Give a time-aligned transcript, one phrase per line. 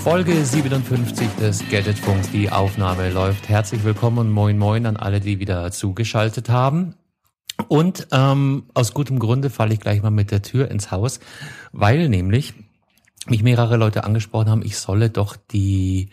[0.00, 2.30] Folge 57 des Gadgetfunks.
[2.30, 3.50] Die Aufnahme läuft.
[3.50, 6.94] Herzlich willkommen und moin moin an alle, die wieder zugeschaltet haben.
[7.68, 11.20] Und ähm, aus gutem Grunde falle ich gleich mal mit der Tür ins Haus,
[11.72, 12.54] weil nämlich
[13.26, 16.08] mich mehrere Leute angesprochen haben, ich solle doch die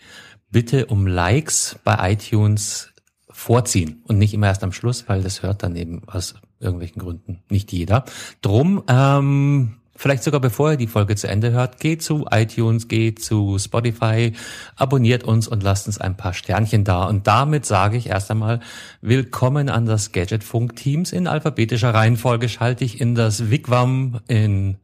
[0.50, 2.92] Bitte um Likes bei iTunes
[3.30, 7.42] vorziehen und nicht immer erst am Schluss, weil das hört dann eben aus irgendwelchen Gründen
[7.48, 8.04] nicht jeder.
[8.42, 13.22] Drum, ähm, vielleicht sogar bevor ihr die Folge zu Ende hört, geht zu iTunes, geht
[13.22, 14.32] zu Spotify,
[14.76, 17.04] abonniert uns und lasst uns ein paar Sternchen da.
[17.04, 18.60] Und damit sage ich erst einmal
[19.00, 21.12] willkommen an das Gadgetfunk-Teams.
[21.12, 24.78] In alphabetischer Reihenfolge schalte ich in das Wigwam in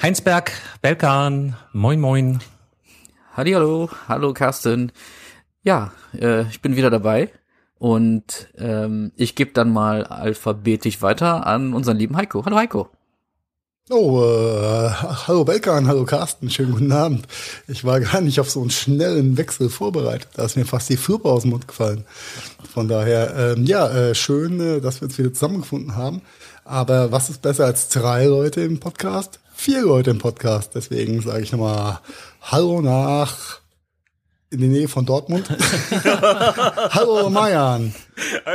[0.00, 0.52] Heinsberg,
[0.82, 2.38] Belkan, moin moin.
[3.36, 4.92] Hallo, hallo Carsten.
[5.64, 7.32] Ja, äh, ich bin wieder dabei
[7.78, 12.44] und ähm, ich gebe dann mal alphabetisch weiter an unseren lieben Heiko.
[12.44, 12.88] Hallo Heiko.
[13.90, 17.26] Oh, äh, hallo Belkan, hallo Carsten, schönen guten Abend.
[17.68, 20.28] Ich war gar nicht auf so einen schnellen Wechsel vorbereitet.
[20.34, 22.04] Da ist mir fast die Fürbe aus dem Mund gefallen.
[22.70, 26.20] Von daher, ähm, ja, äh, schön, äh, dass wir uns wieder zusammengefunden haben.
[26.64, 29.40] Aber was ist besser als drei Leute im Podcast?
[29.54, 30.72] Vier Leute im Podcast.
[30.74, 32.00] Deswegen sage ich nochmal
[32.42, 33.57] Hallo nach
[34.50, 35.48] in der Nähe von Dortmund.
[36.90, 37.94] Hallo Mayan.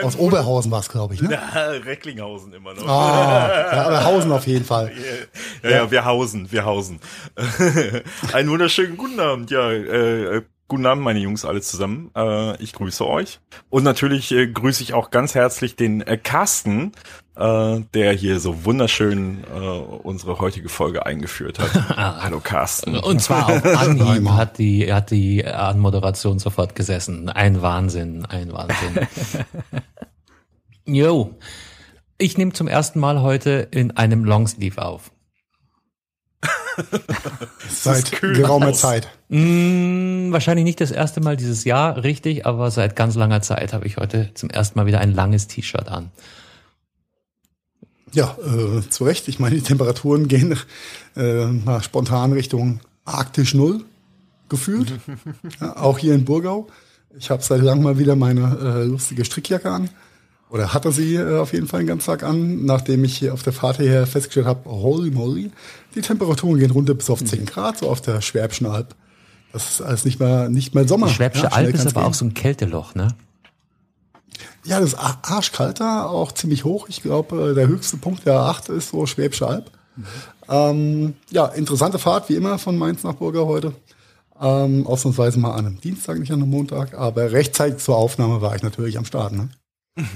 [0.02, 1.22] Aus Oberhausen war es, glaube ich.
[1.22, 1.32] Ne?
[1.32, 2.88] Ja, Recklinghausen immer noch.
[2.88, 4.92] Ah, ja, aber Hausen auf jeden Fall.
[5.62, 7.00] Ja, ja, wir hausen, wir hausen.
[8.34, 9.72] Einen wunderschönen guten Abend, ja.
[9.72, 12.10] Äh, guten Abend, meine Jungs, alle zusammen.
[12.16, 13.40] Äh, ich grüße euch.
[13.70, 16.94] Und natürlich äh, grüße ich auch ganz herzlich den äh, Carsten,
[17.36, 21.74] äh, der hier so wunderschön äh, unsere heutige Folge eingeführt hat.
[22.24, 22.98] Hallo Carsten.
[22.98, 27.30] Und zwar auf Anhieb hat die, hat die Anmoderation sofort gesessen.
[27.30, 29.08] Ein Wahnsinn, ein Wahnsinn.
[30.86, 31.40] Jo.
[32.18, 35.12] Ich nehme zum ersten Mal heute in einem Longsleeve auf.
[37.70, 38.74] Seit kühl geraumer.
[38.74, 39.08] Zeit.
[39.30, 43.88] Mm, wahrscheinlich nicht das erste Mal dieses Jahr, richtig, aber seit ganz langer Zeit habe
[43.88, 46.12] ich heute zum ersten Mal wieder ein langes T-Shirt an.
[48.14, 49.28] Ja, äh, zu Recht.
[49.28, 50.56] Ich meine, die Temperaturen gehen
[51.16, 53.84] äh, mal spontan Richtung Arktisch Null
[54.50, 54.94] gefühlt.
[55.62, 56.68] ja, auch hier in Burgau.
[57.18, 59.90] Ich habe seit langem mal wieder meine äh, lustige Strickjacke an.
[60.50, 63.42] Oder hatte sie äh, auf jeden Fall den ganzen Tag an, nachdem ich hier auf
[63.42, 65.52] der Fahrt hierher festgestellt habe, holy moly,
[65.96, 68.94] die Temperaturen gehen runter bis auf 10 Grad, so auf der Schwäbischen Alb.
[69.52, 71.08] Das ist alles nicht mehr, nicht mehr Sommer.
[71.08, 72.04] Die Schwäbische Ja, Alb ist aber gehen.
[72.04, 73.16] auch so ein Kälteloch, ne?
[74.64, 76.88] Ja, das ist a- arschkalt da, auch ziemlich hoch.
[76.90, 79.72] Ich glaube, der höchste Punkt der A8 ist so Schwäbische Alb.
[80.50, 83.74] Ähm, ja, interessante Fahrt, wie immer, von Mainz nach Burger heute.
[84.42, 86.96] Ähm, ausnahmsweise mal an einem Dienstag, nicht an einem Montag.
[86.96, 89.32] Aber rechtzeitig zur Aufnahme war ich natürlich am Start.
[89.34, 89.50] Ne?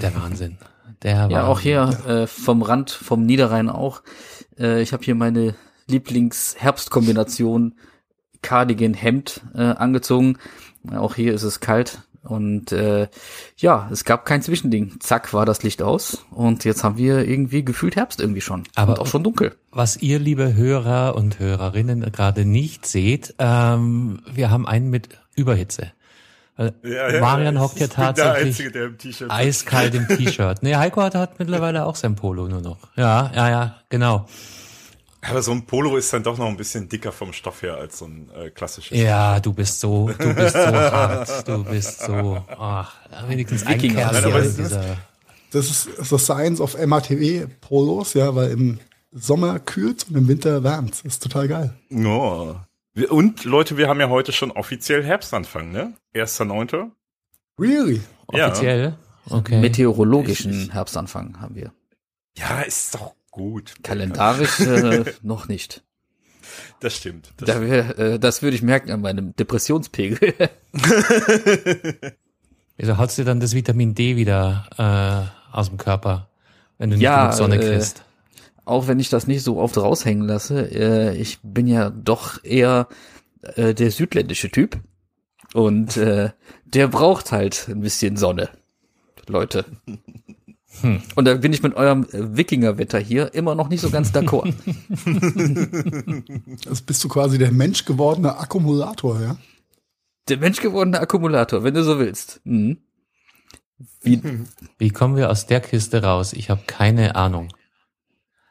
[0.02, 0.58] Der Wahnsinn.
[1.04, 1.32] Der Wahnsinn.
[1.32, 4.02] Ja, auch hier äh, vom Rand, vom Niederrhein auch.
[4.58, 5.56] Äh, ich habe hier meine
[5.88, 7.76] Lieblings-Herbstkombination
[8.42, 10.38] Cardigan-Hemd äh, angezogen.
[10.96, 12.00] Auch hier ist es kalt.
[12.28, 13.08] Und äh,
[13.58, 15.00] ja, es gab kein Zwischending.
[15.00, 16.26] Zack, war das Licht aus.
[16.32, 18.64] Und jetzt haben wir irgendwie gefühlt Herbst irgendwie schon.
[18.76, 19.56] Aber- und auch schon dunkel.
[19.72, 25.92] Was ihr, liebe Hörer und Hörerinnen, gerade nicht seht, ähm, wir haben einen mit Überhitze.
[26.58, 30.64] Ja, ja, Marian hockt ja tatsächlich Einzige, der im eiskalt im T-Shirt.
[30.64, 32.80] Nee, Heiko hat, hat mittlerweile auch sein Polo nur noch.
[32.96, 34.26] Ja, ja, ja, genau.
[35.30, 38.00] Aber so ein Polo ist dann doch noch ein bisschen dicker vom Stoff her als
[38.00, 38.98] so ein äh, klassisches.
[38.98, 41.48] Ja, du bist so, du bist so hart.
[41.48, 42.96] Du bist so, ach,
[43.28, 43.80] wenigstens ein.
[43.80, 44.98] Kerl dieser,
[45.52, 48.80] Das ist the science of MATW-Polos, ja, weil im
[49.12, 50.92] Sommer kühlt und im Winter wärmt.
[50.92, 51.74] Das ist total geil.
[51.92, 52.56] Oh.
[53.10, 55.94] Und Leute, wir haben ja heute schon offiziell Herbstanfang, ne?
[56.16, 56.92] 1.9.
[57.60, 58.02] Really?
[58.32, 58.50] Ja.
[58.50, 58.98] offiziell.
[59.30, 59.60] Okay.
[59.60, 61.72] Meteorologischen Herbstanfang haben wir.
[62.38, 63.76] Ja, ist doch gut.
[63.84, 65.84] Kalendarisch äh, noch nicht.
[66.80, 67.34] Das stimmt.
[67.38, 70.34] Das Da wär, äh, das würde ich merken an meinem Depressionspegel.
[72.78, 76.30] Wieso haust du dann das Vitamin D wieder äh, aus dem Körper,
[76.78, 78.04] wenn du nicht Ja, genug Sonne äh, kriegst?
[78.66, 82.88] auch wenn ich das nicht so oft raushängen lasse, äh, ich bin ja doch eher
[83.56, 84.80] äh, der südländische Typ.
[85.54, 86.32] Und äh,
[86.66, 88.50] der braucht halt ein bisschen Sonne,
[89.28, 89.66] Leute.
[91.16, 94.54] Und da bin ich mit eurem äh, Wikingerwetter hier immer noch nicht so ganz d'accord.
[96.66, 99.38] Das bist du quasi der menschgewordene Akkumulator, ja?
[100.30, 102.42] Der menschgewordene Akkumulator, wenn du so willst.
[102.44, 102.78] Mhm.
[104.02, 104.22] Wie,
[104.78, 106.34] Wie kommen wir aus der Kiste raus?
[106.34, 107.50] Ich habe keine Ahnung.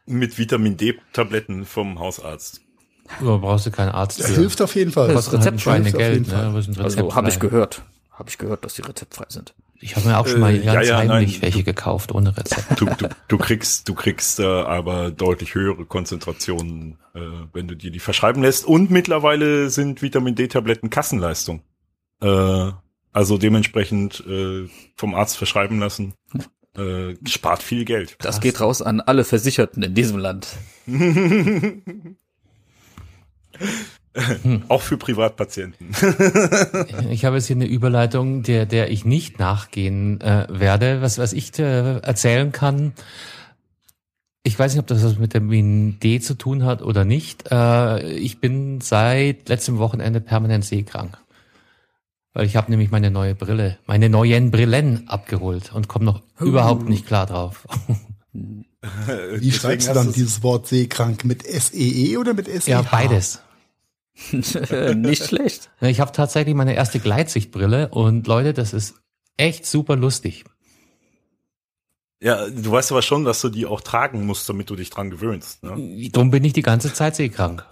[0.07, 2.61] Mit Vitamin D-Tabletten vom Hausarzt.
[3.21, 4.41] Du brauchst du keinen Arzt Das für.
[4.41, 5.13] hilft auf jeden Fall.
[5.13, 6.53] Kostet halt ein Schweinegeld, ne?
[6.79, 7.83] Also habe ich gehört.
[8.13, 9.55] Habe ich gehört, dass die rezeptfrei sind.
[9.81, 11.43] Ich habe mir auch schon mal Äh, ja, ganz ja, heimlich nein.
[11.43, 12.81] welche gekauft, ohne Rezept.
[12.81, 17.21] Du, du, du kriegst, du kriegst äh, aber deutlich höhere Konzentrationen, äh,
[17.53, 18.65] wenn du dir die verschreiben lässt.
[18.65, 21.63] Und mittlerweile sind Vitamin D-Tabletten Kassenleistung.
[22.23, 22.71] Äh,
[23.13, 26.15] also dementsprechend äh, vom Arzt verschreiben lassen.
[26.77, 28.17] Äh, spart viel Geld.
[28.21, 30.49] Das geht raus an alle Versicherten in diesem Land.
[34.69, 35.89] Auch für Privatpatienten.
[37.11, 41.03] Ich habe jetzt hier eine Überleitung, der, der ich nicht nachgehen äh, werde.
[41.03, 42.93] Was, was ich äh, erzählen kann,
[44.43, 47.51] ich weiß nicht, ob das was mit dem Vitamin D zu tun hat oder nicht.
[47.51, 51.19] Äh, ich bin seit letztem Wochenende permanent seekrank.
[52.33, 56.89] Weil ich habe nämlich meine neue Brille, meine neuen Brillen abgeholt und komme noch überhaupt
[56.89, 57.67] nicht klar drauf.
[58.33, 61.25] Wie schreibst du dann dieses Wort seekrank?
[61.25, 62.71] Mit S-E-E oder mit S-E-H?
[62.71, 63.41] Ja, beides.
[64.97, 65.71] Nicht schlecht.
[65.81, 68.95] Ich habe tatsächlich meine erste Gleitsichtbrille und Leute, das ist
[69.37, 70.45] echt super lustig.
[72.21, 75.11] Ja, du weißt aber schon, dass du die auch tragen musst, damit du dich dran
[75.11, 75.63] gewöhnst.
[75.63, 76.09] Ne?
[76.11, 77.67] Drum bin ich die ganze Zeit seekrank.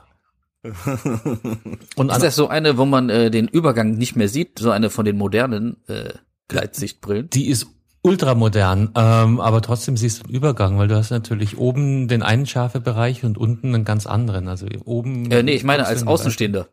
[1.96, 4.58] Und Ist das so eine, wo man äh, den Übergang nicht mehr sieht?
[4.58, 6.14] So eine von den modernen äh,
[6.49, 7.31] Gleitsichtbrillen?
[7.31, 7.67] die ist
[8.04, 12.46] ultramodern, ähm, aber trotzdem siehst du einen Übergang, weil du hast natürlich oben den einen
[12.46, 14.46] scharfe Bereich und unten einen ganz anderen.
[14.46, 15.30] Also oben.
[15.30, 16.06] Äh, nee, ich meine als.
[16.06, 16.68] Außenstehender.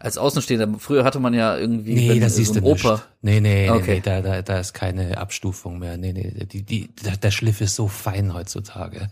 [0.00, 0.78] Als Außenstehender.
[0.78, 2.84] Früher hatte man ja irgendwie Nee, das äh, siehst so du ein nicht.
[2.84, 3.02] Oper.
[3.20, 3.96] Nee, nee, nee, Okay.
[3.96, 5.96] nee da, da, da ist keine Abstufung mehr.
[5.96, 6.88] Nee, nee, die, die,
[7.20, 9.08] der, Schliff ist so fein heutzutage.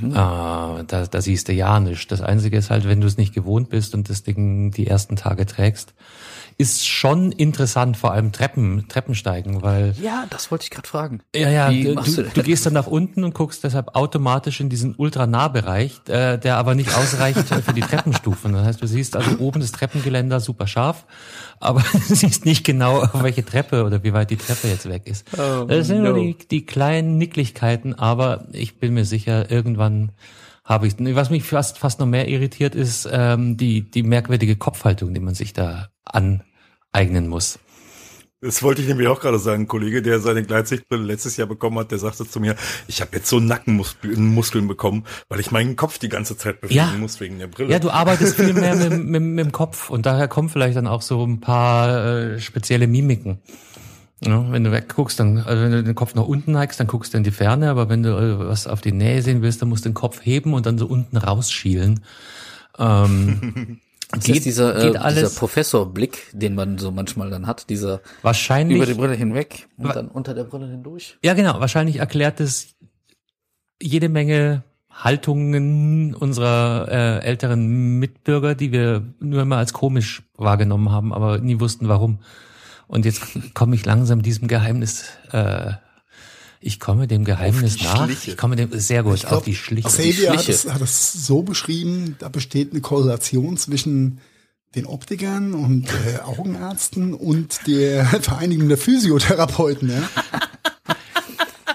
[0.00, 0.16] Mhm.
[0.16, 2.06] Ah, da, da siehst du ja nichts.
[2.06, 5.16] Das Einzige ist halt, wenn du es nicht gewohnt bist und das Ding die ersten
[5.16, 5.94] Tage trägst,
[6.60, 11.20] ist schon interessant, vor allem Treppen, Treppensteigen, weil Ja, das wollte ich gerade fragen.
[11.34, 14.96] ja, ja, du, du, du gehst dann nach unten und guckst deshalb automatisch in diesen
[14.96, 18.52] Ultranahbereich, äh, der aber nicht ausreicht für die Treppenstufen.
[18.54, 21.06] Das heißt, du siehst also oben das Treppengeländer super scharf,
[21.60, 25.02] aber du siehst nicht genau, auf welche Treppe oder wie weit die Treppe jetzt weg
[25.06, 25.26] ist.
[25.38, 26.10] Oh, das sind no.
[26.10, 30.10] nur die, die kleinen Nicklichkeiten, aber ich bin mir sicher, irgendwann
[30.64, 30.94] habe ich.
[30.98, 35.34] Was mich fast fast noch mehr irritiert, ist ähm, die die merkwürdige Kopfhaltung, die man
[35.34, 35.88] sich da
[36.98, 37.58] aneignen muss.
[38.40, 39.62] Das wollte ich nämlich auch gerade sagen.
[39.62, 42.54] Ein Kollege, der seine Gleitsichtbrille letztes Jahr bekommen hat, der sagte zu mir,
[42.86, 46.76] ich habe jetzt so Nackenmuskeln Muskeln bekommen, weil ich meinen Kopf die ganze Zeit bewegen
[46.76, 46.92] Ja.
[46.96, 47.72] muss wegen der Brille.
[47.72, 50.86] Ja, du arbeitest viel mehr mit, mit, mit dem Kopf und daher kommen vielleicht dann
[50.86, 53.38] auch so ein paar äh, spezielle Mimiken.
[54.24, 57.14] Ja, wenn du wegguckst, dann, also wenn du den Kopf nach unten neigst, dann guckst
[57.14, 59.68] du in die Ferne, aber wenn du äh, was auf die Nähe sehen willst, dann
[59.68, 62.04] musst du den Kopf heben und dann so unten rausschielen.
[62.78, 63.80] Ähm,
[64.12, 68.00] geht, ist dieser, äh, geht dieser alles Professorblick, den man so manchmal dann hat, dieser
[68.22, 68.76] wahrscheinlich.
[68.76, 71.18] über die Brille hinweg und dann unter der Brille hindurch.
[71.22, 71.60] Ja, genau.
[71.60, 72.74] Wahrscheinlich erklärt es
[73.80, 81.12] jede Menge Haltungen unserer äh, älteren Mitbürger, die wir nur immer als komisch wahrgenommen haben,
[81.12, 82.20] aber nie wussten, warum.
[82.88, 85.72] Und jetzt komme ich langsam diesem Geheimnis, äh,
[86.60, 88.04] ich komme dem Geheimnis die nach.
[88.04, 88.32] Schliche.
[88.32, 89.88] Ich komme dem sehr gut Ich glaub, auf die Schliche.
[89.88, 94.20] Xavier hat es, hat es so beschrieben, da besteht eine Korrelation zwischen
[94.74, 99.90] den Optikern und äh, Augenärzten und der Vereinigung der Physiotherapeuten.
[99.90, 100.08] Ja?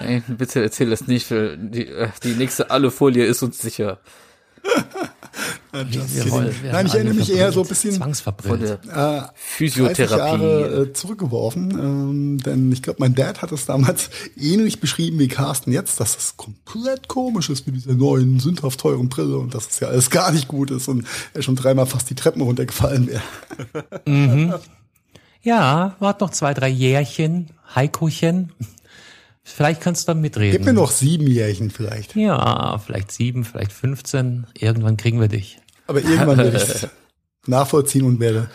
[0.00, 4.00] Ey, bitte erzähl das nicht, weil die, äh, die nächste alle Folie ist uns sicher.
[5.90, 8.62] Just Wir wollen- wir Nein, ich erinnere mich eher so ein bisschen Von Zwangsverbrillt.
[8.62, 10.18] der äh, 30 Physiotherapie.
[10.42, 15.28] Jahre äh, zurückgeworfen, ähm, denn ich glaube, mein Dad hat es damals ähnlich beschrieben wie
[15.28, 19.68] Carsten jetzt, dass es komplett komisch ist mit dieser neuen, sündhaft teuren Brille und dass
[19.68, 23.08] es ja alles gar nicht gut ist und er schon dreimal fast die Treppen runtergefallen
[23.08, 23.22] wäre.
[25.42, 28.52] Ja, wart noch zwei, drei Jährchen, Heikochen.
[29.42, 30.52] Vielleicht kannst du dann mitreden.
[30.56, 32.16] Gib mir noch sieben Jährchen vielleicht.
[32.16, 34.46] Ja, vielleicht sieben, vielleicht 15.
[34.58, 35.58] Irgendwann kriegen wir dich.
[35.86, 36.88] Aber irgendwann werde ich
[37.46, 38.48] nachvollziehen und werde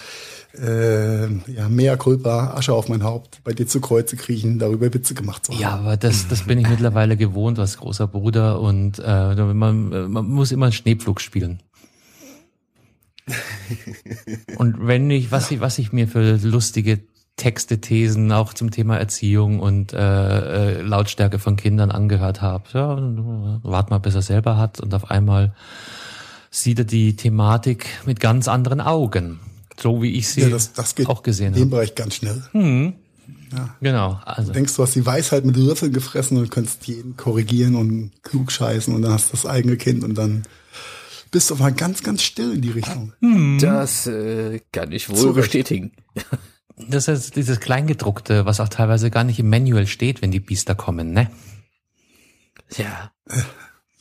[0.57, 5.13] äh, ja, mehr Culpa, Asche auf mein Haupt, bei dir zu Kreuze kriechen, darüber Witze
[5.13, 5.61] gemacht zu haben.
[5.61, 10.27] Ja, aber das, das bin ich mittlerweile gewohnt als großer Bruder und äh, man, man
[10.27, 11.61] muss immer einen Schneepflug spielen.
[14.57, 17.01] Und wenn ich, was ich, was ich mir für lustige
[17.35, 22.97] Texte, Thesen auch zum Thema Erziehung und äh, äh, Lautstärke von Kindern angehört habe, ja,
[23.63, 25.53] wart mal, bis er selber hat und auf einmal
[26.51, 29.39] sieht er die Thematik mit ganz anderen Augen.
[29.79, 31.69] So wie ich sie Ja, das, das geht auch gesehen in dem habe.
[31.71, 32.43] Bereich ganz schnell.
[33.81, 37.75] Genau, also Du denkst, du hast die Weisheit mit Löffeln gefressen und könntest jeden korrigieren
[37.75, 40.43] und klug scheißen und dann hast du das eigene Kind und dann
[41.31, 43.13] bist doch mal ganz, ganz still in die Richtung.
[43.59, 45.35] Das äh, kann ich wohl Zu Recht.
[45.35, 45.91] bestätigen.
[46.89, 50.75] Das ist dieses Kleingedruckte, was auch teilweise gar nicht im Manual steht, wenn die Biester
[50.75, 51.29] kommen, ne?
[52.77, 53.11] Ja,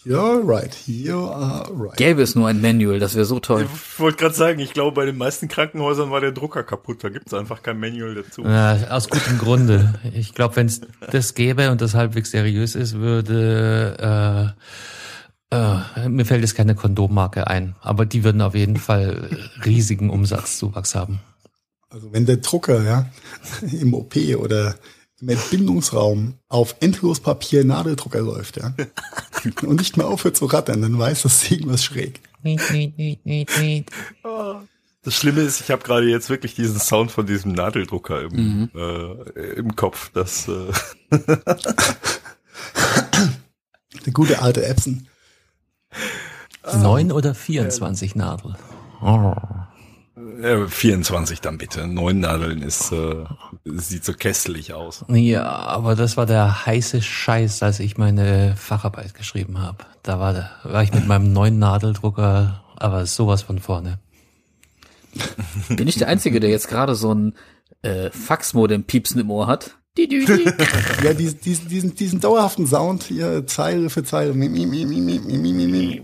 [0.09, 1.95] You're right, you are right.
[1.99, 3.69] gäbe es nur ein Manual, das wäre so toll.
[3.71, 7.05] Ich wollte gerade sagen, ich glaube, bei den meisten Krankenhäusern war der Drucker kaputt.
[7.05, 8.43] Da gibt's einfach kein Manual dazu.
[8.43, 10.01] Ja, aus gutem Grunde.
[10.15, 14.55] Ich glaube, wenn es das gäbe und das halbwegs seriös ist, würde
[15.51, 19.29] äh, äh, mir fällt jetzt keine Kondommarke ein, aber die würden auf jeden Fall
[19.67, 21.21] riesigen Umsatzzuwachs haben.
[21.91, 23.11] Also wenn der Drucker, ja,
[23.79, 24.75] im OP oder
[25.21, 28.73] im Entbindungsraum auf Endlospapier Nadeldrucker läuft, ja,
[29.45, 32.21] und nicht mehr aufhört zu rattern, dann weiß das irgendwas schräg.
[35.03, 39.53] Das Schlimme ist, ich habe gerade jetzt wirklich diesen Sound von diesem Nadeldrucker im, äh,
[39.55, 40.11] im Kopf.
[40.13, 40.73] Das äh,
[44.05, 45.07] Der gute alte Epson.
[46.83, 48.57] Neun oder 24 Nadel.
[50.39, 50.43] Oh.
[50.43, 51.87] äh, 24 dann bitte.
[51.87, 53.25] Neun Nadeln ist äh,
[53.65, 55.05] sieht so kästlich aus.
[55.09, 59.79] Ja, aber das war der heiße Scheiß, als ich meine Facharbeit geschrieben habe.
[60.03, 63.99] Da war, der- war ich mit meinem neuen Nadeldrucker, aber sowas von vorne.
[65.69, 67.35] Bin ich der Einzige, der jetzt gerade so ein
[67.83, 69.73] äh, Faxmodem piepsen im Ohr hat?
[69.99, 74.33] Ja, diesen, diesen, diesen, diesen dauerhaften Sound hier, Zeile für Zeile.
[74.33, 76.03] Mi, mi, mi, mi, mi, mi, mi, mi.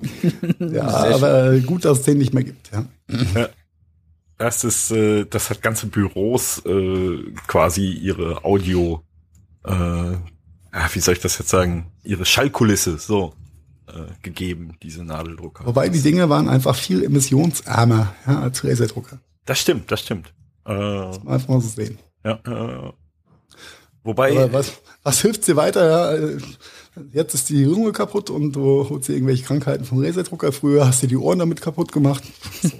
[0.74, 0.82] Ja,
[1.14, 2.84] aber gut, dass es den nicht mehr gibt, ja.
[4.36, 9.02] Das ist, äh, das hat ganze Büros äh, quasi ihre Audio,
[9.64, 13.34] äh, ah, wie soll ich das jetzt sagen, ihre Schallkulisse so
[13.86, 15.66] äh, gegeben, diese Nadeldrucker.
[15.66, 19.20] Wobei die Dinge waren einfach viel emissionsärmer ja, als Laserdrucker.
[19.44, 20.32] Das stimmt, das stimmt.
[20.66, 21.98] Äh, Einfach mal so sehen.
[22.24, 22.92] ja, äh,
[24.04, 25.90] wobei, Aber was, was hilft dir weiter?
[25.90, 26.38] Ja?
[27.12, 30.52] Jetzt ist die Lunge kaputt und du holst dir irgendwelche Krankheiten vom Laserdrucker.
[30.52, 32.22] Früher hast du die Ohren damit kaputt gemacht.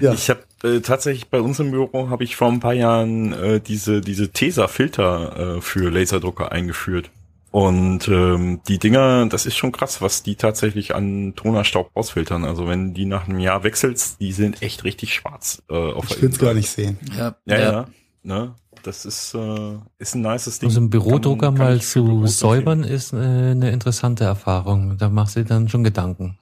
[0.00, 0.14] ja.
[0.14, 3.60] Ich habe äh, tatsächlich bei uns im Büro habe ich vor ein paar Jahren äh,
[3.60, 7.10] diese diese Tesa-Filter äh, für Laserdrucker eingeführt.
[7.50, 12.44] Und ähm, die Dinger, das ist schon krass, was die tatsächlich an Tonerstaub rausfiltern.
[12.44, 15.62] Also wenn die nach einem Jahr wechselst, die sind echt richtig schwarz.
[15.68, 16.98] Äh, auf Ich will's gar nicht sehen.
[17.18, 17.86] Ja, Ja, ja.
[18.22, 18.54] Ne?
[18.82, 20.68] Das ist, äh, ist ein nices Ding.
[20.68, 24.96] Also einen Bürodrucker Kann- kann mal zu Büros säubern ist äh, eine interessante Erfahrung.
[24.98, 26.38] Da machst du dir dann schon Gedanken.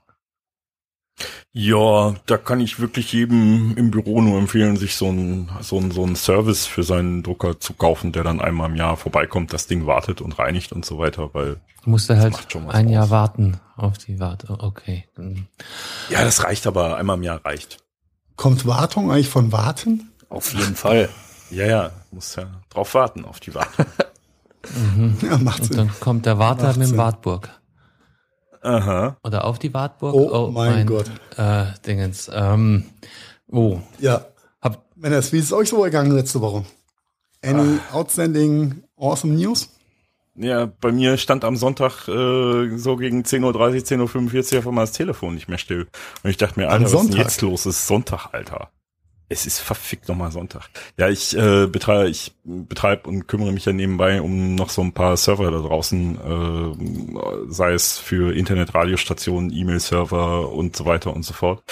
[1.52, 5.90] Ja, da kann ich wirklich jedem im Büro nur empfehlen, sich so ein so ein
[5.90, 9.66] so ein Service für seinen Drucker zu kaufen, der dann einmal im Jahr vorbeikommt, das
[9.66, 12.35] Ding wartet und reinigt und so weiter, weil Du musst Das halt
[12.68, 13.11] ein Jahr aus.
[13.11, 14.57] warten auf die Warte.
[14.61, 15.09] Okay.
[16.11, 17.78] Ja, das reicht aber einmal im Jahr reicht.
[18.37, 20.11] Kommt Wartung eigentlich von Warten?
[20.28, 21.09] auf jeden Fall.
[21.50, 23.87] Ja, ja, muss ja drauf warten auf die Wartung.
[25.23, 25.76] Ja, macht Und Sinn.
[25.76, 26.97] dann kommt der Warter mit dem.
[26.99, 27.49] Wartburg.
[28.61, 29.17] Aha.
[29.23, 30.14] Oder auf die Wartburg.
[30.14, 31.11] Oh mein Gott.
[31.37, 32.31] Äh, Dingens.
[32.35, 32.85] Ähm,
[33.50, 33.78] oh.
[33.99, 34.26] Ja.
[34.61, 36.64] Hab, Männers, wie ist es euch so gegangen letzte Woche?
[37.43, 37.95] Any Ah.
[37.95, 39.71] outstanding awesome news?
[40.35, 44.83] Ja, bei mir stand am Sonntag äh, so gegen 10.30 Uhr, 10.45 Uhr einfach mal
[44.83, 45.87] das Telefon nicht mehr still.
[46.25, 47.64] Und ich dachte mir, Alter, was ist denn jetzt los?
[47.64, 48.69] Es ist Sonntag, Alter.
[49.30, 50.70] Es ist verfickt nochmal Sonntag.
[50.97, 54.92] Ja, ich äh, betreibe ich betreibe und kümmere mich ja nebenbei um noch so ein
[54.92, 61.35] paar Server da draußen, äh, sei es für Internetradiostationen, E-Mail-Server und so weiter und so
[61.35, 61.62] fort,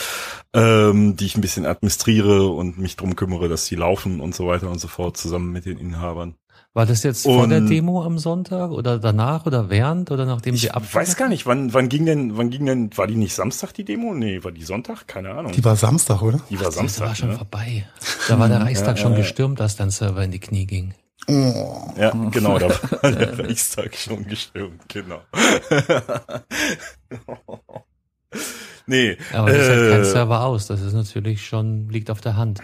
[0.53, 4.47] ähm, die ich ein bisschen administriere und mich drum kümmere, dass die laufen und so
[4.47, 6.35] weiter und so fort, zusammen mit den Inhabern.
[6.77, 10.55] War das jetzt vor Und- der Demo am Sonntag oder danach oder während oder nachdem
[10.55, 10.83] Ich sie ab?
[10.93, 13.83] weiß gar nicht, wann, wann ging denn, wann ging denn, war die nicht Samstag die
[13.85, 14.13] Demo?
[14.13, 15.09] Nee, war die Sonntag?
[15.09, 15.53] Keine Ahnung.
[15.53, 16.39] Die war Samstag, oder?
[16.51, 17.07] Die war Das Samstag.
[17.09, 17.39] war schon ne?
[17.39, 17.87] vorbei.
[18.29, 20.93] Da war der Reichstag Ja, schon ja, gestürmt, als dein Server in die Knie ging.
[21.29, 21.93] Oh.
[21.99, 25.21] Ja, genau, da war der Reichstag schon gestürmt, genau.
[28.87, 30.67] nee, Aber das hält kein äh, Server aus.
[30.67, 32.61] Das ist natürlich schon, liegt auf der Hand.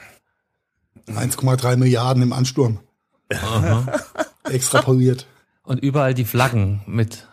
[1.08, 2.78] 1,3 Milliarden im Ansturm.
[4.44, 5.26] Extrapoliert.
[5.64, 7.26] Und überall die Flaggen mit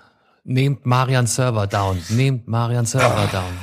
[0.44, 3.58] nehmt Marian Server down, nehmt Marian Server down.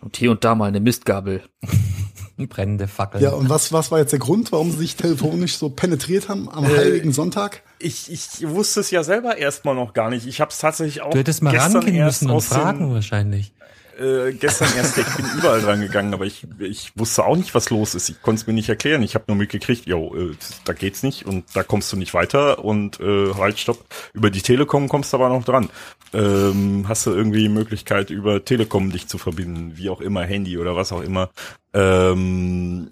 [0.00, 1.42] Und hier und da mal eine Mistgabel.
[2.36, 3.24] Brennende Fackeln.
[3.24, 6.50] Ja, und was, was war jetzt der Grund, warum sie sich telefonisch so penetriert haben
[6.50, 7.62] am Heiligen Sonntag?
[7.78, 10.26] ich, ich wusste es ja selber erstmal noch gar nicht.
[10.26, 13.52] Ich habe es tatsächlich auch du hättest mal gestern rangehen müssen und fragen wahrscheinlich.
[13.98, 17.70] Äh, gestern erst, ich bin überall dran gegangen, aber ich, ich wusste auch nicht, was
[17.70, 18.08] los ist.
[18.08, 19.02] Ich konnte es mir nicht erklären.
[19.02, 20.34] Ich habe nur mitgekriegt, jo, äh,
[20.64, 23.84] da geht's nicht und da kommst du nicht weiter und äh, halt, stopp.
[24.12, 25.70] Über die Telekom kommst du aber noch dran.
[26.12, 30.58] Ähm, hast du irgendwie die Möglichkeit, über Telekom dich zu verbinden, wie auch immer, Handy
[30.58, 31.30] oder was auch immer.
[31.72, 32.90] Ähm,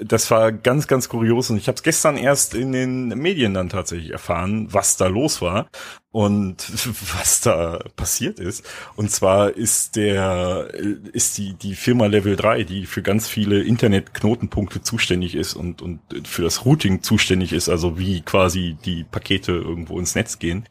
[0.00, 3.68] das war ganz, ganz kurios und ich habe es gestern erst in den Medien dann
[3.68, 5.68] tatsächlich erfahren, was da los war.
[6.16, 6.56] Und
[7.18, 8.64] was da passiert ist.
[8.96, 10.70] Und zwar ist der,
[11.12, 16.00] ist die, die Firma Level 3, die für ganz viele Internetknotenpunkte zuständig ist und, und
[16.24, 20.66] für das Routing zuständig ist, also wie quasi die Pakete irgendwo ins Netz gehen.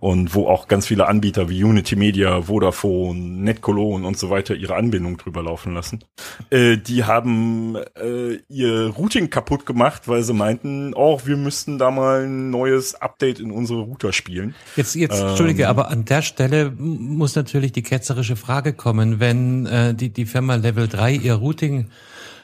[0.00, 4.74] Und wo auch ganz viele Anbieter wie Unity Media, Vodafone, NetCologne und so weiter ihre
[4.76, 6.04] Anbindung drüber laufen lassen.
[6.48, 11.90] Äh, die haben äh, ihr Routing kaputt gemacht, weil sie meinten, oh, wir müssten da
[11.90, 14.54] mal ein neues Update in unsere Router spielen.
[14.74, 19.94] Jetzt, jetzt, Entschuldige, aber an der Stelle muss natürlich die ketzerische Frage kommen, wenn äh,
[19.94, 21.90] die, die Firma Level 3 ihr Routing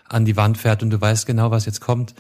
[0.08, 2.14] an die Wand fährt und du weißt genau, was jetzt kommt.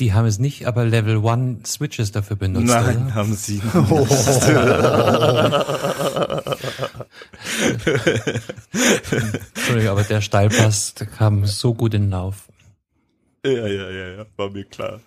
[0.00, 2.66] Die haben es nicht, aber Level 1 Switches dafür benutzt.
[2.66, 3.14] Nein, Oder?
[3.14, 3.62] haben sie.
[9.54, 12.48] Entschuldige, aber der Steilpass der kam so gut in den Lauf.
[13.44, 15.00] Ja, ja, ja, ja, war mir klar.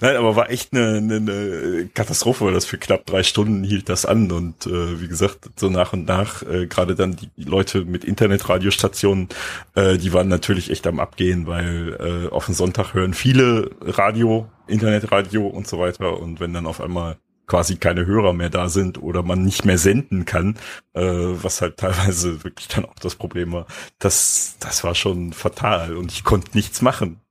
[0.00, 3.88] Nein, aber war echt eine, eine, eine Katastrophe, weil das für knapp drei Stunden hielt
[3.88, 4.32] das an.
[4.32, 9.28] Und äh, wie gesagt, so nach und nach, äh, gerade dann die Leute mit Internetradiostationen,
[9.74, 14.48] äh, die waren natürlich echt am Abgehen, weil äh, auf den Sonntag hören viele Radio,
[14.66, 16.18] Internetradio und so weiter.
[16.18, 19.76] Und wenn dann auf einmal quasi keine Hörer mehr da sind oder man nicht mehr
[19.76, 20.56] senden kann,
[20.94, 23.66] äh, was halt teilweise wirklich dann auch das Problem war,
[23.98, 25.96] das, das war schon fatal.
[25.96, 27.21] Und ich konnte nichts machen.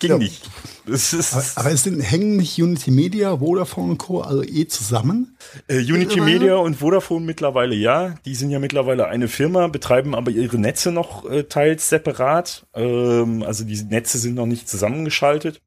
[0.00, 0.18] Ging Ja.
[0.18, 0.42] nicht.
[0.86, 4.20] Ist, Aber, aber es sind, hängen nicht Unity Media, Vodafone und Co.
[4.20, 5.36] also eh zusammen?
[5.66, 6.32] Äh, Unity Mittlerweile?
[6.38, 8.14] Media und Vodafone mittlerweile ja.
[8.26, 12.66] Die sind ja mittlerweile eine Firma, betreiben aber ihre Netze noch äh, teils separat.
[12.74, 15.62] Ähm, also die Netze sind noch nicht zusammengeschaltet.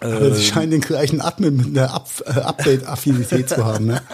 [0.00, 4.02] Aber sie Ähm, scheinen den gleichen Admin mit einer Up äh, Update-Affinität zu haben, ne?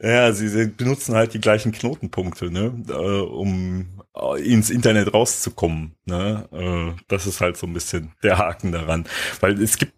[0.00, 4.01] Ja, sie benutzen halt die gleichen Knotenpunkte, ne, äh, um
[4.42, 5.94] ins Internet rauszukommen.
[6.04, 6.48] Ne?
[6.52, 9.04] Äh, das ist halt so ein bisschen der Haken daran,
[9.40, 9.94] weil es gibt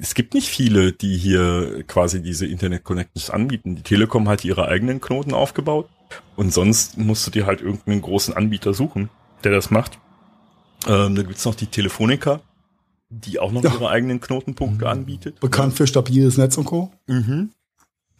[0.00, 3.76] es gibt nicht viele, die hier quasi diese Internet Connections anbieten.
[3.76, 5.88] Die Telekom hat ihre eigenen Knoten aufgebaut
[6.36, 9.08] und sonst musst du dir halt irgendeinen großen Anbieter suchen,
[9.42, 9.98] der das macht.
[10.86, 12.42] Ähm, dann gibt's noch die Telefonica,
[13.08, 13.72] die auch noch Ja.
[13.72, 15.40] ihre eigenen Knotenpunkte anbietet.
[15.40, 16.92] Bekannt für stabiles Netz und Co.
[17.06, 17.50] Mhm.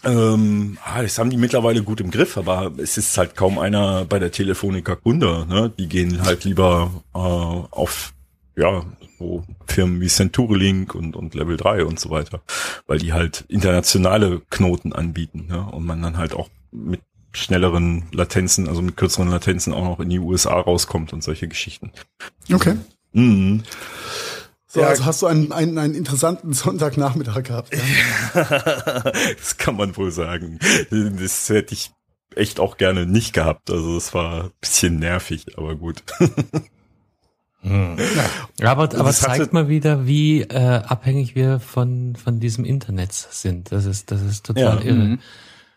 [0.03, 4.05] Ähm, ah, das haben die mittlerweile gut im Griff, aber es ist halt kaum einer
[4.07, 5.47] bei der Telefonica Kunde.
[5.49, 5.73] Ne?
[5.79, 8.15] Die gehen halt lieber äh, auf
[8.57, 8.85] ja
[9.19, 12.41] so Firmen wie Centurelink und, und Level 3 und so weiter,
[12.87, 15.67] weil die halt internationale Knoten anbieten ne?
[15.71, 20.09] und man dann halt auch mit schnelleren Latenzen, also mit kürzeren Latenzen auch noch in
[20.09, 21.93] die USA rauskommt und solche Geschichten.
[22.53, 22.77] Okay.
[23.13, 23.63] Mhm.
[24.73, 24.87] So, Ja.
[24.87, 27.75] also hast du einen, einen, einen interessanten Sonntagnachmittag gehabt.
[27.75, 28.45] Ja?
[29.37, 30.61] das kann man wohl sagen.
[30.91, 31.91] Das hätte ich
[32.37, 33.69] echt auch gerne nicht gehabt.
[33.69, 36.05] Also es war ein bisschen nervig, aber gut.
[37.63, 43.13] Aber, aber das hatte- zeigt mal wieder, wie äh, abhängig wir von, von diesem Internet
[43.13, 43.71] sind.
[43.71, 44.83] Das ist, das ist total Ja.
[44.83, 45.19] irre.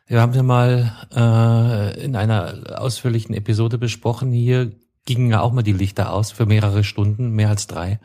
[0.07, 4.71] Wir haben ja mal äh, in einer ausführlichen Episode besprochen, hier
[5.05, 7.99] gingen ja auch mal die Lichter aus für mehrere Stunden, mehr als drei.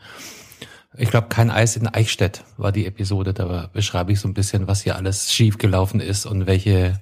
[0.97, 3.33] Ich glaube, kein Eis in Eichstätt war die Episode.
[3.33, 6.99] Da beschreibe ich so ein bisschen, was hier alles schiefgelaufen ist und welche.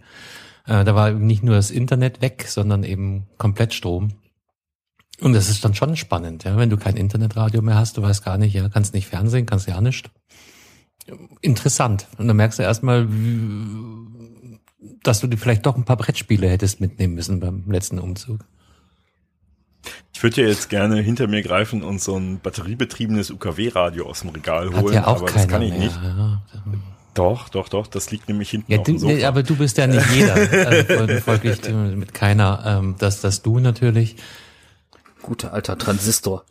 [0.65, 4.09] Äh, da war eben nicht nur das Internet weg, sondern eben komplett Strom.
[5.19, 8.23] Und das ist dann schon spannend, ja, wenn du kein Internetradio mehr hast, du weißt
[8.23, 10.11] gar nicht, ja, kannst nicht Fernsehen, kannst ja nicht.
[11.41, 12.07] Interessant.
[12.17, 13.07] Und dann merkst du erstmal,
[15.01, 18.45] dass du dir vielleicht doch ein paar Brettspiele hättest mitnehmen müssen beim letzten Umzug.
[20.17, 24.31] Ich würde ja jetzt gerne hinter mir greifen und so ein batteriebetriebenes UKW-Radio aus dem
[24.31, 25.79] Regal Hat holen, ja auch aber das kann ich mehr.
[25.79, 25.99] nicht.
[26.03, 26.41] Ja,
[27.13, 29.13] Doch, doch, doch, das liegt nämlich hinten ja auf du, dem Sofa.
[29.13, 30.35] nee, aber du bist ja nicht jeder.
[30.65, 32.63] Also, folglich mit keiner.
[32.65, 34.15] Ähm, dass, dass du natürlich.
[35.21, 36.45] Guter alter Transistor.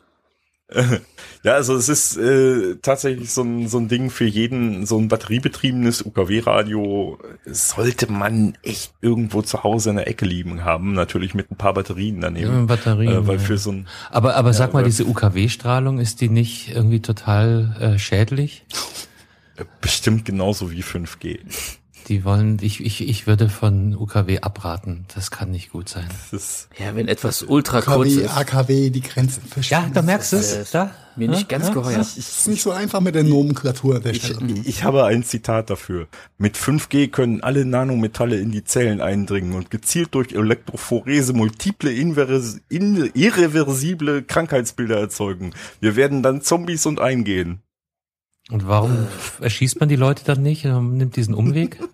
[1.42, 5.06] Ja, also es ist äh, tatsächlich so ein, so ein Ding für jeden, so ein
[5.06, 11.52] batteriebetriebenes UKW-Radio sollte man echt irgendwo zu Hause in der Ecke liegen haben, natürlich mit
[11.52, 12.52] ein paar Batterien daneben.
[12.52, 13.42] Ja, Batterien, äh, weil ja.
[13.42, 17.98] für so ein Aber, aber sag mal, diese UKW-Strahlung, ist die nicht irgendwie total äh,
[18.00, 18.64] schädlich?
[19.80, 21.38] bestimmt genauso wie 5G.
[22.06, 25.06] Die wollen, ich, ich, ich würde von UKW abraten.
[25.14, 26.06] Das kann nicht gut sein.
[26.78, 29.92] Ja, wenn etwas ultra kurz KW, ist, AKW, die Grenzen Ja, verschieben.
[29.92, 30.70] da merkst du es.
[30.70, 30.92] Da?
[31.16, 31.98] mir nicht ganz geheuer.
[31.98, 34.54] Es ist nicht so einfach mit der Nomenklatur an der ich, Stelle.
[34.64, 36.08] ich habe ein Zitat dafür.
[36.38, 44.22] Mit 5G können alle Nanometalle in die Zellen eindringen und gezielt durch Elektrophorese multiple irreversible
[44.22, 45.52] Krankheitsbilder erzeugen.
[45.80, 47.62] Wir werden dann Zombies und eingehen.
[48.50, 49.06] Und warum
[49.40, 51.80] erschießt man die Leute dann nicht und nimmt diesen Umweg?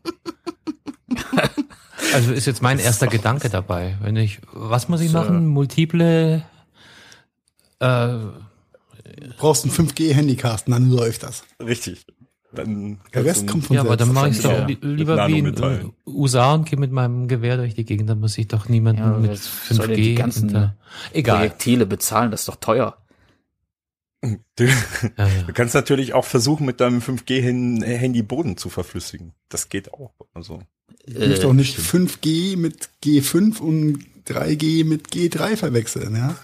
[2.15, 3.97] also ist jetzt mein erster Gedanke dabei.
[4.03, 5.47] Wenn ich, was muss ich machen?
[5.47, 6.43] Multiple,
[7.81, 8.09] äh,
[9.05, 11.43] Du brauchst ein 5G-Handycasten, dann läuft das.
[11.61, 12.07] Richtig.
[12.55, 14.67] Dann Der Rest kommt von Ja, aber dann mache ich doch Ja.
[14.67, 18.09] li- lieber wie äh, USA und gehe mit meinem Gewehr durch die Gegend.
[18.11, 20.03] Da muss ich doch niemanden Ja, mit was soll denn 5G.
[20.03, 20.73] die ganzen
[21.13, 21.37] Egal.
[21.39, 22.99] Projektile bezahlen, das ist doch teuer.
[24.23, 25.43] Du, Ja, ja.
[25.47, 29.33] du kannst natürlich auch versuchen, mit deinem 5G-Handy Boden zu verflüssigen.
[29.49, 30.13] Das geht auch.
[30.33, 30.63] Also
[31.05, 36.37] Ich möchte auch nicht 5G mit G5 und 3G mit G3 verwechseln, ja.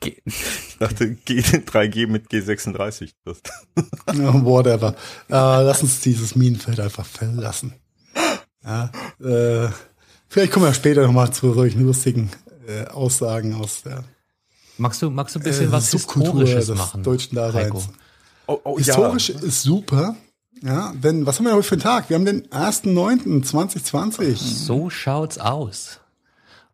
[0.00, 3.12] Ge- ich dachte G 3G mit G36.
[3.24, 3.40] Das,
[4.12, 4.96] Ja, Whatever.
[5.28, 7.74] Äh, lass uns dieses Minenfeld einfach verlassen.
[8.64, 9.68] Ja, äh,
[10.28, 12.30] vielleicht kommen wir später nochmal zu solchen lustigen
[12.66, 14.02] äh, Aussagen aus der
[14.80, 17.02] Magst du, magst du ein bisschen äh, was Subkultur Historisches des machen?
[17.02, 17.88] deutschen Daseins.
[18.46, 20.16] Oh, oh, Historisch ist super.
[20.62, 22.08] Ja, denn was haben wir heute für einen Tag?
[22.10, 24.36] Wir haben den 1.9.2020.
[24.36, 26.00] So schaut's aus.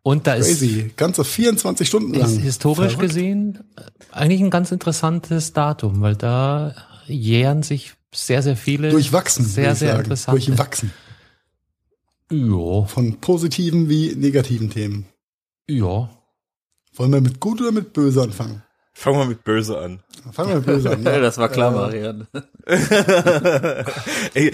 [0.03, 0.91] Und da ist, Crazy.
[0.95, 2.29] Ganze 24 Stunden lang.
[2.29, 3.09] ist historisch Verrückt.
[3.13, 6.73] gesehen äh, eigentlich ein ganz interessantes Datum, weil da
[7.07, 9.45] jähren sich sehr, sehr viele Durchwachsen.
[9.45, 9.99] sehr, sehr sagen.
[9.99, 10.45] interessante.
[10.45, 10.91] Durchwachsen.
[12.31, 15.05] Ja, Von positiven wie negativen Themen.
[15.69, 16.09] ja.
[16.97, 18.63] Wollen wir mit gut oder mit böse anfangen?
[18.99, 19.99] Fangen wir mit Böse an.
[20.31, 21.03] Fangen wir mit böse an.
[21.05, 21.19] Ja.
[21.19, 22.27] das war klar, Äh, Marian.
[24.33, 24.51] Ey,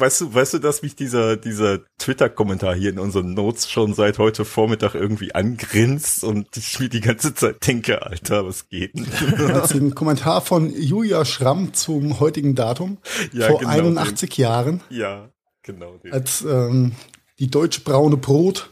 [0.00, 4.16] weißt du, weißt du, dass mich dieser, dieser Twitter-Kommentar hier in unseren Notes schon seit
[4.18, 9.06] heute Vormittag irgendwie angrinst und ich mir die ganze Zeit denke, Alter, was geht denn?
[9.36, 12.96] Das ist ein Kommentar von Julia Schramm zum heutigen Datum.
[13.34, 15.28] Ja, vor genau, 81 Jahren, ja,
[15.62, 15.98] genau.
[15.98, 16.10] den.
[16.14, 16.92] als ähm,
[17.38, 18.70] die deutsche braune Brot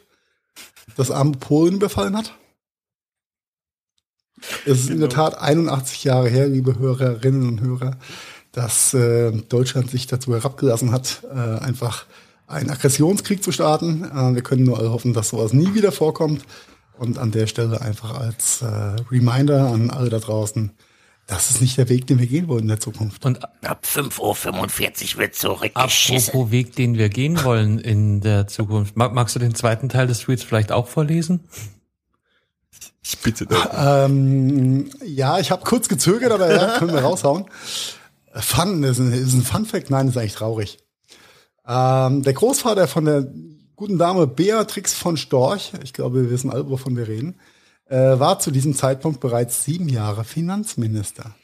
[0.96, 2.34] das arme Polen befallen hat.
[4.66, 5.30] Es ist in der Genau.
[5.30, 7.96] Tat 81 Jahre her, liebe Hörerinnen und Hörer,
[8.52, 12.04] dass äh, Deutschland sich dazu herabgelassen hat, äh, einfach
[12.46, 14.04] einen Aggressionskrieg zu starten.
[14.04, 16.42] Äh, wir können nur alle hoffen, dass sowas nie wieder vorkommt.
[16.98, 18.66] Und an der Stelle einfach als äh,
[19.10, 20.70] Reminder an alle da draußen,
[21.26, 23.24] das ist nicht der Weg, den wir gehen wollen in der Zukunft.
[23.24, 26.28] Und Ab 5.45 Uhr wird zurückgeschissen.
[26.28, 28.96] apropos Weg, den wir gehen wollen in der Zukunft.
[28.96, 31.40] Mag, magst du den zweiten Teil des Tweets vielleicht auch vorlesen?
[33.04, 34.04] Ich bitte da.
[34.04, 37.46] Ähm, ja, ich habe kurz gezögert, aber ja, können wir raushauen.
[38.34, 40.78] Fun, ist ein, ist ein Fun Fact, nein, ist eigentlich traurig.
[41.66, 43.26] Ähm, der Großvater von der
[43.76, 47.36] guten Dame Beatrix von Storch, ich glaube, wir wissen alle, wovon wir reden,
[47.86, 51.34] äh, war zu diesem Zeitpunkt bereits sieben Jahre Finanzminister.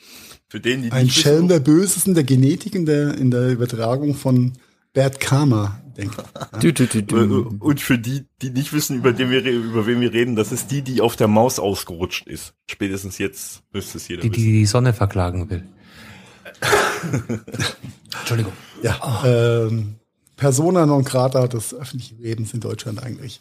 [0.49, 4.55] Für den, die Ein Schelm der Bösesten der Genetik in der, in der Übertragung von
[4.99, 6.17] Bert Karma, denke
[6.53, 6.59] ich.
[6.59, 7.57] Du, du, du, du.
[7.61, 10.73] und für die, die nicht wissen, über den wir, über wen wir reden, das ist
[10.73, 12.55] die, die auf der Maus ausgerutscht ist.
[12.69, 14.53] Spätestens jetzt müsste es jeder Die, die wissen.
[14.55, 15.63] die Sonne verklagen will.
[18.19, 18.53] Entschuldigung.
[18.83, 19.95] Ja, ähm,
[20.35, 23.41] Persona non grata des öffentlichen Lebens in Deutschland eigentlich.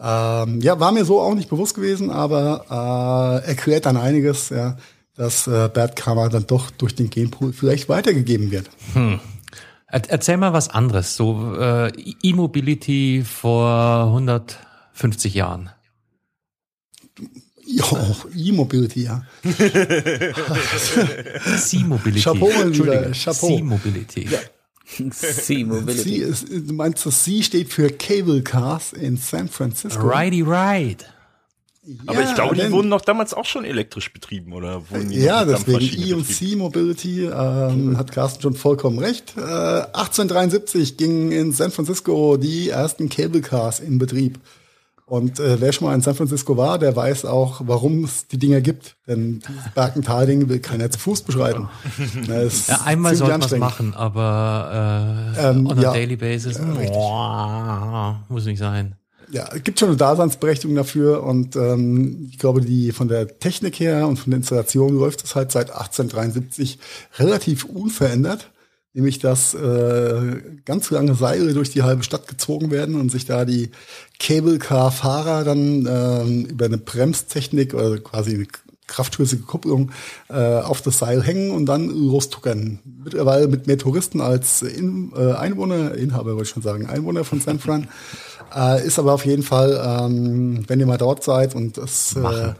[0.00, 4.76] Ähm, ja, war mir so auch nicht bewusst gewesen, aber äh, erklärt dann einiges, ja,
[5.14, 8.68] dass äh, Bad Karma dann doch durch den Genpool vielleicht weitergegeben wird.
[8.96, 9.20] Er,
[9.86, 11.16] erzähl mal was anderes.
[11.16, 15.70] So äh, E-Mobility vor 150 Jahren.
[17.64, 19.26] Ja, auch E-Mobility, ja.
[21.58, 22.22] C-Mobility.
[22.22, 23.48] Chapeau, Entschuldige, Chapeau.
[23.48, 24.28] C-Mobility.
[24.86, 26.02] See Mobility.
[26.02, 30.06] Sie ist, du meinst, das Sie steht für Cable Cars in San Francisco.
[30.06, 31.04] Righty right.
[32.06, 34.82] Aber ich Ja, glaube, die wurden noch damals auch schon elektrisch betrieben, oder?
[34.90, 36.50] Wurden die Ja, noch mit deswegen Dampfmaschine E und betrieben?
[36.50, 39.34] C Mobility ähm, hat Carsten schon vollkommen recht.
[39.36, 44.38] Äh, 1873 gingen in San Francisco die ersten Cable Cars in Betrieb.
[45.08, 48.38] Und äh, wer schon mal in San Francisco war, der weiß auch, warum es die
[48.38, 48.96] Dinger gibt.
[49.06, 51.68] Denn dieses Bergentalding will keiner zu Fuß beschreiten.
[52.26, 53.60] Ja, einmal soll man anstrengend.
[53.64, 55.92] machen, aber äh, Ähm, on a ja.
[55.92, 56.58] daily basis.
[56.58, 58.96] Boah, muss nicht sein.
[59.30, 63.80] Ja, es gibt schon eine Daseinsberechtigung dafür und ähm, ich glaube, die von der Technik
[63.80, 66.78] her und von der Installation läuft es halt seit 1873
[67.18, 68.50] relativ unverändert.
[68.92, 73.44] Nämlich, dass äh, ganz lange Seile durch die halbe Stadt gezogen werden und sich da
[73.44, 73.70] die
[74.18, 78.48] Cable Car Fahrer dann ähm, über eine Bremstechnik oder quasi
[78.86, 79.90] kraftstößige Kupplung
[80.28, 82.80] äh, auf das Seil hängen und dann lostuckern.
[83.04, 87.40] Mittlerweile mit mehr Touristen als in, äh, Einwohner, Inhaber wollte ich schon sagen, Einwohner von
[87.40, 87.88] San Fran.
[88.54, 92.52] Äh, ist aber auf jeden Fall, ähm, wenn ihr mal dort seid und das äh,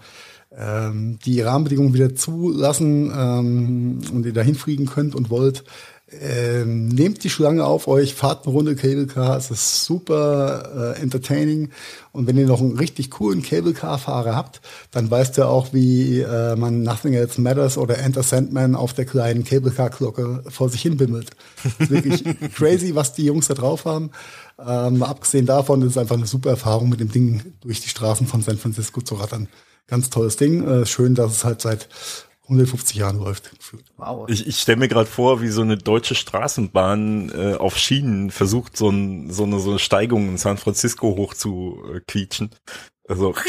[0.58, 5.64] ähm, die Rahmenbedingungen wieder zulassen ähm, und ihr dahin fliegen könnt und wollt,
[6.12, 11.02] ähm, nehmt die Schlange auf euch, fahrt eine Runde Cable Car, es ist super äh,
[11.02, 11.70] entertaining.
[12.12, 14.60] Und wenn ihr noch einen richtig coolen Cable Car Fahrer habt,
[14.92, 19.04] dann weißt ihr auch, wie äh, man Nothing Else Matters oder Enter Sandman auf der
[19.04, 21.30] kleinen Cable Car Glocke vor sich hin bimmelt.
[21.78, 24.12] Ist wirklich crazy, was die Jungs da drauf haben.
[24.64, 28.28] Ähm, abgesehen davon ist es einfach eine super Erfahrung, mit dem Ding durch die Straßen
[28.28, 29.48] von San Francisco zu rattern.
[29.88, 30.66] Ganz tolles Ding.
[30.66, 31.88] Äh, schön, dass es halt seit
[32.48, 33.50] 150 Jahren läuft.
[33.96, 34.28] Wow.
[34.28, 38.76] Ich, ich stelle mir gerade vor, wie so eine deutsche Straßenbahn äh, auf Schienen versucht,
[38.76, 42.50] so, ein, so, eine, so eine Steigung in San Francisco hoch zu äh, quietschen.
[43.08, 43.34] Also,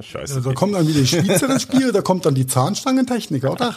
[0.00, 0.34] scheiße.
[0.36, 3.76] Also, da kommt dann wieder die Spitze ins Spiel, da kommt dann die Zahnstangentechnik, oder?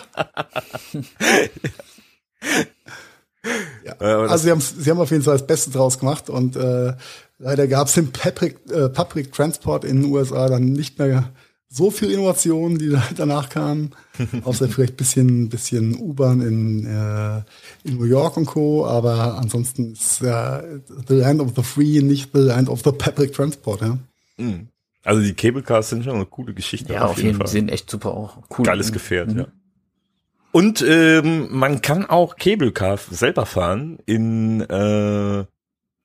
[3.44, 6.30] Äh, aber das- Also sie haben, sie haben auf jeden Fall das Beste draus gemacht
[6.30, 6.94] und äh,
[7.40, 11.30] leider gab es im Public, äh, Public Transport in den USA dann nicht mehr
[11.70, 13.92] so viel Innovationen, die da danach kamen.
[14.44, 17.38] Außer vielleicht bisschen, bisschen U-Bahn in, äh,
[17.84, 18.86] in New York und Co.
[18.86, 23.34] Aber ansonsten ist äh, The Land of the Free nicht The Land of the Public
[23.34, 23.82] Transport.
[23.82, 23.98] Ja?
[24.38, 24.62] mh.
[25.04, 26.94] also die Cable Cars sind schon eine coole Geschichte.
[26.94, 27.48] Ja, auf jeden Fall.
[27.48, 28.38] Sehen echt super auch.
[28.58, 28.66] Cool.
[28.66, 29.48] Geiles Gefährt, ja.
[30.52, 35.46] Und ähm, man kann auch Cable Car selber fahren in äh,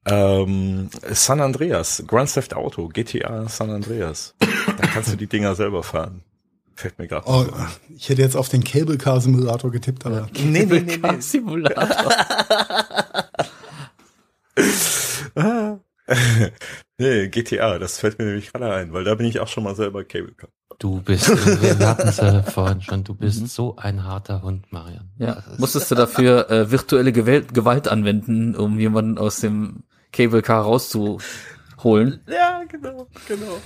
[0.06, 4.34] ähm, San Andreas, Grand Theft Auto, GTA San Andreas.
[4.40, 6.22] da kannst du die Dinger selber fahren.
[6.74, 7.28] Fällt mir gerade.
[7.28, 7.46] Oh,
[7.94, 11.20] ich hätte jetzt auf den Cable Car Simulator getippt, aber nee, nee, nee, nee.
[11.20, 12.10] Simulator.
[16.98, 19.76] nee, GTA, das fällt mir nämlich gerade ein, weil da bin ich auch schon mal
[19.76, 20.50] selber Cable Car.
[20.78, 25.10] Du bist, wir hatten es ja vorhin schon, du bist so ein harter Hund, Marian.
[25.18, 30.62] Ja, musstest du dafür äh, virtuelle Gewalt, Gewalt anwenden, um jemanden aus dem Cable Car
[30.64, 32.20] rauszuholen?
[32.28, 33.58] Ja, genau, genau.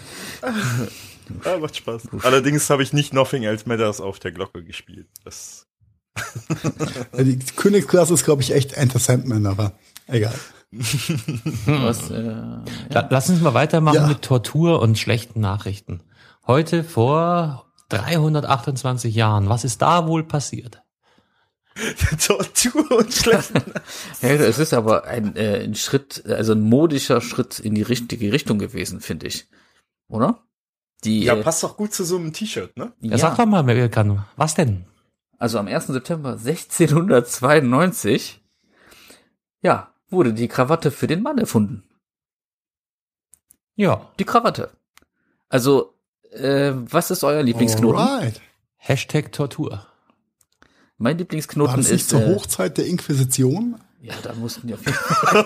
[1.45, 2.03] ah, macht Spaß.
[2.23, 5.09] Allerdings habe ich nicht Nothing Else Matters auf der Glocke gespielt.
[5.25, 5.67] Das
[7.19, 9.73] die Königsklasse ist, glaube ich, echt Enter Sandman, aber
[10.07, 10.35] egal.
[11.67, 12.23] Was, äh,
[12.91, 14.07] La- Lass uns mal weitermachen Ja.
[14.07, 16.01] mit Tortur und schlechten Nachrichten.
[16.47, 20.83] Heute vor 328 Jahren, was ist da wohl passiert?
[22.27, 23.62] Tortur und schlechten.
[24.23, 28.33] ja, es ist aber ein, äh, ein Schritt, also ein modischer Schritt in die richtige
[28.33, 29.47] Richtung gewesen, finde ich.
[30.09, 30.43] Oder?
[31.05, 32.93] Die, Ja, äh, passt doch gut zu so einem T-Shirt, ne?
[33.01, 33.19] Ja.
[33.19, 34.25] Sag doch mal, wer kann.
[34.37, 34.87] Was denn?
[35.39, 35.89] Also am 1.
[35.89, 38.41] September 1692,
[39.62, 41.83] ja, wurde die Krawatte für den Mann erfunden.
[43.75, 44.71] Ja, Die Krawatte.
[45.51, 45.95] Also,
[46.31, 48.01] äh, was ist euer Lieblingsknoten?
[48.01, 48.41] Alright.
[48.77, 49.87] Hashtag Tortur.
[50.99, 52.11] Mein War Lieblingsknoten das nicht ist.
[52.11, 53.77] zur Äh, Hochzeit der Inquisition?
[54.03, 55.45] ja, da mussten die auf jeden Fall.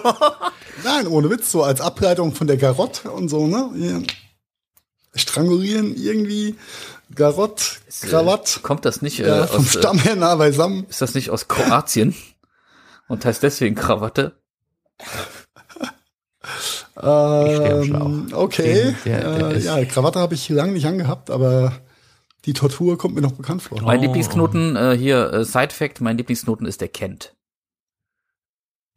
[0.85, 4.05] Nein, ohne Witz, so als Ableitung von der Garotte und so, ne?
[5.15, 6.55] Strangulieren irgendwie,
[7.15, 10.87] Garott, Krawatt, Kommt das nicht äh, ja, vom aus, Stamm her nah beisammen.
[10.89, 12.15] Ist das nicht aus Kroatien?
[13.09, 14.37] Und heißt deswegen Krawatte?
[16.93, 20.87] stehe am Ähm, okay, Den- der- der äh, ist- ja, Krawatte habe ich lange nicht
[20.87, 21.73] angehabt, aber
[22.45, 23.81] die Tortur kommt mir noch bekannt vor.
[23.83, 24.03] Mein Oh.
[24.03, 27.35] Lieblingsknoten, äh, hier, äh, Side Fact, mein Lieblingsknoten ist der Kent.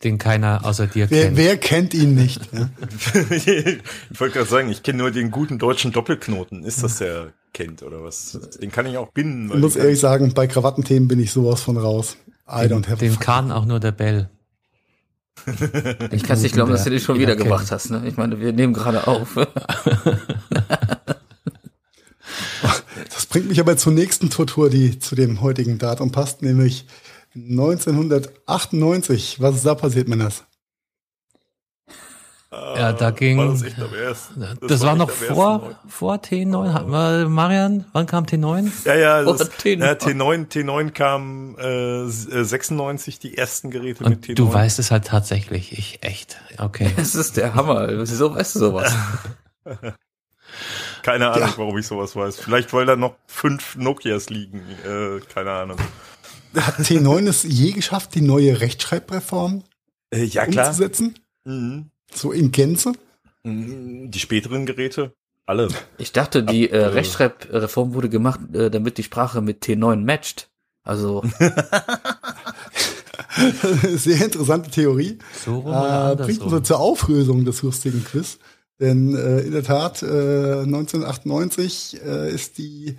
[0.04, 1.38] Den keiner außer dir Wer, kennt.
[1.38, 2.42] wer kennt ihn nicht?
[2.52, 2.70] Ja?
[3.36, 6.64] ich wollte gerade sagen, ich kenne nur den guten deutschen Doppelknoten.
[6.64, 8.38] Ist das der kennt oder was?
[8.62, 9.50] Den kann ich auch binden.
[9.54, 12.18] Ich muss ehrlich sagen, bei Krawattenthemen bin ich sowas von raus.
[12.50, 14.30] I don't have Den kann auch nur der Bell.
[16.12, 17.90] Ich kann es nicht glauben, dass du den schon wieder gemacht hast.
[17.90, 18.04] Ne?
[18.06, 19.36] Ich meine, wir nehmen gerade auf.
[23.34, 26.86] Das bringt mich aber zur nächsten Tortur, die zu dem heutigen Datum passt, nämlich
[27.34, 29.42] 1998.
[29.42, 30.44] Was ist da passiert, Männers?
[32.52, 34.40] Ja, da ging- War das echt am ersten.
[34.68, 36.74] Das, war echt noch vor, vor T9.
[36.74, 38.70] Hat mal- Marian, wann kam T9?
[38.86, 39.80] Ja, ja, das, Oh, T9.
[39.84, 44.36] ja T9, T9 kam äh, s- äh, 96 die ersten Geräte mit Und T9.
[44.36, 45.76] du weißt es halt tatsächlich.
[45.76, 46.38] Ich echt.
[46.60, 46.92] Okay.
[46.98, 47.88] Das ist der Hammer.
[47.90, 48.94] Wieso weißt du sowas?
[51.04, 51.54] Keine Ahnung, Ja.
[51.58, 52.38] warum ich sowas weiß.
[52.40, 54.62] Vielleicht weil da noch fünf Nokias liegen.
[54.86, 55.78] Äh, keine Ahnung.
[56.56, 59.64] Hat T9 es je geschafft, die neue Rechtschreibreform
[60.12, 60.68] Äh, ja klar.
[60.68, 61.20] umzusetzen?
[61.46, 61.90] Mhm.
[62.14, 62.94] So in Gänze?
[63.44, 64.10] Mhm.
[64.12, 65.14] Die späteren Geräte,
[65.46, 65.68] alle.
[65.98, 70.50] Ich dachte, die äh, äh, Rechtschreibreform wurde gemacht, äh, damit die Sprache mit T9 matcht.
[70.86, 71.24] Also,
[73.96, 75.18] Sehr interessante Theorie.
[75.46, 76.64] So rum Äh, bringt uns andersrum?
[76.64, 78.38] zur Auflösung des lustigen Quiz.
[78.84, 82.98] Denn äh, in der Tat, äh, 1998 äh, ist die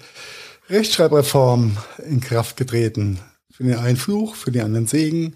[0.71, 1.77] Rechtschreibreform
[2.09, 3.19] in Kraft getreten.
[3.53, 5.35] Für den einen Fluch, für den anderen Segen.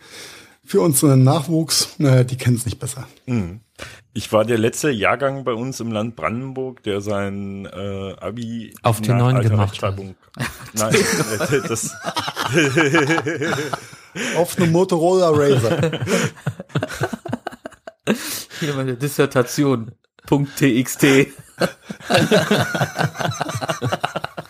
[0.64, 3.06] Für unseren Nachwuchs, naja, die kennen es nicht besser.
[3.26, 3.60] Mhm.
[4.14, 9.00] Ich war der letzte Jahrgang bei uns im Land Brandenburg, der sein äh, Abi Auf
[9.00, 9.98] T9 alter gemacht hat.
[10.72, 11.94] Nein, äh, das,
[14.38, 16.00] Auf einem Motorola Razer.
[18.60, 19.92] hier meine Dissertation.
[20.28, 21.32] .txt.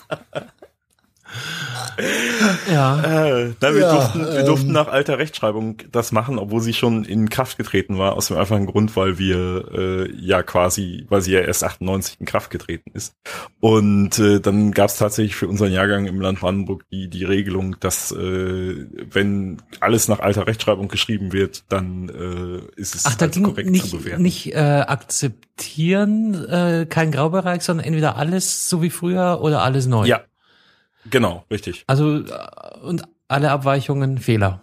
[2.72, 3.00] Ja.
[3.00, 6.74] Äh, nein, wir, Ja, durften, wir ähm, durften nach alter Rechtschreibung das machen, obwohl sie
[6.74, 11.20] schon in Kraft getreten war, aus dem einfachen Grund, weil wir äh, ja quasi, weil
[11.22, 13.14] sie ja erst 98 in Kraft getreten ist.
[13.60, 17.76] Und äh, dann gab es tatsächlich für unseren Jahrgang im Land Brandenburg die, die Regelung,
[17.80, 23.28] dass äh, wenn alles nach alter Rechtschreibung geschrieben wird, dann äh, ist es Ach, da
[23.28, 24.22] korrekt zu nicht, bewerten.
[24.22, 30.06] nicht äh, akzeptieren, äh, kein Graubereich, sondern entweder alles so wie früher oder alles neu.
[30.06, 30.22] Ja,
[31.10, 31.84] genau, richtig.
[31.86, 34.62] Also äh, und alle Abweichungen Fehler.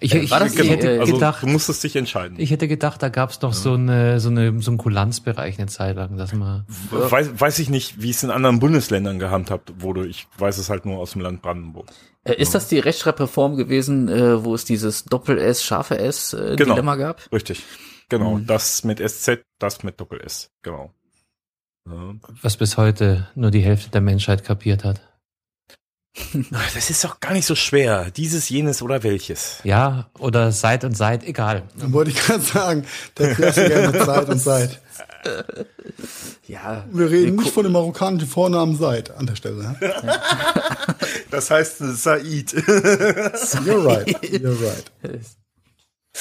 [0.00, 2.38] Ich, Äh, ich, ich die, hätte äh, Also gedacht, du musstest dich entscheiden.
[2.38, 5.96] ich hätte gedacht, da gab's noch so eine so eine so einen Kulanzbereich eine Zeit
[5.96, 10.06] lang, dass man Weiß, weiß ich nicht, wie es in anderen Bundesländern gehandhabt wurde.
[10.06, 11.88] Ich weiß es halt nur aus dem Land Brandenburg.
[12.24, 16.74] Äh, ist das die Rechtschreibreform gewesen, äh, wo es dieses Doppel-S, scharfe S äh, Genau.
[16.74, 17.20] Dilemma gab?
[17.32, 17.64] Richtig.
[18.08, 18.36] Genau.
[18.36, 18.46] Mhm.
[18.46, 20.50] Das mit SZ, das mit Doppel S.
[20.62, 20.92] Genau.
[21.88, 22.14] Ja.
[22.42, 25.00] was bis heute nur die Hälfte der Menschheit kapiert hat.
[26.74, 28.10] Das ist doch gar nicht so schwer.
[28.10, 29.58] Dieses, jenes oder welches.
[29.64, 31.62] Ja, oder seit und seit, egal.
[31.78, 32.84] Dann wollte ich gerade sagen,
[33.18, 34.80] der Klassiker mit Zeit und Zeit.
[36.46, 36.84] Ja.
[36.92, 39.76] Wir reden gu- nicht von dem marokkanischen Vornamen Seid an der Stelle.
[41.30, 42.52] Das heißt Said.
[42.52, 44.84] You're right, you're right.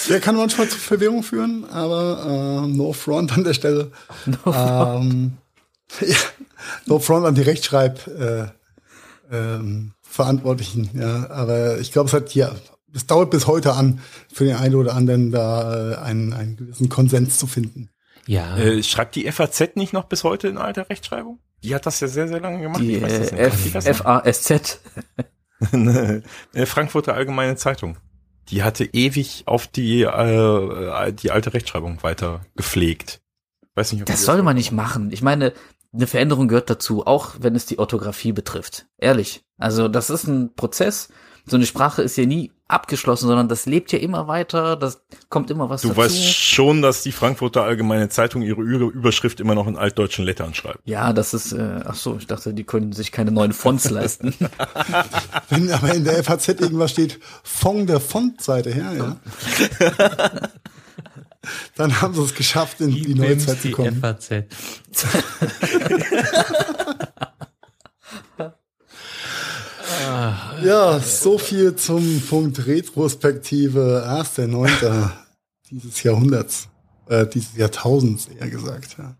[0.08, 3.92] Der kann manchmal zu Verwirrung führen, aber äh, no front an der Stelle.
[4.46, 5.34] ähm,
[6.00, 6.16] ja,
[6.86, 8.46] no front an die Rechtschreib äh,
[9.32, 10.90] ähm, Verantwortlichen.
[10.94, 12.52] Ja, aber ich glaube, es hat ja,
[12.94, 16.90] es dauert bis heute an, für den einen oder anderen da äh, einen, einen gewissen
[16.90, 17.90] Konsens zu finden.
[18.28, 18.58] Ja.
[18.58, 21.40] Äh, schreibt die FAZ nicht noch bis heute in alter Rechtschreibung?
[21.64, 22.82] Die hat das ja sehr, sehr lange gemacht.
[22.82, 23.88] Die Ich weiß das äh, nicht.
[23.88, 24.80] F-A-S-Z.
[25.72, 26.24] Eine
[26.66, 27.98] Frankfurter Allgemeine Zeitung.
[28.50, 33.22] Die hatte ewig auf die, äh, die alte Rechtschreibung weiter gepflegt.
[33.76, 35.12] Weiß nicht, ob Das ihr soll man nicht machen.
[35.12, 35.54] Ich meine,
[35.94, 38.86] eine Veränderung gehört dazu, auch wenn es die Orthographie betrifft.
[38.98, 39.44] Ehrlich.
[39.58, 41.10] Also das ist ein Prozess.
[41.46, 45.50] So eine Sprache ist ja nie abgeschlossen, sondern das lebt ja immer weiter, das kommt
[45.52, 46.00] immer was Du dazu.
[46.00, 50.54] weißt schon, dass die Frankfurter Allgemeine Zeitung ihre Ü- Überschrift immer noch in altdeutschen Lettern
[50.54, 50.80] schreibt.
[50.88, 54.34] ja, das ist, äh, ach so, ich dachte, die können sich keine neuen Fonts leisten.
[55.50, 59.18] Wenn aber in der FAZ irgendwas steht, von der Fontseite her, ja.
[61.76, 64.00] Dann haben sie es geschafft, in die neue Pims, Zeit zu die kommen.
[64.00, 64.30] FAZ.
[70.64, 75.10] Ja, so viel zum Punkt Retrospektive 1.9.
[75.72, 76.68] dieses Jahrhunderts,
[77.08, 78.96] äh, dieses Jahrtausends eher gesagt.
[78.98, 79.16] Ja.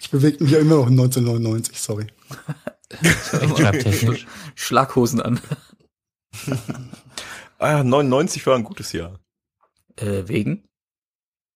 [0.00, 2.06] Ich bewege mich ja immer noch in 1999, sorry.
[4.54, 5.40] Schlaghosen an.
[7.58, 9.20] Ah, 99 war ein gutes Jahr.
[9.96, 10.68] Äh, wegen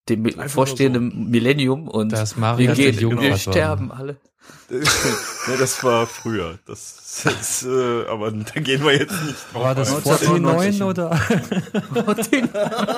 [0.08, 3.36] dem Einfach vorstehenden Millennium und Das wir, gehen, der wir war.
[3.38, 4.16] sterben alle.
[4.70, 6.58] ne, das war früher.
[6.66, 9.62] Das, das äh, aber da gehen wir jetzt nicht drauf.
[9.62, 11.20] War das vor den 1999 neuen oder?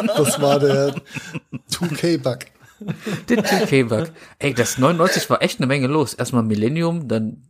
[0.17, 0.95] Das war der
[1.71, 2.39] 2K-Bug.
[3.29, 4.13] den 2K-Bug.
[4.39, 6.15] Ey, das 99 war echt eine Menge los.
[6.15, 7.50] Erstmal Millennium, dann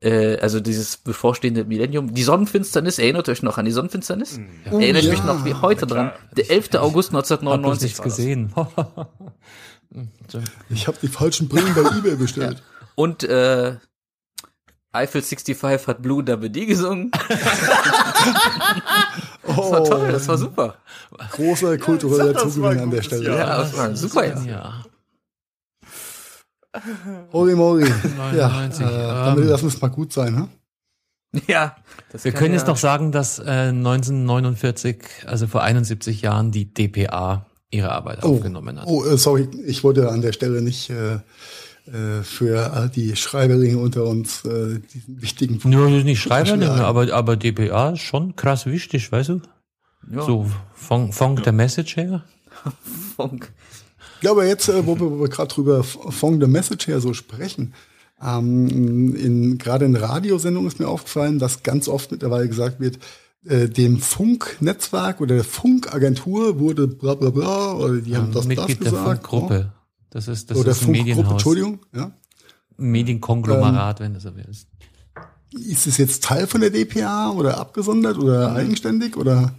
[0.00, 2.14] äh, also dieses bevorstehende Millennium.
[2.14, 4.40] Die Sonnenfinsternis, erinnert euch noch an die Sonnenfinsternis?
[4.64, 5.10] Erinnert ja.
[5.10, 6.12] mich noch wie heute dran.
[6.36, 6.74] Der 11.
[6.74, 8.16] August Hab bloß 1999 nichts war das.
[8.16, 8.54] gesehen.
[10.70, 12.62] Ich habe die falschen Brillen bei eBay bestellt.
[12.94, 13.76] Und äh,
[14.92, 17.10] Eiffel 65 hat Blue Double D gesungen.
[19.48, 20.74] Das war toll, das war super.
[21.32, 23.34] Großer kultureller war Zugewinn an der Stelle.
[23.34, 24.84] Ja, das war super Jahr.
[27.06, 27.24] ja.
[27.32, 27.84] Hori Mori.
[28.36, 29.50] Ja, 99, äh, damit ähm.
[29.50, 30.34] lassen wir es mal gut sein.
[30.34, 30.48] Ne?
[31.46, 31.76] Ja.
[32.10, 36.72] Das Wir können ja- jetzt noch sagen, dass äh, 1949, also vor 71 Jahren, die
[36.72, 38.86] DPA ihre Arbeit aufgenommen hat.
[38.86, 41.14] Oh, äh, sorry, ich wollte an der Stelle nicht äh,
[41.86, 45.76] äh, für die Schreiberlinge unter uns äh, diesen wichtigen Punkt.
[45.76, 46.80] Nur nicht Schreiber, Schlagen.
[46.80, 49.40] aber, aber DPA ist schon krass wichtig, weißt du?
[50.10, 52.24] Ja, So von, von der Message her.
[53.16, 53.52] Funk.
[54.20, 57.74] Ja, aber jetzt, äh, wo wir, gerade drüber von the Message her so sprechen,
[58.22, 62.98] ähm, in, gerade in Radiosendungen ist mir aufgefallen, dass ganz oft mittlerweile gesagt wird,
[63.44, 68.46] äh, dem Funknetzwerk oder der Funkagentur wurde bla bla bla, oder die haben das, das
[68.46, 69.28] Mitglied der gesagt.
[69.28, 69.72] Funkgruppe.
[70.10, 71.32] Das ist, das Oder ist ein Funkgruppe, Medienhaus.
[71.32, 72.12] Entschuldigung, ja.
[72.76, 74.68] Medienkonglomerat, wenn du so willst.
[75.52, 79.54] Ist es jetzt Teil von der DPA oder abgesondert oder eigenständig oder?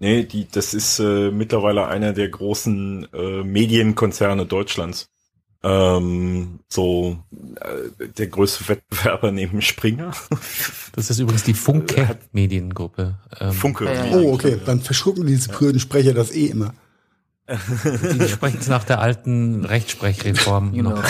[0.00, 5.10] Nee, die, das ist äh, mittlerweile einer der großen äh, Medienkonzerne Deutschlands.
[5.62, 7.18] Ähm, so
[7.60, 10.12] äh, der größte Wettbewerber neben Springer.
[10.92, 13.18] Das ist übrigens die Funke Mediengruppe.
[13.38, 13.84] Ähm, Funke.
[13.84, 14.06] Ja.
[14.16, 16.72] Oh, okay, dann verschlucken diese blöden Sprecher das eh immer.
[17.46, 20.90] die sprechen es nach der alten Rechtsprechreform Genau.
[20.90, 21.04] noch.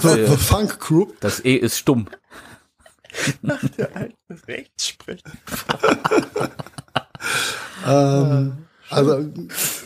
[0.00, 1.20] The, the Funk Group.
[1.20, 2.08] Das E ist stumm.
[3.42, 4.16] Der alte
[4.48, 5.30] Rechtssprecher.
[7.86, 8.52] Ähm,
[8.90, 9.24] also,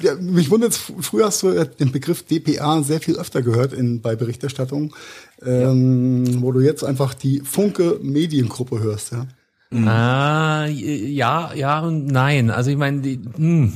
[0.03, 4.17] ja, mich wundert, früher hast du den Begriff DPA sehr viel öfter gehört in, bei
[4.17, 4.95] Berichterstattung,
[5.43, 9.27] ähm, wo du jetzt einfach die Funke Mediengruppe hörst, ja.
[9.73, 12.51] Ah, ja, ja und nein.
[12.51, 13.73] Also ich meine, die, hm.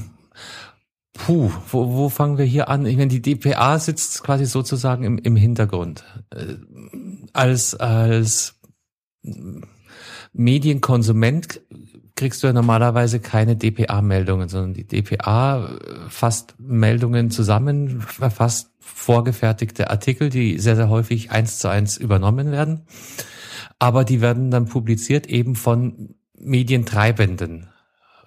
[1.12, 2.86] Puh, wo, wo fangen wir hier an?
[2.86, 6.04] Ich meine, die DPA sitzt quasi sozusagen im, im Hintergrund.
[6.30, 6.54] Äh,
[7.32, 8.54] als, als
[10.32, 11.60] Medienkonsument
[12.20, 15.70] kriegst du ja normalerweise keine DPA-Meldungen, sondern die DPA
[16.10, 22.82] fasst Meldungen zusammen, verfasst vorgefertigte Artikel, die sehr, sehr häufig eins zu eins übernommen werden.
[23.78, 27.68] Aber die werden dann publiziert eben von Medientreibenden.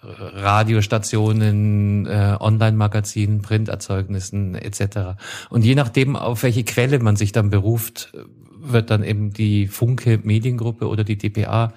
[0.02, 5.22] Radiostationen, äh, Online-Magazinen, Printerzeugnissen etc.
[5.52, 8.12] Und je nachdem, auf welche Quelle man sich dann beruft,
[8.60, 11.74] wird dann eben die Funke Mediengruppe oder die DPA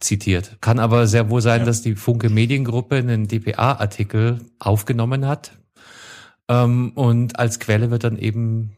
[0.00, 0.56] zitiert.
[0.60, 1.66] Kann aber sehr wohl sein, Ja.
[1.66, 5.52] dass die Funke Mediengruppe einen DPA-Artikel aufgenommen hat
[6.48, 8.72] ähm, und als Quelle wird dann eben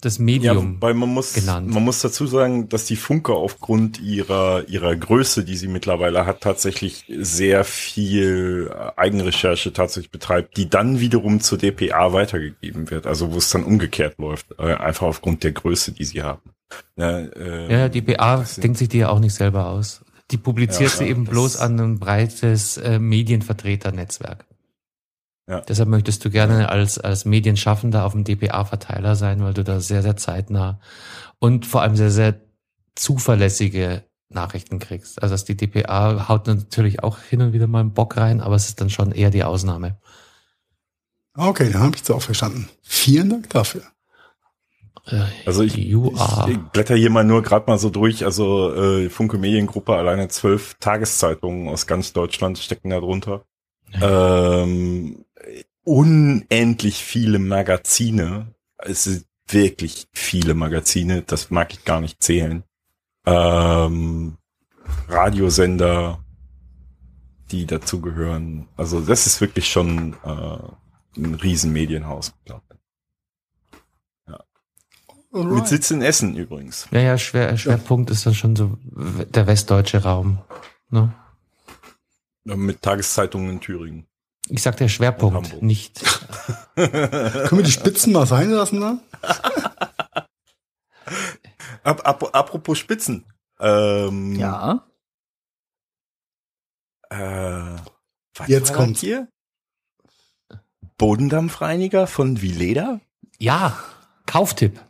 [0.00, 0.78] das Ja, Medium.
[0.80, 1.68] weil man muss, genannt.
[1.70, 6.40] man muss dazu sagen, dass die Funke aufgrund ihrer, ihrer Größe, die sie mittlerweile hat,
[6.40, 13.06] tatsächlich sehr viel äh, Eigenrecherche tatsächlich betreibt, die dann wiederum zur DPA weitergegeben wird.
[13.06, 16.42] Also wo es dann umgekehrt läuft, äh, einfach aufgrund der Größe, die sie haben.
[16.96, 20.00] Ja, äh, Ja, die DPA das sind- denkt sich die ja auch nicht selber aus.
[20.32, 24.46] Die publiziert Ja, sie ja, eben bloß an ein breites äh, Medienvertreternetzwerk.
[25.48, 25.60] Ja.
[25.60, 30.02] Deshalb möchtest du gerne als, als Medienschaffender auf dem DPA-Verteiler sein, weil du da sehr,
[30.02, 30.80] sehr zeitnah
[31.38, 32.40] und vor allem sehr, sehr
[32.94, 35.22] zuverlässige Nachrichten kriegst.
[35.22, 38.54] Also dass die DPA haut natürlich auch hin und wieder mal einen Bock rein, aber
[38.54, 39.98] es ist dann schon eher die Ausnahme.
[41.34, 42.68] Okay, dann habe ich es auch verstanden.
[42.82, 43.82] Vielen Dank dafür.
[45.06, 45.94] Äh, Also ich, ich
[46.72, 48.24] blätter hier mal nur gerade mal so durch.
[48.24, 53.44] Also äh, Funke Mediengruppe, alleine zwölf Tageszeitungen aus ganz Deutschland stecken da drunter.
[54.00, 55.24] Ähm,
[55.84, 58.54] unendlich viele Magazine.
[58.78, 61.22] Es sind wirklich viele Magazine.
[61.22, 62.64] Das mag ich gar nicht zählen.
[63.26, 64.38] Ähm,
[65.08, 66.24] Radiosender,
[67.50, 68.68] die dazugehören.
[68.76, 72.32] Also das ist wirklich schon äh, ein Riesenmedienhaus.
[72.44, 72.62] glaub
[75.32, 75.38] ich.
[75.38, 75.68] Mit Alright.
[75.68, 76.88] Sitz in Essen übrigens.
[76.90, 80.38] Ja, ja, Schwer, Schwerpunkt ist dann schon so der westdeutsche Raum.
[80.90, 81.12] Ne?
[82.44, 84.06] Mit Tageszeitungen in Thüringen.
[84.48, 86.02] Ich sag der Schwerpunkt, nicht.
[86.74, 88.98] Können wir die Spitzen mal sein lassen da?
[91.84, 93.24] Ap ap apropos Spitzen.
[93.60, 94.84] Ähm, Ja.
[97.10, 97.76] Äh,
[98.36, 99.00] was Jetzt kommt's.
[99.00, 99.28] hier.
[100.98, 103.00] Bodendampfreiniger von Vileda?
[103.38, 103.76] Ja,
[104.26, 104.80] Kauftipp.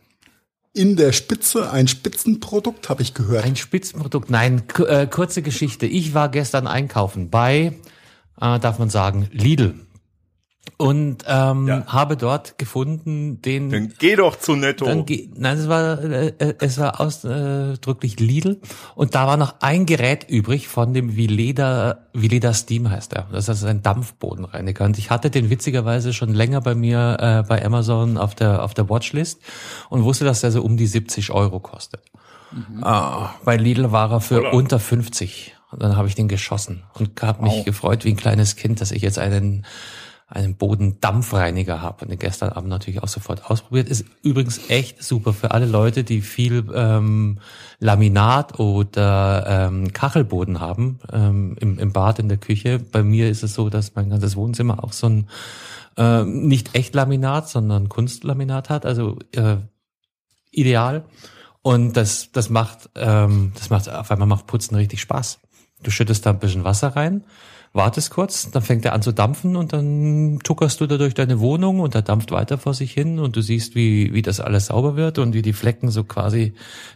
[0.75, 3.45] In der Spitze ein Spitzenprodukt, habe ich gehört.
[3.45, 4.31] Ein Spitzenprodukt.
[4.31, 5.85] Nein, äh, kurze Geschichte.
[5.85, 7.75] Ich war gestern einkaufen bei,
[8.41, 9.75] äh, darf man sagen, Lidl.
[10.83, 11.87] Und ähm, Ja.
[11.87, 14.85] habe dort gefunden den Dann geh doch zu Netto.
[14.85, 18.61] Dann ge- nein, es war äh, äh, es war ausdrücklich Lidl
[18.97, 23.29] und da war noch ein Gerät übrig von dem Vileda Vileda Steam heißt er.
[23.31, 27.65] Das ist ein Dampfbodenreiniger und ich hatte den witzigerweise schon länger bei mir äh, bei
[27.65, 29.41] Amazon auf der auf der Watchlist
[29.89, 32.03] und wusste, dass der so um die 70 Euro kostet.
[32.83, 34.51] Ah, bei Lidl war er für Holla.
[34.51, 38.57] unter 50 und dann habe ich den geschossen und habe mich gefreut wie ein kleines
[38.57, 39.65] Kind, dass ich jetzt einen
[40.33, 43.89] einen Bodendampfreiniger habe und den gestern Abend natürlich auch sofort ausprobiert.
[43.89, 47.39] Ist übrigens echt super für alle Leute, die viel ähm,
[47.79, 52.79] Laminat oder ähm, Kachelboden haben ähm, im, im Bad, in der Küche.
[52.79, 55.29] Bei mir ist es so, dass mein ganzes Wohnzimmer auch so ein
[55.97, 58.87] ähm, nicht echt Laminat, sondern Kunstlaminat hat.
[58.87, 59.57] Also äh,
[60.51, 61.05] ideal.
[61.61, 65.41] Und das, das macht, ähm, das macht auf einmal macht Putzen richtig Spaß.
[65.83, 67.25] Du schüttest da ein bisschen Wasser rein,
[67.73, 71.41] wartest kurz, dann fängt er an zu dampfen und dann tuckerst du da durch deine
[71.41, 74.67] Wohnung und er dampft weiter vor sich hin und du siehst, wie, wie das alles
[74.67, 76.53] sauber wird und wie die Flecken so quasi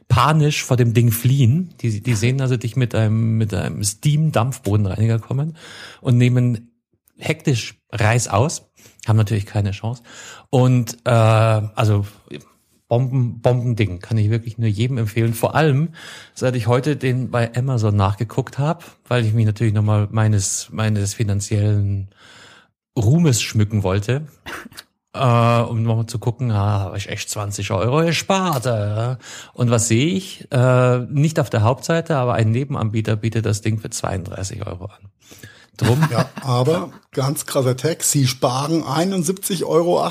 [0.08, 1.74] panisch vor dem Ding fliehen.
[1.80, 5.56] Die, die sehen also dich mit einem, mit einem Steam-Dampfbodenreiniger kommen
[6.02, 6.72] und nehmen
[7.16, 8.70] hektisch Reis aus,
[9.06, 10.02] haben natürlich keine Chance.
[10.50, 12.04] Und äh, also
[12.88, 15.34] Bomben, Bombending, kann ich wirklich nur jedem empfehlen.
[15.34, 15.90] Vor allem,
[16.34, 21.14] seit ich heute den bei Amazon nachgeguckt habe, weil ich mich natürlich nochmal meines, meines
[21.14, 22.08] finanziellen
[22.96, 24.28] Ruhmes schmücken wollte,
[25.14, 28.66] äh, um nochmal zu gucken, ah, habe ich echt 20 Euro gespart.
[28.66, 29.16] Äh.
[29.52, 30.46] Und was sehe ich?
[30.52, 35.10] Äh, nicht auf der Hauptseite, aber ein Nebenanbieter bietet das Ding für 32 Euro an.
[35.76, 40.08] Drum, Ja, aber ganz krasser Text, sie sparen 71,80 Euro.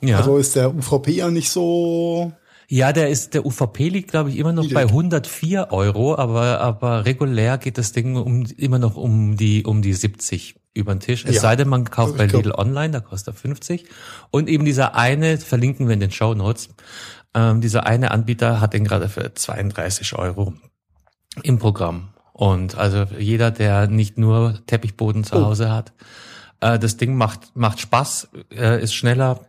[0.00, 0.18] Ja.
[0.18, 2.32] Also ist der UVP ja nicht so.
[2.68, 7.04] Ja, der ist, der UVP liegt, glaube ich, immer noch bei 104 Euro, aber, aber
[7.04, 11.24] regulär geht das Ding um, immer noch um die, um die 70 über den Tisch.
[11.24, 11.40] Es Ja.
[11.40, 13.86] sei denn, man kauft bei Lidl online, da kostet er 50.
[14.30, 16.68] Und eben dieser eine, verlinken wir in den Show Notes,
[17.34, 20.54] ähm, dieser eine Anbieter hat den gerade für 32 Euro
[21.42, 22.10] im Programm.
[22.32, 25.46] Und also jeder, der nicht nur Teppichboden zu Oh.
[25.46, 25.92] Hause hat,
[26.60, 29.40] äh, das Ding macht, macht Spaß, äh, ist schneller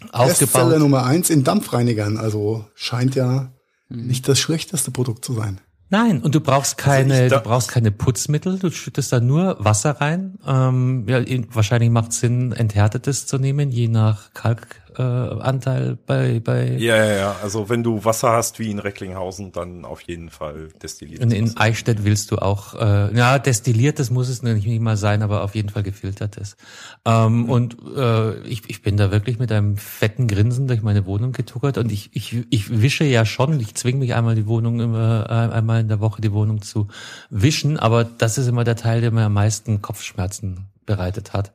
[0.00, 0.78] Bestseller aufgebaut.
[0.78, 3.52] Nummer eins in Dampfreinigern, also scheint ja
[3.88, 4.06] Hm.
[4.06, 5.60] nicht das schlechteste Produkt zu sein.
[5.88, 9.20] Nein, und du brauchst keine, Also ich da- du brauchst keine Putzmittel, du schüttest da
[9.20, 10.36] nur Wasser rein.
[10.44, 15.96] Ähm, ja, in- wahrscheinlich macht es Sinn, enthärtetes zu nehmen, je nach Kalkanteil äh, Anteil
[16.06, 17.36] bei, bei Ja, ja, ja.
[17.42, 21.22] Also wenn du Wasser hast wie in Recklinghausen, dann auf jeden Fall destilliert.
[21.22, 25.22] in, in Eichstätt willst du auch, äh, ja, destilliertes muss es nicht, nicht mal sein,
[25.22, 26.56] aber auf jeden Fall gefiltertes.
[27.04, 31.32] Ähm, Und äh, ich, ich bin da wirklich mit einem fetten Grinsen durch meine Wohnung
[31.32, 35.26] getuckert und ich, ich, ich wische ja schon, ich zwinge mich einmal die Wohnung immer,
[35.28, 36.88] äh, einmal in der Woche die Wohnung zu
[37.30, 41.52] wischen, aber das ist immer der Teil, der mir am meisten Kopfschmerzen bereitet hat.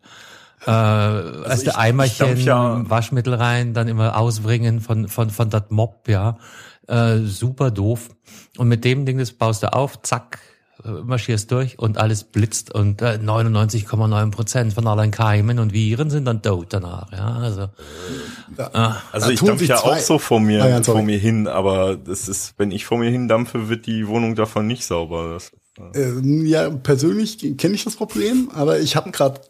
[0.65, 5.49] Äh, also ich- der ich Eimerchen, ja- Waschmittel rein, dann immer ausbringen von, von, von
[5.49, 6.37] dat Mob, ja.
[6.87, 8.09] Äh, super doof.
[8.57, 10.39] Und mit dem Ding, das baust du auf, zack,
[10.83, 16.09] äh, marschierst durch und alles blitzt und äh, 99,9 Prozent von allen Keimen und Viren
[16.09, 17.35] sind dann tot danach, ja.
[17.37, 17.69] Also,
[18.57, 21.17] Also Da ich tun dampfe ja zwei- auch so vor mir, Ah ja, vor mir
[21.17, 24.83] hin, aber das ist, wenn ich vor mir hin dampfe, wird die Wohnung davon nicht
[24.85, 25.33] sauber.
[25.33, 25.51] Das,
[25.95, 29.41] Ähm, ja, persönlich kenne ich das Problem, aber ich habe gerade,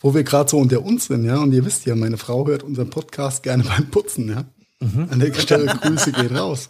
[0.00, 2.62] wo wir gerade so unter uns sind, ja, und ihr wisst ja, meine Frau hört
[2.62, 4.44] unseren Podcast gerne beim Putzen, ja.
[4.80, 5.08] Mhm.
[5.10, 6.68] An der Stelle Grüße gehen raus.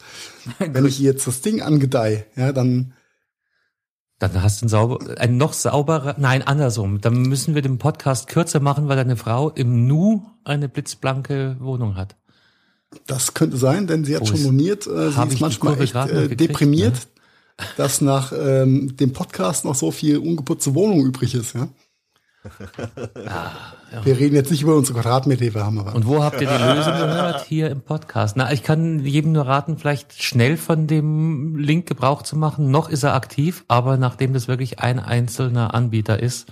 [0.58, 2.92] Wenn ich jetzt das Ding angedeihe, ja, dann
[4.22, 7.00] dann hast du ein sauber, ein noch sauberer, nein, andersrum.
[7.00, 11.96] Dann müssen wir den Podcast kürzer machen, weil deine Frau im Nu eine blitzblanke Wohnung
[11.96, 12.14] hat.
[13.08, 16.06] das könnte sein, denn sie hat Wo schon moniert, äh, sie ist manchmal echt äh,
[16.06, 17.66] gekriegt, deprimiert, ne?
[17.76, 21.66] dass nach ähm, dem Podcast noch so viel ungeputzte Wohnung übrig ist, ja.
[24.04, 26.40] Wir reden jetzt nicht über unsere Quadratmeter, die wir haben, aber Ah, Und wo habt
[26.40, 27.44] ihr die Lösung gehört?
[27.48, 28.36] Hier im Podcast.
[28.36, 32.70] Na, ich kann jedem nur raten, vielleicht schnell von dem Link Gebrauch zu machen.
[32.70, 36.50] Noch ist er aktiv, aber nachdem das wirklich ein einzelner Anbieter ist,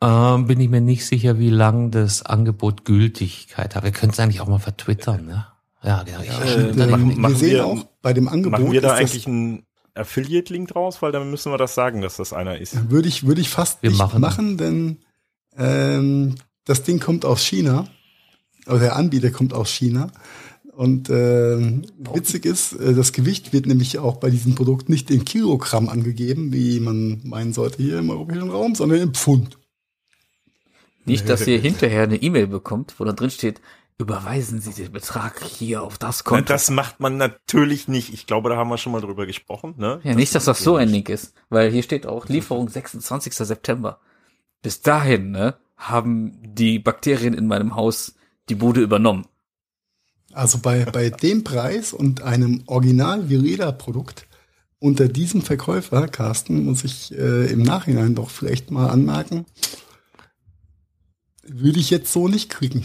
[0.00, 3.84] ähm, bin ich mir nicht sicher, wie lang das Angebot Gültigkeit hat.
[3.84, 5.46] Wir können es eigentlich auch mal vertwittern, ne?
[5.84, 6.20] Ja, genau.
[6.22, 9.02] Ich, Äh, dann- machen- wir sehen wir- auch bei dem Angebot, machen wir da ist
[9.02, 9.62] das- eigentlich einen
[9.94, 12.90] Affiliate-Link draus, weil dann müssen wir das sagen, dass das einer ist.
[12.90, 14.20] Würde ich, würde ich fast Wir nicht machen.
[14.20, 14.98] machen, denn
[15.56, 17.88] ähm, das Ding kommt aus China.
[18.66, 20.10] Oder der Anbieter kommt aus China.
[20.74, 25.24] Und ähm, witzig ist, äh, das Gewicht wird nämlich auch bei diesem Produkt nicht in
[25.24, 29.58] Kilogramm angegeben, wie man meinen sollte hier im europäischen Raum, sondern in Pfund.
[31.04, 33.60] Nicht, dass ihr hinterher eine E-Mail bekommt, wo da drin steht,
[33.98, 36.44] überweisen Sie den Betrag hier auf das Konto.
[36.44, 38.12] Das macht man natürlich nicht.
[38.12, 39.74] Ich glaube, da haben wir schon mal drüber gesprochen.
[39.76, 40.00] Ne?
[40.02, 43.34] ja, nicht, dass das so ein Link ist, weil hier steht auch Lieferung 26.
[43.34, 44.00] September.
[44.62, 48.14] Bis dahin, ne, haben die Bakterien in meinem Haus
[48.48, 49.26] die Bude übernommen.
[50.32, 54.26] Also bei, bei dem Preis und einem Original Vireda-Produkt
[54.78, 59.46] unter diesem Verkäufer, Carsten, muss ich äh, im Nachhinein doch vielleicht mal anmerken,
[61.44, 62.84] würde ich jetzt so nicht kriegen.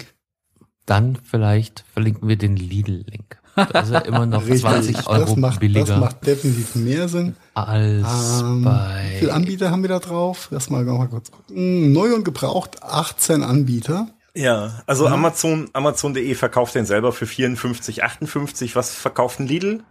[0.87, 3.39] Dann vielleicht verlinken wir den Lidl-Link.
[3.55, 7.35] Da ist er immer noch 20 Euro das macht, billiger Das macht definitiv mehr Sinn.
[7.53, 10.47] als Ähm, wie viele bei Anbieter haben wir da drauf?
[10.51, 11.91] Lass mal, mal kurz gucken.
[11.91, 14.07] Neu und gebraucht 18 Anbieter.
[14.35, 18.75] Ja, also Amazon, Amazon.de verkauft den selber für 54, 58.
[18.75, 19.83] Was verkauft ein Lidl?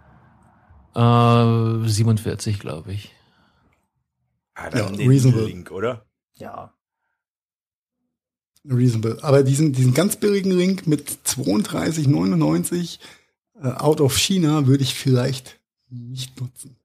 [0.94, 3.12] äh, 47, glaube ich.
[4.54, 5.44] Ah, Ja, den reasonable.
[5.46, 6.06] Link, oder?
[6.36, 6.72] Ja.
[8.68, 9.18] Reasonable.
[9.22, 12.98] Aber diesen, diesen ganz billigen Ring mit 32,99
[13.62, 15.58] äh, out of China würde ich vielleicht
[15.88, 16.76] nicht nutzen.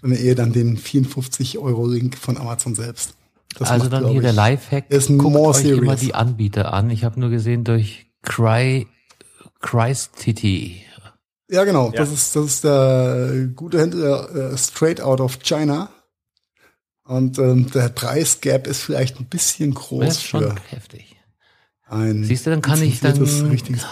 [0.00, 3.14] Sondern eher dann den 54 Euro Ring von Amazon selbst.
[3.58, 4.90] Das also macht, dann hier der ich, Lifehack.
[4.90, 6.00] ist Guckt more euch immer serious.
[6.00, 6.90] die Anbieter an.
[6.90, 8.86] Ich habe nur gesehen durch Cry,
[9.60, 10.84] Christity.
[11.48, 11.90] Ja, genau.
[11.90, 11.98] Ja.
[11.98, 15.90] Das ist, das ist der gute Händler äh, straight out of China.
[17.04, 21.16] Und ähm, der Preisgap ist vielleicht ein bisschen Das groß ist schon für heftig.
[21.84, 23.18] ein Siehst du, dann kann ich, dann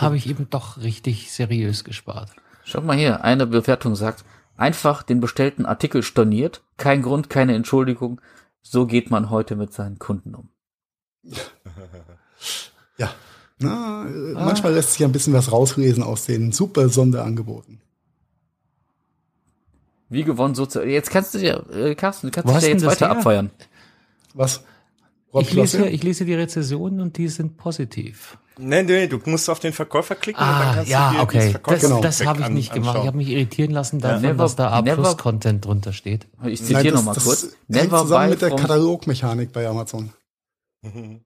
[0.01, 2.31] habe ich eben doch richtig seriös gespart.
[2.65, 4.25] Schaut mal hier, eine Bewertung sagt,
[4.57, 8.21] einfach den bestellten Artikel storniert, kein Grund, keine Entschuldigung.
[8.63, 10.51] So geht man heute mit seinen Kunden um.
[12.97, 13.13] Ja.
[13.59, 14.45] Na, Ah.
[14.45, 17.83] Manchmal lässt sich ein bisschen was rauslesen aus den super Sonderangeboten.
[20.11, 22.69] Wie gewonnen so zu, jetzt kannst du ja, äh, Carsten, du kannst Wo dich ja
[22.71, 23.17] jetzt das weiter her?
[23.17, 23.51] abfeiern.
[24.35, 24.63] Was?
[25.33, 28.37] Rob Ich lese, ich lese die Rezensionen und die sind positiv.
[28.59, 31.21] Nee, nee, du musst auf den Verkäufer klicken und dann Ah, kannst du ja, dir
[31.23, 31.39] okay.
[31.39, 32.89] dieses Das, Verkäufer- das habe ich an- nicht gemacht.
[32.89, 33.03] anschauen.
[33.03, 36.27] Ich habe mich irritieren lassen davon, Never- dass da A never- Plus Content drunter steht.
[36.45, 37.49] Ich zitiere das, nochmal das kurz.
[37.73, 40.13] hängt zusammen mit der Katalogmechanik bei Amazon.
[40.83, 41.21] Mhm.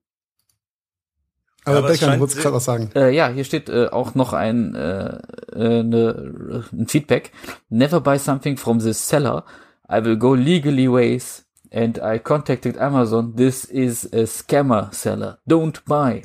[1.64, 2.00] Aber, Aber wolltest
[2.34, 2.90] sehr- gerade was sagen.
[2.94, 5.16] Äh, ja, hier steht äh, auch noch ein, äh,
[5.54, 7.32] äh, ne, ein Feedback.
[7.70, 9.44] Never buy something from the seller.
[9.90, 11.44] I will go legally ways.
[11.72, 13.34] And I contacted Amazon.
[13.36, 15.38] This is a scammer seller.
[15.48, 16.22] Don't buy.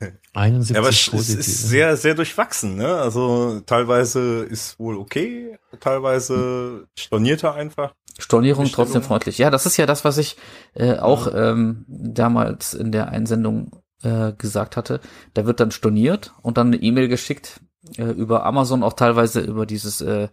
[0.34, 1.40] 71 Ja, aber es positive.
[1.40, 2.94] ist sehr, sehr durchwachsen, ne?
[2.98, 7.94] Also teilweise ist wohl okay, teilweise storniert er einfach.
[8.18, 8.86] Stornierung Bestellung.
[8.86, 9.38] trotzdem freundlich.
[9.38, 10.36] Ja, das ist ja das, was ich
[10.74, 15.00] äh, auch ähm, damals in der Einsendung äh, gesagt hatte.
[15.34, 17.60] Da wird dann storniert und dann eine E-Mail geschickt
[17.96, 20.28] äh, über Amazon, auch teilweise über dieses äh,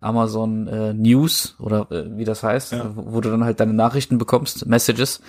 [0.00, 2.96] Amazon äh, News oder äh, wie das heißt, Ja.
[2.96, 5.20] wo, wo du dann halt deine Nachrichten bekommst, Messages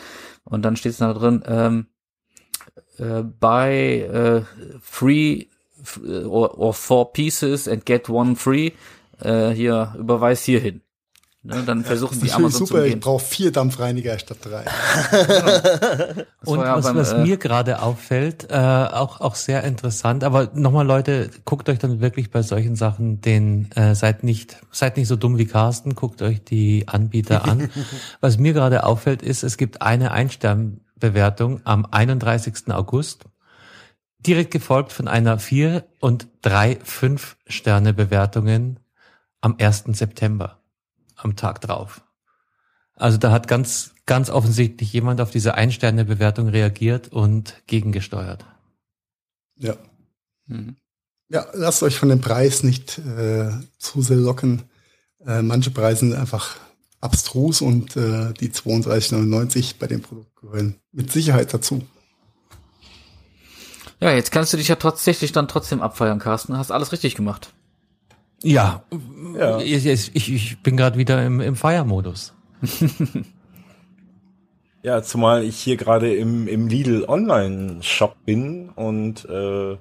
[0.44, 1.88] und dann steht es da drin, ähm,
[2.98, 4.42] äh, buy äh,
[4.82, 5.46] free
[6.04, 8.72] äh, or, or four pieces and get one free.
[9.20, 10.82] Äh, hier überweis hierhin.
[11.48, 14.66] Ne, dann versuchen Das die Amazon zu super, ich brauche vier Dampfreiniger statt drei.
[16.44, 20.50] Und ja was, beim, was äh, mir gerade auffällt, äh, auch, auch sehr interessant, aber
[20.56, 25.08] nochmal Leute, guckt euch dann wirklich bei solchen Sachen den, äh, seid nicht, seid nicht
[25.08, 27.70] so dumm wie Carsten, guckt euch die Anbieter an.
[28.22, 32.72] was mir gerade auffällt, ist, es gibt eine Einsternbewertung am 31.
[32.72, 33.26] August,
[34.18, 38.80] direkt gefolgt von einer vier und drei fünf Sterne Bewertungen
[39.42, 39.84] am 1.
[39.90, 40.58] September,
[41.26, 42.02] am Tag drauf.
[42.96, 48.46] Also da hat ganz, ganz offensichtlich jemand auf diese Ein-Sterne-Bewertung reagiert und gegengesteuert.
[49.58, 49.76] Ja.
[50.48, 50.78] Mhm.
[51.28, 54.64] Ja, lasst euch von dem Preis nicht äh, zu sehr locken.
[55.26, 56.56] Äh, manche Preise sind einfach
[57.02, 61.84] abstrus und äh, die 32,99 bei dem Produkt gehören mit Sicherheit dazu.
[64.00, 66.58] Ja, jetzt kannst du dich ja tatsächlich dann trotzdem abfeiern, Carsten.
[66.58, 67.55] Hast alles richtig gemacht.
[68.44, 68.84] Ja,
[69.36, 69.60] Ja.
[69.60, 72.34] ich, ich, ich bin gerade wieder im, im Feiermodus.
[74.86, 79.78] Ja, zumal ich hier gerade im, im Lidl Online-Shop bin und äh,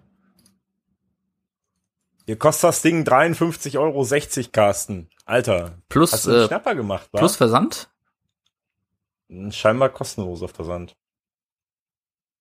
[2.25, 5.11] hier kostet das Ding 53,60 Euro, Carsten.
[5.27, 7.19] Alter, Plus, hast du einen äh, Schnapper gemacht, wa?
[7.19, 7.91] plus Versand?
[9.51, 10.97] Scheinbar kostenlos auf Versand.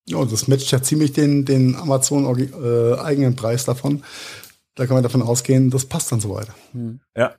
[0.08, 4.06] Ja, und das matcht ja ziemlich den, den Amazon äh, eigenen Preis davon.
[4.76, 6.54] Da kann man davon ausgehen, das passt dann so weiter.
[7.16, 7.36] Ja,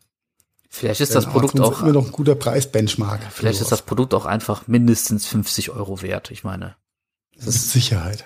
[0.74, 3.20] Vielleicht ist das Produkt ist auch, immer noch ein guter Preisbenchmark.
[3.32, 6.32] vielleicht ist das Produkt auch einfach mindestens 50 Euro wert.
[6.32, 6.74] Ich meine,
[7.36, 8.24] mit Sicherheit.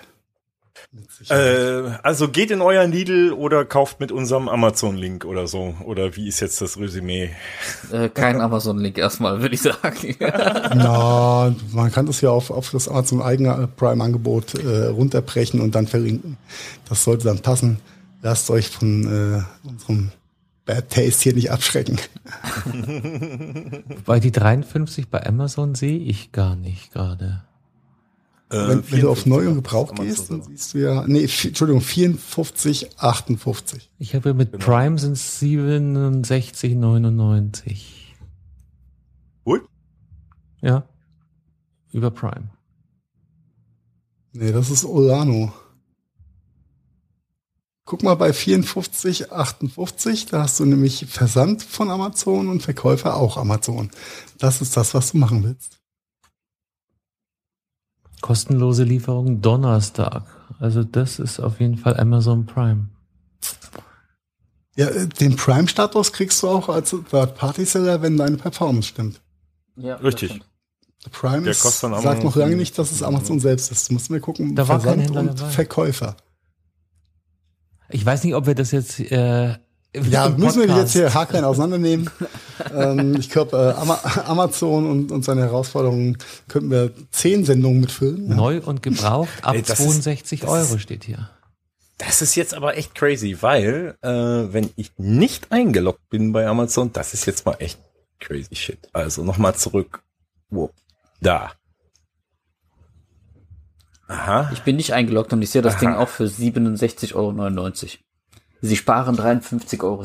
[0.91, 1.45] Mit Sicherheit.
[1.45, 5.75] äh, also geht in euren Lidl oder kauft mit unserem Amazon-Link oder so.
[5.85, 7.29] Oder wie ist jetzt das Resümee?
[7.91, 10.15] äh, kein Amazon-Link erstmal, würde ich sagen.
[10.19, 15.85] Na, man kann das ja auf, auf das Amazon eigene Prime-Angebot äh, runterbrechen und dann
[15.85, 16.37] verlinken.
[16.87, 17.79] Das sollte dann passen.
[18.21, 20.11] Lasst euch von äh, unserem
[20.65, 21.97] Bad Taste hier nicht abschrecken.
[24.05, 27.43] Weil die 53 bei Amazon sehe ich gar nicht gerade.
[28.51, 31.21] Äh, wenn, wenn du auf 54 neu und Gebrauch gehst, dann siehst du ja, nee,
[31.21, 33.89] Entschuldigung, 54, 58.
[33.99, 34.65] Ich habe mit Genau.
[34.65, 37.77] Prime sind es 67,99.
[39.45, 39.59] Ui.
[40.61, 40.83] Ja.
[41.93, 42.49] Über Prime.
[44.33, 45.51] Nee, das ist Olano.
[47.89, 53.35] Guck mal bei 54, 58, da hast du nämlich Versand von Amazon und Verkäufer auch
[53.35, 53.89] Amazon.
[54.37, 55.79] Das ist das, was du machen willst.
[58.21, 60.21] Kostenlose Lieferung Donnerstag.
[60.59, 62.89] Also das ist auf jeden Fall Amazon Prime.
[64.75, 69.19] Ja, äh, den Prime-Status kriegst du auch als Third-Party-Seller, wenn deine Performance stimmt.
[69.77, 70.39] ja, Richtig.
[71.05, 73.89] Der Prime Der ist, sagt noch lange nicht, dass es Amazon selbst ist.
[73.89, 75.49] Du musst mir gucken, Da Versand und dabei.
[75.49, 76.15] Verkäufer.
[77.89, 79.55] Ich weiß nicht, ob wir das jetzt äh,
[80.09, 82.09] Ja, müssen wir die jetzt hier haarklein auseinandernehmen.
[82.75, 86.17] ähm, ich glaube, äh, Ama Amazon und, und seine Herausforderungen
[86.47, 88.29] könnten wir zehn Sendungen mitfüllen.
[88.29, 88.35] Ja.
[88.35, 91.29] Neu und gebraucht ab Ey, das ist- 62 das Euro ist- steht hier.
[91.97, 96.93] Das ist jetzt aber echt crazy, weil äh, wenn ich nicht eingeloggt bin bei Amazon,
[96.93, 97.77] das ist jetzt mal echt
[98.21, 98.87] crazy shit.
[98.93, 100.01] Also nochmal zurück.
[100.49, 100.69] Wo?
[101.19, 101.51] Da.
[104.09, 104.49] Aha.
[104.51, 105.79] Ich bin nicht eingeloggt und ich sehe das Aha.
[105.79, 107.71] Ding auch für 67,99 Euro.
[108.61, 110.03] Sie sparen 53,60 Euro.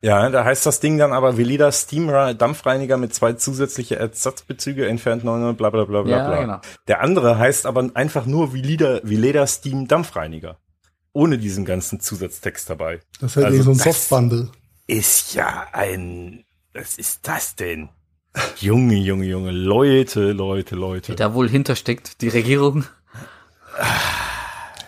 [0.00, 5.24] Ja, da heißt das Ding dann aber Velida Steam Dampfreiniger mit zwei zusätzliche Ersatzbezüge entfernt
[5.24, 6.40] 900 bla bla bla bla Ja, bla.
[6.40, 6.60] genau.
[6.86, 10.58] Der andere heißt aber einfach nur Velida, Veleda Steam Dampfreiniger.
[11.12, 13.00] Ohne diesen ganzen Zusatztext dabei.
[13.20, 14.50] Das ist halt Also so ein Softbundle.
[14.86, 16.44] Ist ja ein,
[16.74, 17.88] was ist das denn?
[18.56, 21.08] Junge, Junge, Junge, Leute, Leute, Leute.
[21.08, 22.84] Wer da wohl hintersteckt, die Regierung.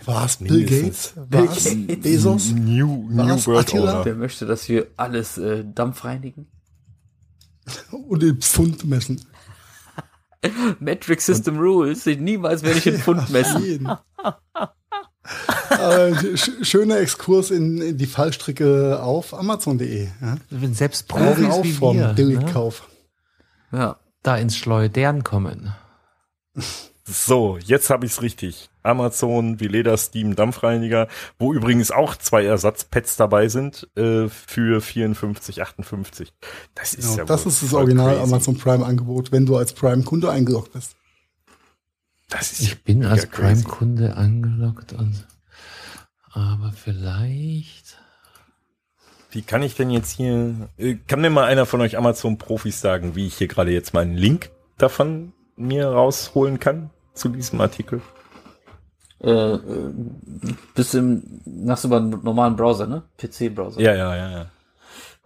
[0.04, 0.64] War es Bill.
[0.64, 1.14] Gates?
[1.16, 2.50] War es Bezos?
[2.52, 3.46] New, New Was?
[3.46, 3.92] World Attila?
[3.98, 4.04] Order.
[4.04, 6.46] Wer möchte, dass wir alles äh, dampfreinigen?
[8.08, 9.20] Und in Pfund messen.
[10.80, 12.06] Metric System Rules.
[12.06, 13.88] Niemals werde ich in Pfund messen.
[16.34, 20.08] Sch schöner Exkurs in, in die Fallstricke auf Amazon.de.
[20.20, 20.36] Ja?
[20.48, 22.88] Wenn selbst auf wie vom ne, Billigkauf.
[23.72, 23.96] Ja.
[24.22, 25.74] da ins Schleudern kommen.
[27.04, 28.70] So, jetzt habe ich's richtig.
[28.82, 31.08] Amazon, Veleda, Steam, Dampfreiniger,
[31.38, 36.28] wo übrigens auch zwei Ersatzpads dabei sind äh, für 54,58.
[36.74, 38.22] Das ist Genau, ja das wohl ist das Original crazy.
[38.32, 40.96] Amazon Prime Angebot, wenn du als Prime-Kunde eingeloggt bist.
[42.28, 43.64] Das ist Ich bin ja als crazy.
[43.64, 45.26] Prime-Kunde angeloggt und
[46.32, 47.98] aber vielleicht.
[49.30, 53.14] Wie kann ich denn jetzt hier, äh, kann mir mal einer von euch Amazon-Profis sagen,
[53.14, 58.00] wie ich hier gerade jetzt mal einen Link davon mir rausholen kann zu diesem Artikel?
[59.22, 59.92] Äh, äh,
[60.74, 63.02] bist im, machst du über einen normalen Browser, ne?
[63.18, 63.80] PC-Browser.
[63.80, 64.46] Ja, ja, ja, ja.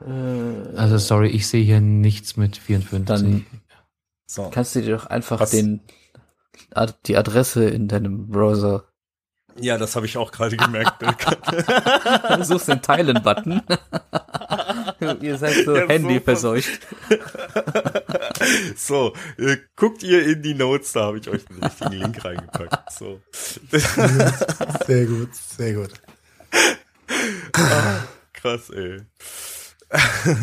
[0.06, 3.06] Äh, Also sorry, ich sehe hier nichts mit 54.
[3.06, 3.46] Dann-
[4.26, 4.50] So.
[4.50, 5.50] kannst du dir doch einfach Was?
[5.50, 5.80] den,
[7.06, 8.84] die Adresse in deinem Browser,
[9.60, 11.02] Ja, das habe ich auch gerade gemerkt.
[12.36, 13.62] du suchst den Teilen-Button.
[15.20, 16.80] Ihr seid so Ja, Handy so verseucht.
[18.76, 22.92] so, äh, guckt ihr in die Notes, da habe ich euch den richtigen Link reingepackt.
[22.92, 23.20] So.
[24.86, 25.90] Sehr gut, sehr gut.
[28.32, 29.02] Krass, ey.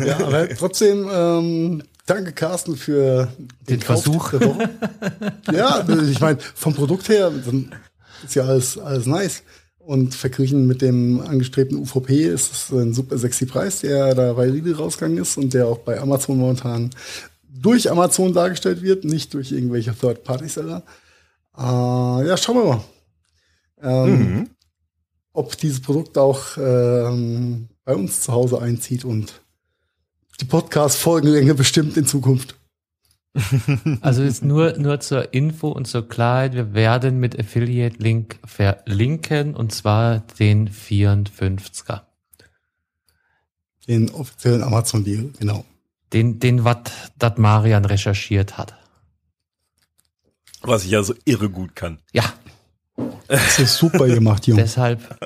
[0.04, 3.28] Ja, aber trotzdem, ähm, danke Carsten für
[3.68, 4.32] Den Kauf Versuch.
[5.52, 7.30] ja, ich meine, vom Produkt her
[8.24, 9.42] ist ja alles, alles nice.
[9.78, 14.46] Und verglichen mit dem angestrebten UVP ist es ein super sexy Preis, der da bei
[14.46, 16.90] Lidl rausgegangen ist und der auch bei Amazon momentan
[17.52, 20.82] durch Amazon dargestellt wird, nicht durch irgendwelche Third-Party-Seller.
[21.56, 21.60] Äh,
[22.28, 22.84] ja, schauen wir mal.
[23.82, 24.50] Ähm,
[25.32, 29.40] Ob dieses Produkt auch ähm, bei uns zu Hause einzieht und
[30.40, 32.54] die Podcast-Folgenlänge bestimmt in Zukunft.
[34.02, 39.72] Also jetzt nur, nur zur Info und zur Klarheit, wir werden mit Affiliate-Link verlinken und
[39.72, 42.02] zwar den 54er.
[43.88, 45.64] Den offiziellen Amazon-Deal, genau.
[46.12, 48.74] Den, den wat dat Marian recherchiert hat.
[50.60, 51.98] Was ich ja so irre gut kann.
[52.12, 52.32] Ja,
[53.26, 54.62] Das ist super gemacht, Junge.
[54.62, 55.18] deshalb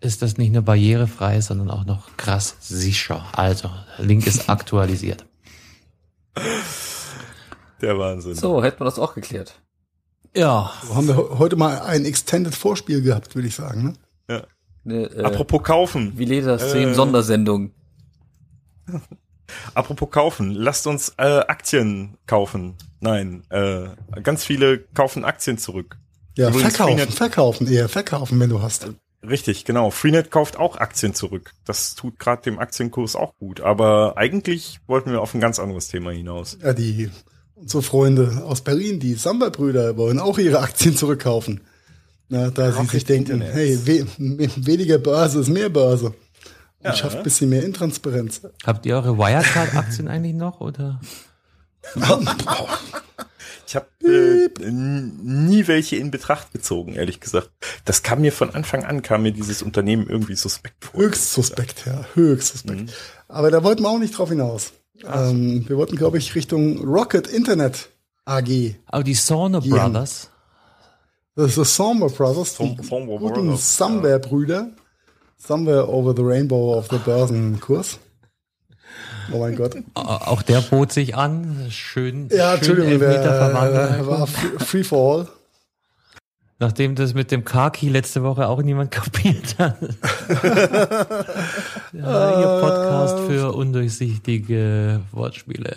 [0.00, 3.26] ist das nicht nur barrierefrei, sondern auch noch krass sicher.
[3.32, 5.26] Also, Link ist aktualisiert.
[7.80, 8.34] Der Wahnsinn.
[8.34, 9.60] So, hätten wir das auch geklärt.
[10.36, 13.96] Ja, So haben wir he- heute mal ein Extended Vorspiel gehabt, würde ich sagen.
[14.28, 14.46] Ne?
[14.84, 16.12] Eine, äh, Apropos kaufen.
[16.16, 17.72] wie Leder Stream äh, Sondersendung.
[19.74, 20.52] Apropos kaufen.
[20.52, 22.76] Lasst uns äh, Aktien kaufen.
[23.00, 23.88] Nein, äh,
[24.22, 25.98] ganz viele kaufen Aktien zurück.
[26.36, 28.88] Ja, Übrigens, verkaufen, Freenet- verkaufen, eher verkaufen, wenn du hast.
[29.28, 29.90] Richtig, genau.
[29.90, 31.52] Freenet kauft auch Aktien zurück.
[31.66, 33.60] Das tut gerade dem Aktienkurs auch gut.
[33.60, 36.56] Aber eigentlich wollten wir auf ein ganz anderes Thema hinaus.
[36.62, 37.10] Ja, die
[37.60, 41.60] unsere Freunde aus Berlin, die Samba-Brüder, wollen auch ihre Aktien zurückkaufen.
[42.28, 43.54] Na, da sie Rocket sich denken, Internet.
[43.54, 44.06] hey, we
[44.66, 46.06] weniger Börse ist mehr Börse.
[46.06, 46.14] Und
[46.84, 46.94] Ja.
[46.94, 48.42] schafft ein bisschen mehr Intransparenz.
[48.64, 51.00] habt ihr eure Wirecard-Aktien eigentlich noch oder?
[53.66, 57.50] Ich habe äh, nie welche in Betracht gezogen, ehrlich gesagt.
[57.84, 61.00] Das kam mir von Anfang an, kam mir dieses Unternehmen irgendwie suspekt vor.
[61.00, 62.92] Höchst suspekt, ja, höchst suspekt.
[63.28, 64.72] Aber da wollten wir auch nicht drauf hinaus.
[65.06, 67.88] Ähm, wir wollten, glaube ich, Richtung Rocket Internet
[68.24, 68.74] AG.
[68.86, 70.30] Aber die Sauna Die haben- Brothers,
[71.36, 74.70] Das ist Somber Brothers, die Som- Somber guten Brothers, Somewhere-Brüder.
[75.38, 77.98] Somewhere over the rainbow of the Börsenkurs.
[79.32, 79.76] Oh mein Gott.
[79.94, 81.66] Au- auch der bot sich an.
[81.70, 84.00] Schön, Ja, schön Entschuldigung, der verwandelt.
[84.00, 85.28] äh, war free free for all.
[86.60, 89.78] Nachdem das mit dem Car-Key letzte Woche auch niemand kapiert hat.
[91.92, 95.76] ja, ihr Podcast für undurchsichtige Wortspiele.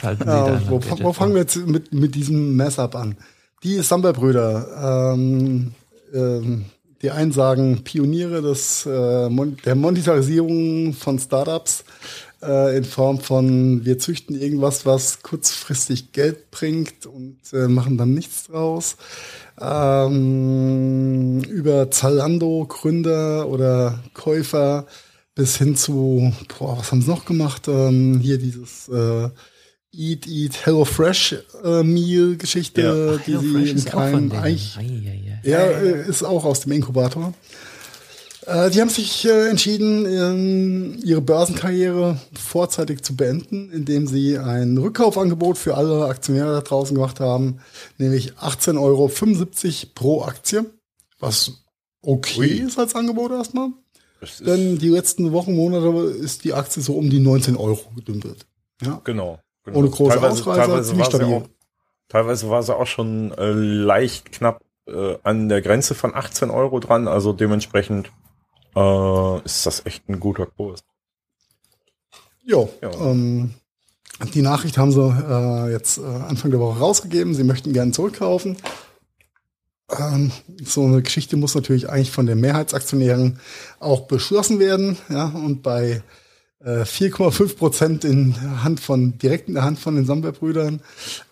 [0.00, 3.16] Schalten Sie da Ja, ein wo, wo fangen wir jetzt mit, mit diesem Mess-up an?
[3.62, 5.74] Die Samba-Brüder, ähm,
[6.14, 6.64] ähm,
[7.02, 11.84] die einen sagen Pioniere des, äh, Mon der Monetarisierung von Startups
[12.42, 18.14] äh, in Form von wir züchten irgendwas, was kurzfristig Geld bringt und äh, machen dann
[18.14, 18.96] nichts draus.
[19.60, 24.86] Ähm, über Zalando Gründer oder Käufer
[25.34, 27.68] bis hin zu, boah, was haben sie noch gemacht?
[27.68, 29.28] Ähm, hier dieses äh,
[29.94, 33.16] Eat, Eat, Hello Fresh äh, Meal Geschichte, Ja.
[33.18, 34.42] die Hello sie Fresh im Keim denen.
[34.42, 35.48] eigentlich Ei, ei, ei.
[35.48, 37.34] ja, äh, ist auch aus dem Inkubator.
[38.46, 44.76] Äh, die haben sich äh, entschieden, ähm, ihre Börsenkarriere vorzeitig zu beenden, indem sie ein
[44.76, 47.60] Rückkaufangebot für alle Aktionäre da draußen gemacht haben,
[47.98, 49.10] nämlich 18,75 Euro
[49.94, 50.64] pro Aktie
[51.20, 51.64] Was
[52.02, 52.66] okay Ui.
[52.66, 53.68] ist als Angebot erstmal.
[54.40, 58.46] Denn die letzten Wochen, Monate ist die Aktie so um die 19 Euro gedümpelt.
[58.80, 59.00] Ja.
[59.04, 59.78] genau, genau.
[59.78, 61.34] Ohne große Ausreißer, ziemlich war sie stabil.
[61.34, 61.42] auch,
[62.08, 66.80] teilweise war sie auch schon äh, leicht knapp äh, an der Grenze von 18 Euro
[66.80, 67.08] dran.
[67.08, 68.10] Also dementsprechend
[68.74, 70.84] äh, ist das echt ein guter Kurs.
[72.44, 72.90] Jo, Ja.
[72.92, 73.54] Ähm,
[74.34, 77.34] die Nachricht haben sie äh, jetzt äh, Anfang der Woche rausgegeben.
[77.34, 78.56] Sie möchten gerne zurückkaufen.
[79.98, 80.30] Ähm,
[80.64, 83.40] so eine Geschichte muss natürlich eigentlich von den Mehrheitsaktionären
[83.80, 84.96] auch beschlossen werden.
[85.08, 86.02] Ja, und bei
[86.60, 90.80] äh, 4,5 Prozent in der Hand von, direkt in der Hand von den Samwer-Brüdern,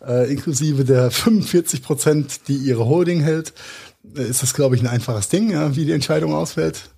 [0.05, 3.53] äh, inklusive der 45 Prozent, die ihre Holding hält,
[4.17, 6.91] äh, ist das, glaube ich, ein einfaches Ding, ja, wie die Entscheidung ausfällt.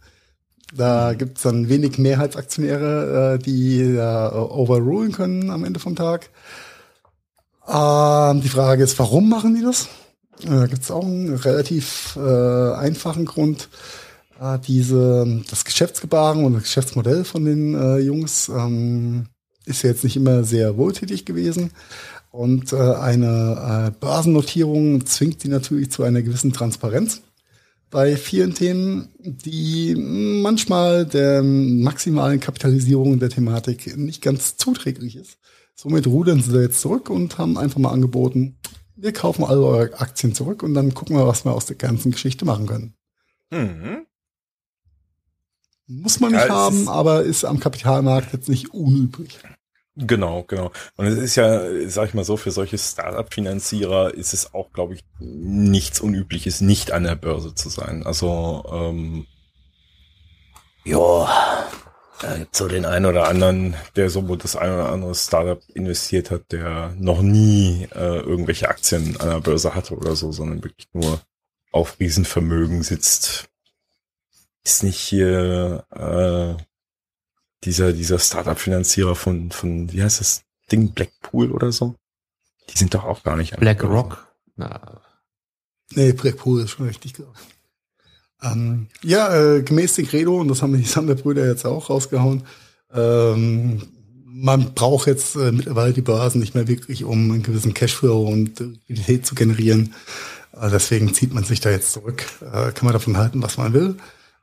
[0.75, 6.31] Da gibt's dann wenig Mehrheitsaktionäre, äh, die äh, overrulen können am Ende vom Tag.
[7.69, 9.89] Ähm, die Frage ist, warum machen die das?
[10.45, 13.69] Äh, Da gibt's auch einen relativ einfachen Grund.
[14.67, 19.27] Diese, das Geschäftsgebaren und das Geschäftsmodell von den Jungs ähm,
[19.67, 21.71] ist jetzt nicht immer sehr wohltätig gewesen.
[22.33, 27.21] Und eine Börsennotierung zwingt die natürlich zu einer gewissen Transparenz
[27.93, 35.39] bei vielen Themen, die manchmal der maximalen Kapitalisierung der Thematik nicht ganz zuträglich ist.
[35.75, 38.57] Somit rudern sie da jetzt zurück und haben einfach mal angeboten,
[38.97, 42.13] wir kaufen alle eure Aktien zurück und dann gucken wir, was wir aus der ganzen
[42.13, 42.95] Geschichte machen können.
[43.51, 44.07] Mhm.
[45.87, 49.39] Muss man Ja, nicht es haben, aber ist am Kapitalmarkt jetzt nicht unüblich.
[49.95, 50.73] Genau, genau.
[50.97, 54.95] Und es ist ja, sag ich mal so, für solche Startup-Finanzierer ist es auch, glaube
[54.95, 58.03] ich, nichts Unübliches, nicht an der Börse zu sein.
[58.07, 59.27] Also, ähm,
[60.85, 61.29] Ja,
[62.21, 66.31] da gibt's so den einen oder anderen, der so das ein oder andere Startup investiert
[66.31, 70.89] hat, der noch nie äh, irgendwelche Aktien an der Börse hatte oder so, sondern wirklich
[70.93, 71.21] nur
[71.73, 73.49] auf Riesenvermögen sitzt.
[74.65, 76.63] Ist nicht hier äh,
[77.65, 81.95] dieser, dieser Startup-Finanzierer von, von, wie heißt das Ding, Blackpool oder so?
[82.71, 83.57] Die sind doch auch gar nicht.
[83.57, 84.27] BlackRock.
[84.57, 85.03] Na,
[85.95, 87.25] Nee, Blackpool ist schon richtig, ich.
[88.43, 92.45] Ähm, ja, äh, gemäß dem Credo, und das haben die Sammlerbrüder jetzt auch rausgehauen,
[92.93, 93.83] ähm,
[94.25, 98.59] man braucht jetzt äh, mittlerweile die Börsen nicht mehr wirklich, um einen gewissen Cashflow und
[98.61, 99.95] Liquidität zu generieren.
[100.59, 102.25] Äh, deswegen zieht man sich da jetzt zurück.
[102.41, 103.97] Äh, kann man davon halten, was man will.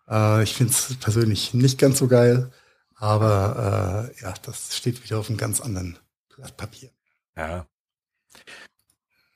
[0.09, 2.51] Äh, ich finde es persönlich nicht ganz so geil,
[2.99, 5.97] aber äh, ja, das steht wieder auf einem ganz anderen
[6.35, 6.89] Blatt Papier.
[7.35, 7.65] Ja.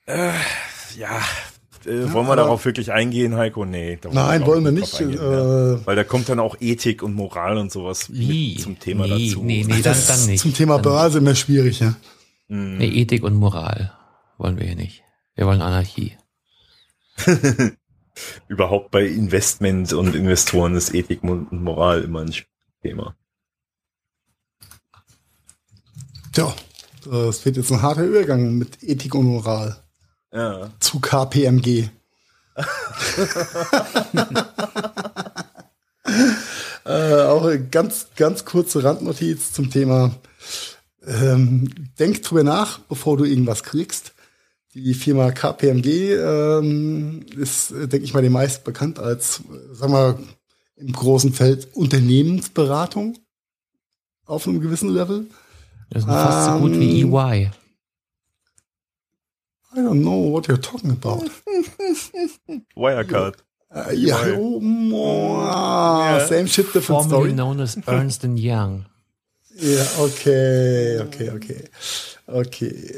[0.06, 0.32] Äh,
[0.96, 1.20] ja.
[1.86, 3.64] Äh, wollen wir darauf wirklich eingehen, Heiko?
[3.64, 3.98] Nee.
[4.00, 4.94] da Nein, wollen wir nicht.
[5.00, 5.74] eingehen, ja.
[5.74, 8.54] Äh, Weil da kommt dann auch Ethik und Moral und sowas Wie?
[8.54, 9.42] mit zum Thema nee, dazu.
[9.42, 10.40] Nee, nee, dann, das dann nicht.
[10.40, 11.94] Zum Thema dann, Börse immer schwierig, ja.
[12.48, 12.78] Mhm.
[12.78, 13.92] Nee, Ethik und Moral
[14.36, 15.02] wollen wir hier nicht.
[15.34, 16.16] Wir wollen Anarchie.
[18.48, 22.34] Überhaupt bei Investment und Investoren ist Ethik und Moral immer ein
[22.82, 23.16] Thema.
[26.34, 26.52] Tja,
[27.04, 29.76] das wird jetzt ein harter Übergang mit Ethik und Moral
[30.32, 30.68] Ja.
[30.80, 31.88] zu KPMG.
[36.84, 40.16] äh, auch eine ganz, ganz kurze Randnotiz zum Thema.
[41.06, 44.12] Ähm, denk drüber nach, bevor du irgendwas kriegst.
[44.74, 50.18] Die Firma KPMG ähm, ist, denke ich mal, den meisten bekannt als, sagen wir,
[50.74, 53.18] im großen Feld Unternehmensberatung
[54.26, 55.26] auf einem gewissen Level.
[55.90, 57.50] Das ist fast so gut wie E Ähm, EY.
[59.76, 61.24] I don't know what you're talking about.
[62.76, 63.44] Wirecard.
[63.74, 64.36] Äh, ja, EY.
[64.38, 64.60] oh,
[64.92, 67.32] oh, same shit, different Formerly story.
[67.32, 68.86] known as Ernst Young.
[69.56, 71.64] Ja, okay, okay, okay.
[72.26, 72.90] Okay,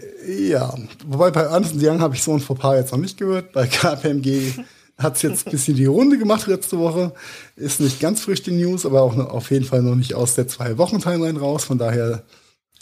[0.48, 0.72] ja.
[1.06, 3.52] Wobei bei Ernst Young habe ich so ein Fauxpas jetzt noch nicht gehört.
[3.52, 4.52] Bei KPMG
[4.98, 7.12] hat es jetzt ein bisschen die Runde gemacht letzte Woche.
[7.56, 10.46] Ist nicht ganz frisch die News, aber auch auf jeden Fall noch nicht aus der
[10.48, 11.64] Zwei-Wochen-Timeline raus.
[11.64, 12.22] Von daher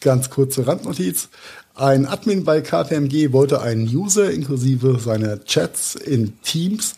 [0.05, 1.28] ganz kurze Randnotiz.
[1.74, 6.94] Ein Admin bei KPMG wollte einen User inklusive seiner Chats in Teams,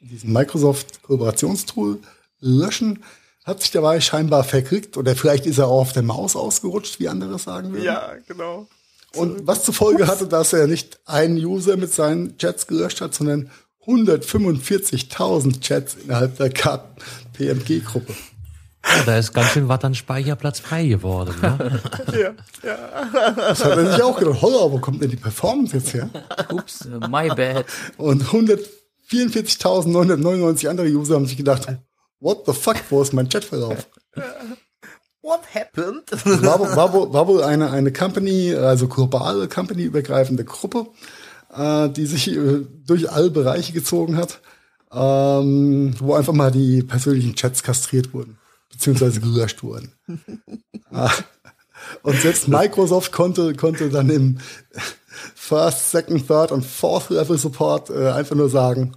[0.00, 2.00] diesem Microsoft-Kooperationstool,
[2.40, 3.04] löschen.
[3.44, 7.08] Hat sich dabei scheinbar verkriegt oder vielleicht ist er auch auf der Maus ausgerutscht, wie
[7.08, 7.84] andere sagen würden.
[7.84, 8.66] Ja, genau.
[9.14, 13.14] Und was zur Folge hatte, dass er nicht einen User mit seinen Chats gelöscht hat,
[13.14, 13.50] sondern
[13.86, 18.14] 145.000 Chats innerhalb der KPMG-Gruppe.
[18.96, 21.34] Ja, da ist ganz schön was an Speicherplatz frei geworden.
[21.42, 21.80] Ne?
[23.36, 26.08] Das hat er sich auch gedacht, holla, wo kommt denn die Performance jetzt her?
[26.50, 27.64] Ups, my bad.
[27.96, 31.66] Und 144.999 andere User haben sich gedacht,
[32.20, 33.86] what the fuck, wo ist mein Chatverlauf?
[35.22, 36.04] What happened?
[36.42, 40.86] war, wohl- war, wohl- war wohl eine, eine Company, also globale Company-übergreifende Gruppe,
[41.54, 44.40] äh, die sich äh, durch alle Bereiche gezogen hat.
[44.90, 48.38] ähm, wo einfach mal die persönlichen Chats kastriert wurden,
[48.78, 49.92] beziehungsweise gelöscht wurden.
[50.90, 51.12] Ah.
[52.02, 54.38] Und selbst Microsoft konnte, konnte dann im
[55.34, 58.96] First, Second, Third und Fourth Level Support äh, einfach nur sagen,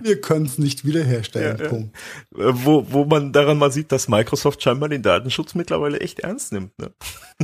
[0.00, 1.56] wir können es nicht wiederherstellen.
[1.56, 1.70] Ja, ja.
[1.70, 1.96] Punkt.
[2.36, 6.52] Äh, Wo, wo man daran mal sieht, dass Microsoft scheinbar den Datenschutz mittlerweile echt ernst
[6.52, 6.78] nimmt.
[6.78, 6.92] Ne?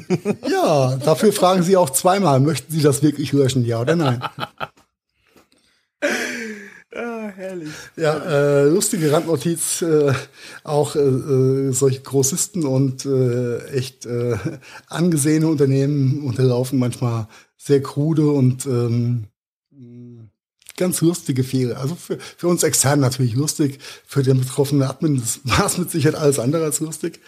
[0.51, 4.23] Ja, dafür fragen Sie auch zweimal, möchten Sie das wirklich löschen, ja oder nein?
[6.95, 7.69] Ah, herrlich.
[7.97, 10.13] Ja, äh, lustige Randnotiz, äh,
[10.63, 14.37] auch äh, äh, solche Großisten und äh, echt äh,
[14.89, 17.27] angesehene Unternehmen unterlaufen manchmal
[17.57, 19.25] sehr krude und ähm,
[20.77, 21.79] ganz lustige Fehler.
[21.81, 26.17] Also für, für uns extern natürlich lustig, für den betroffenen Admin war es mit Sicherheit
[26.21, 27.21] alles andere als lustig.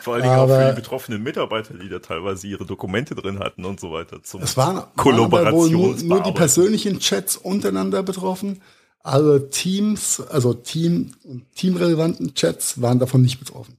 [0.00, 3.38] Vor allen Dingen auch für Aber- die betroffenen Mitarbeiter, die da teilweise ihre Dokumente drin
[3.40, 4.22] hatten und so weiter.
[4.22, 8.60] Zum Es waren, waren aber wohl nur, nur die persönlichen Chats untereinander betroffen.
[9.04, 13.76] Alle Teams, also Team und teamrelevanten Chats waren davon nicht betroffen.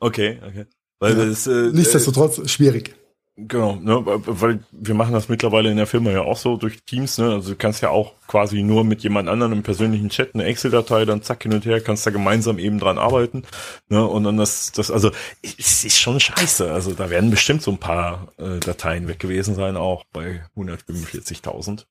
[0.00, 0.66] Okay, okay.
[1.00, 1.24] Weil Ja.
[1.26, 2.94] das, äh, Nichtsdestotrotz schwierig.
[3.38, 7.18] Genau, ne, weil wir machen das mittlerweile in der Firma ja auch so durch Teams,
[7.18, 7.34] ne?
[7.34, 11.04] Also du kannst ja auch quasi nur mit jemand anderem im persönlichen Chat eine Excel-Datei,
[11.04, 13.42] dann zack hin und her, kannst da gemeinsam eben dran arbeiten,
[13.90, 14.06] ne?
[14.06, 15.10] Und dann das, das, also
[15.42, 16.72] es ist schon scheiße.
[16.72, 21.84] Also da werden bestimmt so ein paar äh, Dateien weg gewesen sein, auch bei 145.000.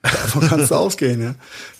[0.00, 1.34] Davon kannst du ausgehen, ja.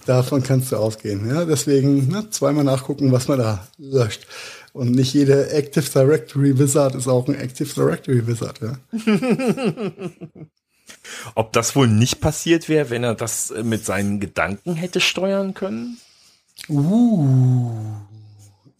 [0.05, 1.47] Davon kannst du ausgehen, ja.
[1.47, 4.27] Deswegen ne, zweimal nachgucken, was man da löscht.
[4.73, 8.79] Und nicht jeder Active Directory Wizard ist auch ein Active Directory Wizard, ja.
[11.35, 15.55] Ob das wohl nicht passiert wäre, wenn er das äh, mit seinen Gedanken hätte steuern
[15.55, 15.99] können?
[16.69, 17.71] Uh,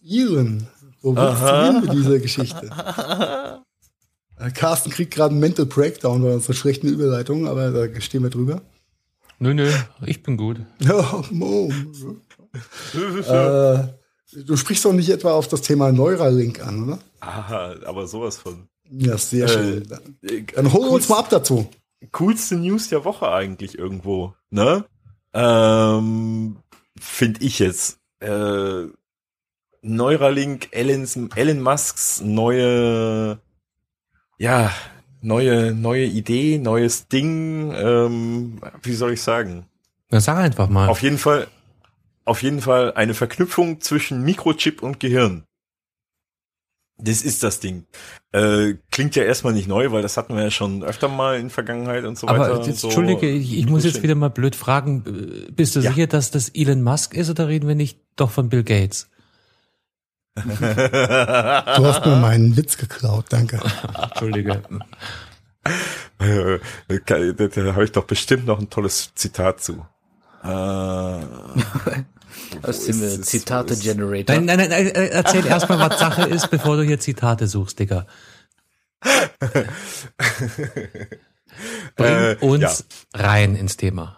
[0.01, 0.67] Iren,
[1.01, 2.69] wo willst du hin mit dieser Geschichte?
[4.39, 8.29] Äh, Carsten kriegt gerade einen Mental Breakdown bei unserer schlechten Überleitung, aber da stehen wir
[8.29, 8.61] drüber.
[9.39, 9.69] Nö, nö,
[10.05, 10.61] ich bin gut.
[10.79, 11.71] Ja, Mo.
[12.93, 13.87] äh,
[14.31, 16.99] du sprichst doch nicht etwa auf das Thema Neuralink an, oder?
[17.19, 18.67] Aha, aber sowas von.
[18.91, 19.83] Ja, sehr schön.
[19.87, 21.69] Dann, Äh, dann hol uns mal ab dazu.
[22.11, 24.85] coolste News der Woche eigentlich irgendwo, ne?
[25.33, 26.57] Ähm,
[26.99, 27.99] Finde ich jetzt.
[28.19, 28.85] Äh,
[29.81, 33.39] Neuralink, Elons, Elon Musks neue,
[34.37, 34.71] ja,
[35.21, 39.65] neue, neue Idee, neues Ding, ähm, wie soll ich sagen?
[40.09, 40.89] Na, sag einfach mal.
[40.89, 41.47] Auf jeden Fall,
[42.29, 45.43] auf jeden Fall eine Verknüpfung zwischen Mikrochip und Gehirn.
[47.01, 47.85] Das ist das Ding.
[48.33, 51.49] Äh, klingt ja erstmal nicht neu, weil das hatten wir ja schon öfter mal in
[51.49, 52.45] Vergangenheit und so weiter.
[52.47, 52.87] Aber und jetzt, so.
[52.87, 55.45] Entschuldige, ich, ich muss jetzt wieder mal blöd fragen.
[55.47, 55.91] äh, Bist du Ja.
[55.91, 59.09] sicher, dass das Elon Musk ist oder reden wir nicht doch von Bill Gates?
[60.35, 63.59] Du hast mir meinen Witz geklaut, danke.
[64.09, 64.61] Entschuldige.
[66.19, 66.59] Äh,
[67.05, 69.85] da da habe ich doch bestimmt noch ein tolles Zitat zu.
[70.43, 71.25] Äh, Aus
[72.81, 73.27] Wo dem ist äh, es?
[73.27, 74.35] Zitate-Generator.
[74.35, 77.79] Nein, nein, nein, nein, äh, erzähl erstmal, was Sache ist, bevor du hier Zitate suchst,
[77.79, 78.05] Digga.
[81.95, 83.21] Bring Äh, uns ja.
[83.21, 84.17] rein ins Thema.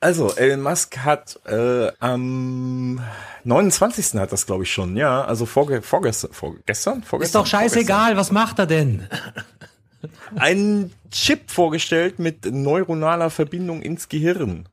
[0.00, 3.00] Also, Elon Musk hat äh, am
[3.42, 4.14] 29.
[4.20, 8.60] hat das, glaube ich, schon, ja, also vorge vorgestern, vorgestern, Ist doch scheißegal, was macht
[8.60, 9.08] er denn?
[10.36, 14.68] Einen Chip vorgestellt mit neuronaler Verbindung ins Gehirn.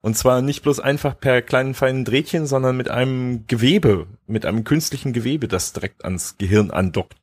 [0.00, 4.64] Und zwar nicht bloß einfach per kleinen feinen Drehtchen, sondern mit einem Gewebe, mit einem
[4.64, 7.16] künstlichen Gewebe, das direkt ans Gehirn andockt.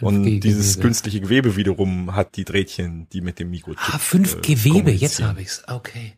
[0.00, 3.94] Und 5G dieses künstliche Gewebe wiederum hat die Drehtchen, die mit dem Mikrochip.
[3.94, 5.62] Ah, fünf äh, Gewebe, jetzt habe ich's.
[5.68, 6.14] Okay.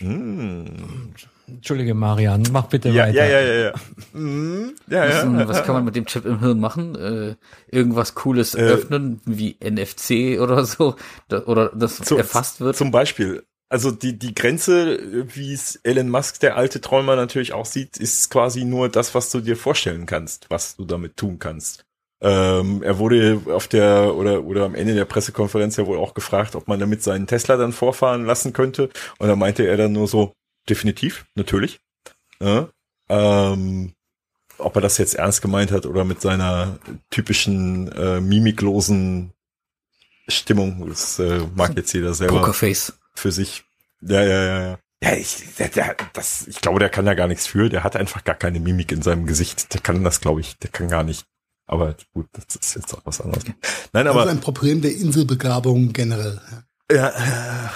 [0.00, 1.14] Mm.
[1.54, 3.14] Entschuldige, Marian, mach bitte Ja, weiter.
[3.14, 4.18] ja, ja, ja, ja.
[4.18, 5.48] Mm, ja, Was, ja.
[5.48, 6.94] was kann man mit dem Chip im Hirn machen?
[6.96, 7.34] Äh,
[7.70, 10.96] irgendwas Cooles öffnen, wie NFC oder so,
[11.28, 12.76] da, oder das Zu- erfasst wird.
[12.76, 13.42] Zum Beispiel.
[13.72, 14.98] Also die, die Grenze,
[15.34, 19.30] wie es Elon Musk, der alte Träumer, natürlich auch sieht, ist quasi nur das, was
[19.30, 21.84] du dir vorstellen kannst, was du damit tun kannst.
[22.22, 26.54] Ähm, er wurde auf der oder oder am Ende der Pressekonferenz ja wohl auch gefragt,
[26.56, 28.90] ob man damit seinen Tesla dann vorfahren lassen könnte.
[29.18, 30.32] Und da meinte er dann nur so,
[30.68, 31.80] definitiv, natürlich.
[32.40, 32.68] Ja,
[33.08, 33.94] ähm,
[34.58, 36.78] ob er das jetzt ernst gemeint hat oder mit seiner
[37.10, 39.32] typischen äh, mimiklosen
[40.28, 42.92] Stimmung, das äh, mag jetzt jeder selber Pokerface.
[43.14, 43.64] für sich.
[44.00, 44.78] Ja, ja, ja, ja.
[45.02, 47.70] Ja, ich, der, der, das, ich glaube, der kann da gar nichts für.
[47.70, 49.72] Der hat einfach gar keine Mimik in seinem Gesicht.
[49.72, 51.24] Der kann das, glaube ich, der kann gar nicht.
[51.66, 53.44] Aber gut, das ist jetzt auch was anderes.
[53.44, 53.54] Nein,
[53.92, 56.38] Das ist aber ein Problem der Inselbegabung generell.
[56.92, 57.12] ja.
[57.18, 57.72] ja,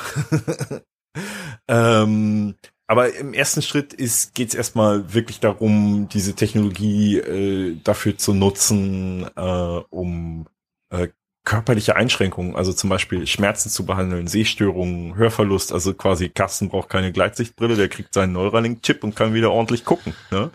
[2.03, 2.57] ähm,
[2.87, 9.27] aber im ersten Schritt ist geht's erstmal wirklich darum, diese Technologie äh, dafür zu nutzen,
[9.37, 10.47] äh, um
[10.91, 11.09] äh,
[11.45, 17.13] körperliche Einschränkungen, also zum Beispiel Schmerzen zu behandeln, Sehstörungen, Hörverlust, also quasi Carsten braucht keine
[17.13, 20.15] Gleitsichtbrille, der kriegt seinen Neuralink-Chip und kann wieder ordentlich gucken.
[20.31, 20.51] Ne?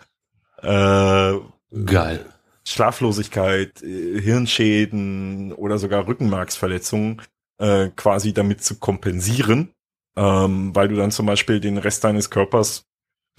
[0.61, 2.25] Äh, Geil.
[2.65, 7.21] Schlaflosigkeit, äh, Hirnschäden oder sogar Rückenmarksverletzungen
[7.59, 9.73] äh, quasi damit zu kompensieren,
[10.15, 12.88] ähm, weil du dann zum Beispiel den Rest deines Körpers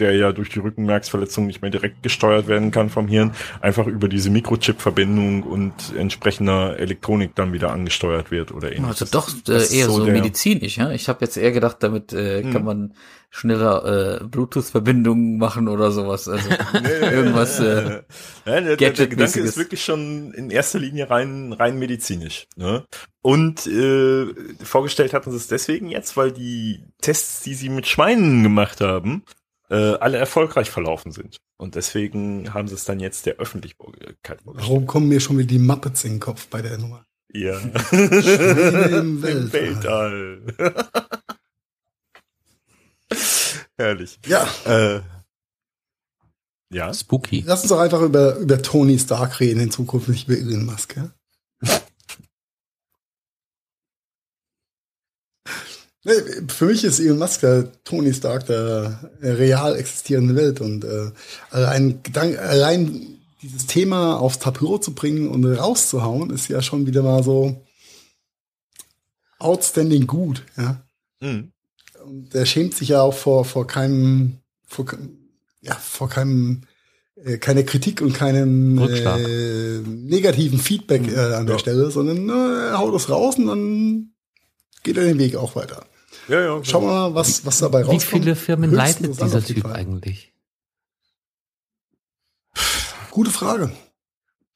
[0.01, 4.09] der ja durch die Rückenmarksverletzung nicht mehr direkt gesteuert werden kann vom Hirn, einfach über
[4.09, 9.03] diese Mikrochip-Verbindung und entsprechender Elektronik dann wieder angesteuert wird oder ähnliches.
[9.03, 10.91] Also doch äh, eher so, der- medizinisch, ja.
[10.91, 12.53] Ich habe jetzt eher gedacht, damit äh, Hm.
[12.53, 12.95] kann man
[13.33, 16.29] schneller äh, Bluetooth-Verbindungen machen oder sowas.
[16.29, 16.49] Also
[17.01, 17.61] irgendwas.
[17.61, 18.03] Äh,
[18.45, 22.49] ja, der, der, Gedanke ist wirklich schon in erster Linie rein, rein medizinisch.
[22.57, 22.85] Ne?
[23.23, 24.27] Und äh,
[24.65, 29.23] vorgestellt hatten sie es deswegen jetzt, weil die Tests, die sie mit Schweinen gemacht haben,
[29.71, 31.39] äh, alle erfolgreich verlaufen sind.
[31.59, 34.69] Und deswegen haben sie es dann jetzt der Öffentlichkeit vorgestellt.
[34.69, 37.05] Warum kommen mir schon wieder die Muppets in den Kopf bei der Nummer?
[37.33, 37.59] Ja.
[37.93, 40.43] im Im Weltall.
[40.57, 40.89] Weltall.
[43.79, 44.19] Herrlich.
[44.27, 45.01] Ja, Äh,
[46.73, 46.93] ja.
[46.95, 47.43] Spooky.
[47.47, 50.97] lass uns doch einfach über, über Tony Stark reden in Zukunft, nicht über Elon Musk.
[50.97, 51.11] Ja?
[56.03, 61.11] Für mich ist Elon Musk der Tony Stark der real existierenden Welt und äh,
[61.51, 67.03] allein, Gedank, allein dieses Thema aufs Tapet zu bringen und rauszuhauen, ist ja schon wieder
[67.03, 67.61] mal so
[69.39, 70.43] outstanding gut.
[70.57, 70.83] Ja?
[71.21, 71.53] Mhm.
[72.05, 74.87] Und der schämt sich ja auch vor, vor keinem, vor,
[75.61, 76.63] ja, vor keinem,
[77.17, 81.59] äh, keine Kritik und keinem äh, negativen Feedback äh, an der Ja.
[81.59, 84.13] Stelle, sondern äh, er haut es raus und dann
[84.83, 85.87] geht er den Weg auch weiter.
[86.29, 86.65] Ja, ja.
[86.65, 88.23] Schauen wir mal, was, was dabei Wie rauskommt.
[88.25, 89.73] viele Firmen Höchst leitet dieser Typ Fall.
[89.75, 90.33] eigentlich?
[93.11, 93.71] Gute Frage.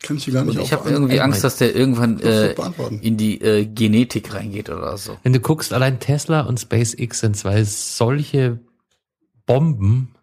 [0.03, 2.55] Kann ich dir gar nicht und ich habe irgendwie Angst, dass der irgendwann äh,
[3.01, 5.17] in die äh, Genetik reingeht oder so.
[5.23, 8.61] Wenn du guckst, allein Tesla und SpaceX sind zwei solche
[9.47, 10.15] Bomben.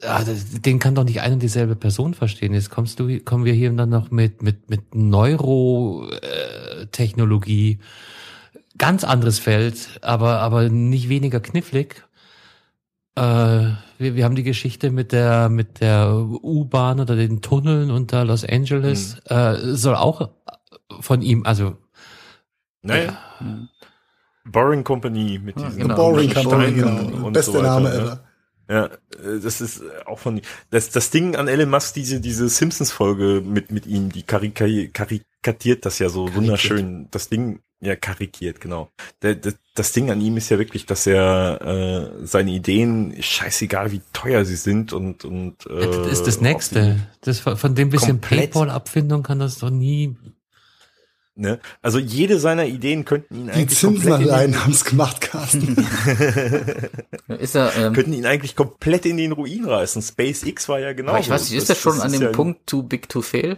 [0.00, 2.54] Ja, das- den kann doch nicht eine und dieselbe Person verstehen.
[2.54, 7.80] Jetzt kommst du, kommen wir hier dann noch mit mit mit Neurotechnologie,
[8.78, 12.04] ganz anderes Feld, aber aber nicht weniger knifflig.
[13.14, 13.20] Äh,
[13.98, 18.44] wir, wir haben die Geschichte mit der mit der U-Bahn oder den Tunneln unter Los
[18.44, 19.18] Angeles.
[19.26, 20.30] Äh, soll auch
[21.00, 21.76] von ihm, also
[22.82, 23.18] Naja.
[23.38, 23.68] Hm.
[24.44, 25.94] Boring Company mit Ja, diesen genau.
[25.94, 27.26] Boring Steinen Company, genau.
[27.26, 27.94] und Beste so weiter, Name ne?
[27.94, 28.24] ever.
[28.68, 30.40] Ja, äh, das ist auch von
[30.70, 34.66] das das Ding an Elon Musk diese diese Simpsons Folge mit mit ihm die karika
[34.92, 38.90] karikatiert das ja so wunderschön das Ding ja karikiert genau
[39.22, 41.60] der, der, das Ding an ihm ist ja wirklich dass er
[42.22, 46.42] äh, seine Ideen scheißegal wie teuer sie sind und und äh, Das ist das ob
[46.42, 46.96] Nächste.
[47.22, 50.14] Das von dem bisschen komplett- Paypal-Abfindung kann das doch nie.
[51.34, 51.60] Ne?
[51.80, 54.84] also jede seiner Ideen könnten ihn Die eigentlich Zinsen komplett in den, allein haben es
[54.84, 55.76] gemacht, Carsten.
[57.38, 61.16] Ist er, ähm, könnten ihn eigentlich komplett in den Ruin reißen SpaceX war ja genau
[61.18, 63.56] ich weiß nicht, ist er schon an dem ja, Punkt too big to fail?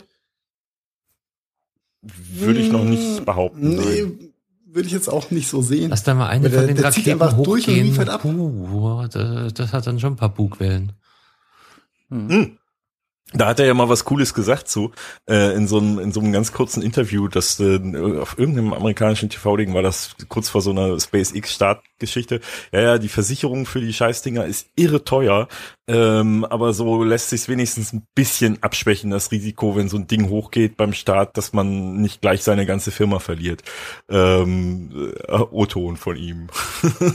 [2.02, 3.84] würde ich noch nicht behaupten nein.
[3.86, 4.30] Nee,
[4.66, 5.90] würde ich jetzt auch nicht so sehen.
[5.90, 7.86] Lass da mal eine Aber von der- den Raketen einfach durch und hochgehen.
[7.86, 8.22] liefert ab.
[8.22, 10.92] Puh, das, das hat dann schon ein paar Bugwellen.
[12.10, 12.58] Hm.
[13.36, 14.92] Da hat er ja mal was Cooles gesagt zu,
[15.28, 17.80] äh, in so einem, in so einem ganz kurzen Interview, das äh,
[18.20, 22.40] auf irgendeinem amerikanischen TV-Ding war das kurz vor so einer SpaceX-Startgeschichte.
[22.72, 25.48] Ja, ja, die Versicherung für die Scheißdinger ist irre teuer,
[25.88, 30.28] ähm, aber so lässt sich wenigstens ein bisschen abschwächen, das Risiko, wenn so ein Ding
[30.28, 33.62] hochgeht beim Start, dass man nicht gleich seine ganze Firma verliert.
[34.08, 36.46] Ähm, äh, O-Ton von ihm.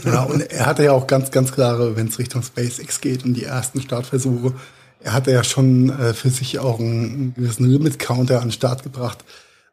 [0.04, 3.34] Ja, und er hatte ja auch ganz, ganz klare, wenn es Richtung SpaceX geht und
[3.34, 4.54] die ersten Startversuche,
[5.02, 9.24] er hatte ja schon äh, für sich auch einen, gewissen Limit-Counter an den Start gebracht.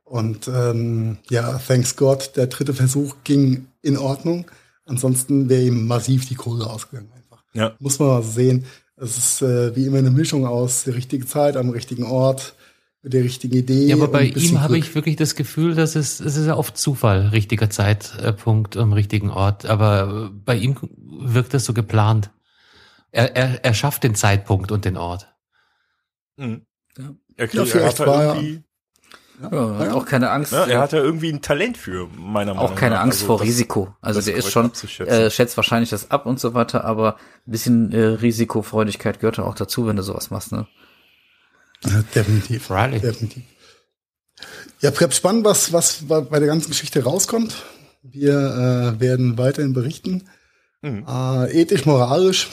[0.03, 4.45] Und ähm, ja, thanks God, der dritte Versuch ging in Ordnung.
[4.85, 7.43] Ansonsten wäre ihm massiv die Kohle ausgegangen einfach.
[7.53, 7.73] Ja.
[7.80, 8.65] Muss man mal sehen.
[8.95, 12.56] Es ist äh, wie immer eine Mischung aus der richtigen Zeit, am richtigen Ort,
[13.03, 13.85] mit der richtigen Idee.
[13.85, 16.56] Ja, aber und bei ihm habe ich wirklich das Gefühl, dass es, es ist ja
[16.56, 19.65] oft Zufall, richtiger Zeitpunkt am richtigen Ort.
[19.65, 20.76] Aber bei ihm
[21.19, 22.31] wirkt das so geplant.
[23.11, 25.34] Er, er, er schafft den Zeitpunkt und den Ort.
[26.38, 26.65] Mhm.
[26.97, 27.03] Ja.
[27.35, 28.63] Er, Ja, kriegt, er vielleicht hat war er- irgendwie,
[29.41, 30.51] Ja, hat auch keine Angst.
[30.51, 33.01] Ja, er hat ja irgendwie ein Talent für, meiner Meinung auch keine nach.
[33.03, 33.95] Angst Also vor das- Risiko.
[34.01, 34.71] Also der ist schon,
[35.05, 39.43] äh, schätzt wahrscheinlich das ab und so weiter, aber ein bisschen äh, Risikofreudigkeit gehört ja
[39.43, 40.67] auch dazu, wenn du sowas machst, ne?
[41.85, 42.65] Ja, definitiv.
[42.65, 43.03] Freilich.
[43.03, 43.43] Definitiv.
[44.81, 47.63] Ja, bleibt spannend, was, was bei der ganzen Geschichte rauskommt.
[48.01, 50.27] Wir äh, werden weiterhin berichten.
[50.82, 51.06] Mhm.
[51.08, 52.49] Äh, ethisch, moralisch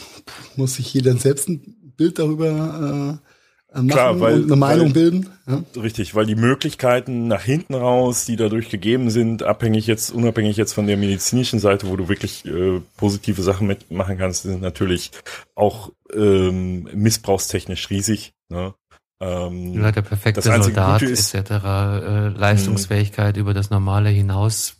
[0.57, 4.93] muss sich jeder selbst ein Bild darüber äh, machen Klar, weil- und eine Meinung weil-
[4.93, 5.29] bilden.
[5.47, 5.63] Ja?
[5.81, 10.73] Richtig, weil die Möglichkeiten nach hinten raus, die dadurch gegeben sind, abhängig jetzt, unabhängig jetzt
[10.73, 15.11] von der medizinischen Seite, wo du wirklich äh, positive Sachen mitmachen kannst, sind natürlich
[15.55, 18.33] auch ähm, missbrauchstechnisch riesig.
[18.49, 18.75] Ne?
[19.21, 21.51] Ähm, Ja, der perfekte Soldat ist- etc.
[21.51, 24.77] Äh, Leistungsfähigkeit über das Normale hinaus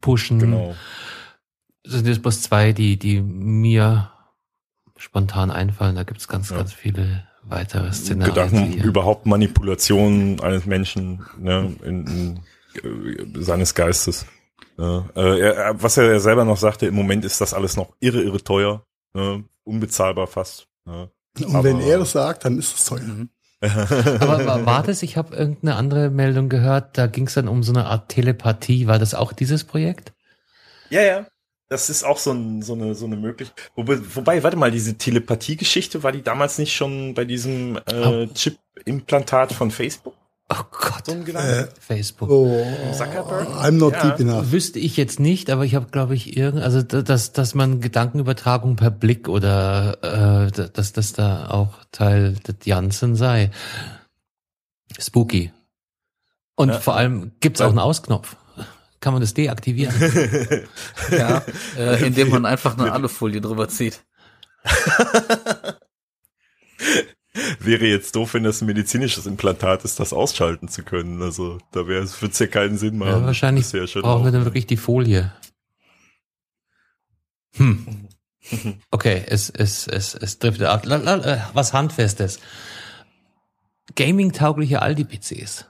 [0.00, 0.38] pushen.
[0.38, 0.74] Genau.
[1.84, 4.10] Das sind jetzt bloß zwei, die, die mir
[4.96, 5.96] spontan einfallen.
[5.96, 6.56] Da gibt's ganz, Ja.
[6.58, 8.34] ganz viele weitere Szenarien.
[8.34, 12.40] Gedanken überhaupt Manipulation eines Menschen ne, in, in,
[13.36, 14.26] äh, seines Geistes.
[14.76, 15.08] Ne.
[15.16, 18.42] Äh, er, was er selber noch sagte, im Moment ist das alles noch irre, irre
[18.42, 18.84] teuer,
[19.14, 20.68] ne, unbezahlbar fast.
[20.84, 21.10] Ne.
[21.38, 23.00] Und Aber- wenn er das sagt, dann ist es teuer.
[23.62, 27.62] Aber wa- war das, ich habe irgendeine andere Meldung gehört, da ging es dann um
[27.62, 28.86] so eine Art Telepathie.
[28.86, 30.12] War das auch dieses Projekt?
[30.88, 31.26] Ja, ja.
[31.70, 33.70] Das ist auch so, ein, so eine so eine Möglichkeit.
[33.76, 39.52] Wobei, wobei, warte mal, diese Telepathie-Geschichte war die damals nicht schon bei diesem äh, Chip-Implantat
[39.52, 40.14] von Facebook?
[40.52, 41.68] Oh Gott, So ein Gedanke?
[41.80, 42.28] Facebook.
[42.28, 43.46] Oh, Zuckerberg?
[43.50, 44.10] I'm not Ja.
[44.10, 44.50] deep enough.
[44.50, 47.80] Wüsste ich jetzt nicht, aber ich habe, glaube ich, irgend, also da- dass, dass man
[47.80, 53.52] Gedankenübertragung per Blick oder äh, da- dass das da auch Teil des Janssen sei.
[54.98, 55.52] Spooky.
[56.56, 56.80] Und Ja.
[56.80, 58.34] vor allem gibt's auch einen Ausknopf.
[59.00, 59.94] Kann man das deaktivieren?
[61.10, 61.42] Ja,
[61.76, 64.04] äh, indem man einfach eine Alufolie drüber zieht.
[67.60, 71.22] Wäre jetzt doof, wenn das ein medizinisches Implantat ist, das ausschalten zu können.
[71.22, 73.10] Also da wäre es wird's ja keinen Sinn machen.
[73.10, 75.32] ja, wahrscheinlich ja brauchen wir dann wirklich die Folie.
[77.56, 78.08] Hm.
[78.90, 80.86] Okay, es, es, es, es driftet ab.
[80.86, 82.40] Äh, Was Handfestes.
[83.94, 85.66] Gaming-taugliche Aldi-PCs.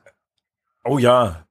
[0.84, 1.44] Oh ja.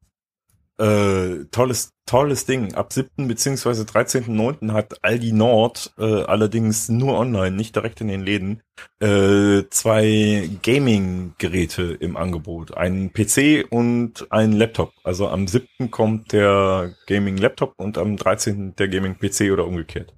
[0.80, 2.74] Äh, tolles, tolles Ding.
[2.74, 3.28] Ab 7.
[3.28, 4.72] beziehungsweise 13.9.
[4.72, 8.64] hat Aldi Nord, äh, allerdings nur online, nicht direkt in den Läden,
[9.02, 12.78] äh, zwei Gaming-Geräte im Angebot.
[12.78, 14.94] Einen PC und einen Laptop.
[15.04, 15.92] Also am 7.
[15.92, 18.74] kommt der Gaming-Laptop und am 13.
[18.78, 20.14] der Gaming-PC oder umgekehrt.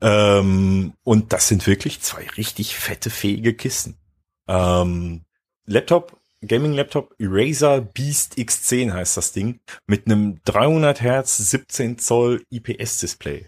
[0.00, 3.98] Ähm, und das sind wirklich zwei richtig fette, fähige Kisten.
[4.48, 5.26] Ähm,
[5.66, 6.16] Laptop,
[6.46, 13.46] Gaming-Laptop Eraser Beast X10 heißt das Ding, mit einem 300 Hertz 17 Zoll IPS-Display.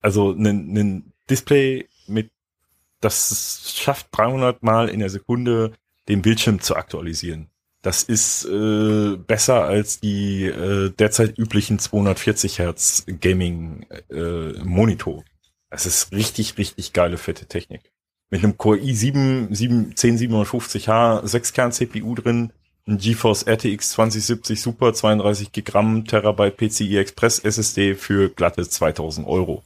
[0.00, 2.30] Also ein, Display mit,
[3.00, 5.72] das schafft 300 Mal in der Sekunde
[6.08, 7.48] den Bildschirm zu aktualisieren.
[7.80, 15.24] Das ist äh, besser als die äh, derzeit üblichen 240 Hertz Gaming äh, Monitor.
[15.70, 17.93] Das ist richtig, richtig geile, fette Technik
[18.30, 22.52] mit einem Core i7 7, 10750H 6 Kern CPU drin,
[22.86, 29.62] ein GeForce RTX 2070 Super 32 Gigramm Terabyte PCI Express SSD für glatte 2000 Euro.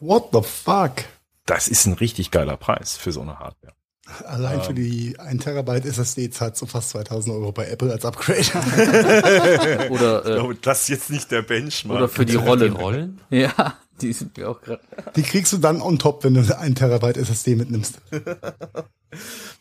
[0.00, 0.92] What the fuck?
[1.46, 3.72] Das ist ein richtig geiler Preis für so eine Hardware.
[4.24, 8.40] Allein für die 1 Terabyte SSD zahlt so fast 2000 Euro bei Apple als Upgrade.
[9.90, 11.98] Oder, Ich äh, glaube, das ist jetzt nicht der Benchmark.
[11.98, 12.72] oder für die Die Rollen.
[12.74, 13.20] Rollen?
[13.30, 14.80] Ja, die sind mir auch gerade.
[15.16, 18.00] Die kriegst du dann on top, wenn du 1 Terabyte SSD mitnimmst.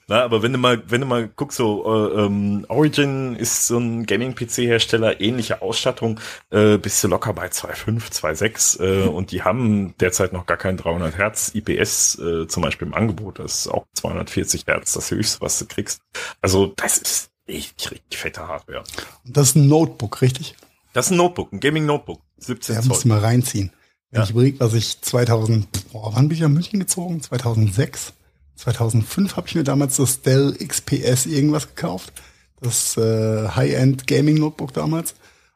[0.10, 3.78] Na, aber wenn du mal, wenn du mal guckst, so äh, ähm, Origin ist so
[3.78, 6.20] ein Gaming-PC-Hersteller, ähnliche Ausstattung,
[6.50, 10.78] äh, bist du locker bei 2.5, 2.6 äh, und die haben derzeit noch gar kein
[10.78, 13.40] 300 Hertz IPS äh, zum Beispiel im Angebot.
[13.40, 16.02] Das ist auch 240 Hertz das höchste, was du kriegst.
[16.42, 18.84] Also das ist richtig, richtig fette Hardware.
[19.26, 20.56] Und das ist ein Notebook, richtig?
[20.94, 22.90] Das ist ein Notebook, ein Gaming-Notebook, 17 Ja, Zoll.
[22.90, 23.72] musst du mal reinziehen.
[24.12, 24.24] Wenn Ja.
[24.24, 27.22] ich überlege, was ich 2000, boah, wann bin ich nach München gezogen?
[27.22, 28.14] 2006?
[28.56, 32.14] 2005 habe ich mir damals das Dell XPS irgendwas gekauft.
[32.62, 35.14] Das äh, High-End Gaming Notebook damals.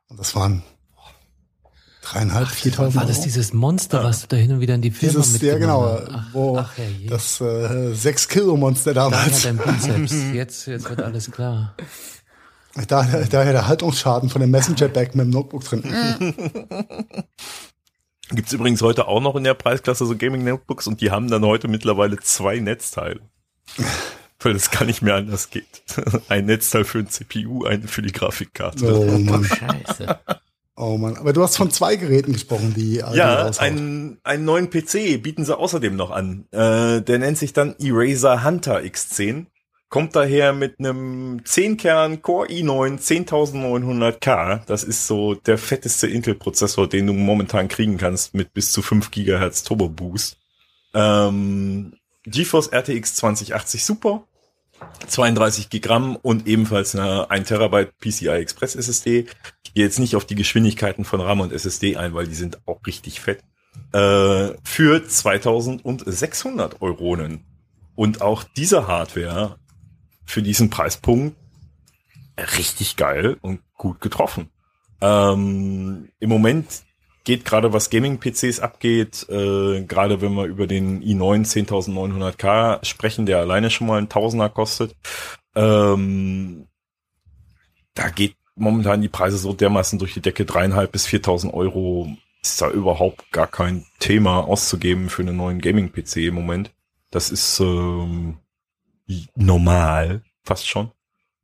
[0.07, 0.61] Und das waren
[2.03, 5.19] dreieinhalb, viertausend War das dieses Monster, was du da hin und wieder in die Firma
[5.22, 6.26] Dieses, ja genau, mitgenommen?
[6.30, 6.73] Ach, wo ach
[7.07, 9.44] das äh, 6 Kilo Monster Daher damals.
[9.44, 10.14] dein Bizeps.
[10.34, 11.76] Jetzt, jetzt wird alles klar.
[12.88, 15.84] Daher, daher der Haltungsschaden von dem Messenger-Bag mit dem Notebook drin.
[18.34, 21.68] Gibt's übrigens heute auch noch in der Preisklasse so Gaming-Notebooks und die haben dann heute
[21.68, 23.20] mittlerweile zwei Netzteile.
[24.40, 25.84] Weil es gar nicht mehr anders geht.
[26.30, 28.91] Ein Netzteil für ein CPU, ein für die Grafikkarte.
[28.91, 30.20] Oh Mann, Scheiße.
[30.76, 31.16] oh Mann.
[31.18, 35.56] Aber du hast von zwei Geräten gesprochen, die Ja, einen, einen neuen PC bieten sie
[35.56, 36.48] außerdem noch an.
[36.52, 39.45] Äh, der nennt sich dann Eraser Hunter X10.
[39.91, 44.65] Kommt daher mit einem 10-Kern Core i9 10900K.
[44.65, 49.11] Das ist so der fetteste Intel-Prozessor, den du momentan kriegen kannst mit bis zu 5
[49.11, 50.38] GHz Turbo Boost.
[50.93, 54.23] Ähm, GeForce RTX 2080 Super.
[55.07, 59.26] 32 Gigramm und ebenfalls eine 1 Terabyte PCI Express SSD.
[59.65, 62.65] Ich gehe jetzt nicht auf die Geschwindigkeiten von RAM und SSD ein, weil die sind
[62.65, 63.43] auch richtig fett.
[63.91, 67.43] Äh, für 2600 Euronen.
[67.95, 69.57] Und auch diese Hardware
[70.32, 71.36] für diesen Preispunkt
[72.58, 74.49] richtig geil und gut getroffen.
[75.02, 76.84] Ähm, Im Moment
[77.24, 83.40] geht gerade was Gaming-PCs abgeht, äh, gerade wenn wir über den i9 10900K sprechen, der
[83.40, 84.95] alleine schon mal ein Tausender kostet,
[85.56, 86.68] ähm,
[87.94, 92.10] da geht momentan die Preise so dermaßen durch die Decke, dreieinhalb bis 4.000 Euro
[92.41, 96.72] ist da überhaupt gar kein Thema auszugeben für einen neuen Gaming-PC im Moment.
[97.12, 98.38] Das ist ähm,
[99.36, 100.92] normal, fast schon.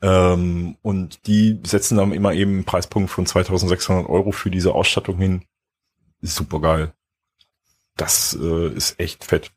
[0.01, 5.17] Ähm, und die setzen dann immer eben einen Preispunkt von 2600 Euro für diese Ausstattung
[5.17, 5.43] hin.
[6.21, 6.93] Super geil.
[7.95, 9.51] Das äh, ist echt fett.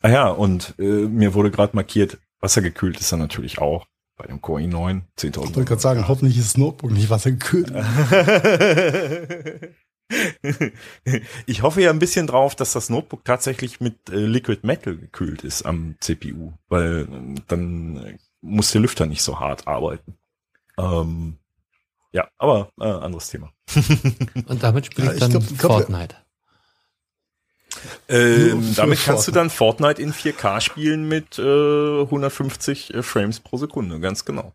[0.00, 3.86] Ah ja, und äh, mir wurde gerade markiert, wassergekühlt ist er natürlich auch.
[4.16, 5.26] Bei dem Core i9 10.000.
[5.26, 7.72] Ich wollte gerade sagen, hoffentlich ist das Notebook nicht wassergekühlt.
[11.46, 15.44] ich hoffe ja ein bisschen drauf, dass das Notebook tatsächlich mit äh, Liquid Metal gekühlt
[15.44, 20.18] ist am CPU, weil äh, dann äh, muss der Lüfter nicht so hart arbeiten.
[20.78, 21.38] Ähm,
[22.12, 23.52] ja, aber äh, anderes Thema.
[24.46, 26.16] Und damit spiele Ja, ich dann glaub- ich glaub, Fortnite.
[28.08, 29.32] Ähm, damit kannst du Fortnite.
[29.32, 34.52] dann Fortnite in 4K spielen mit äh, 150 äh, Frames pro Sekunde, ganz genau.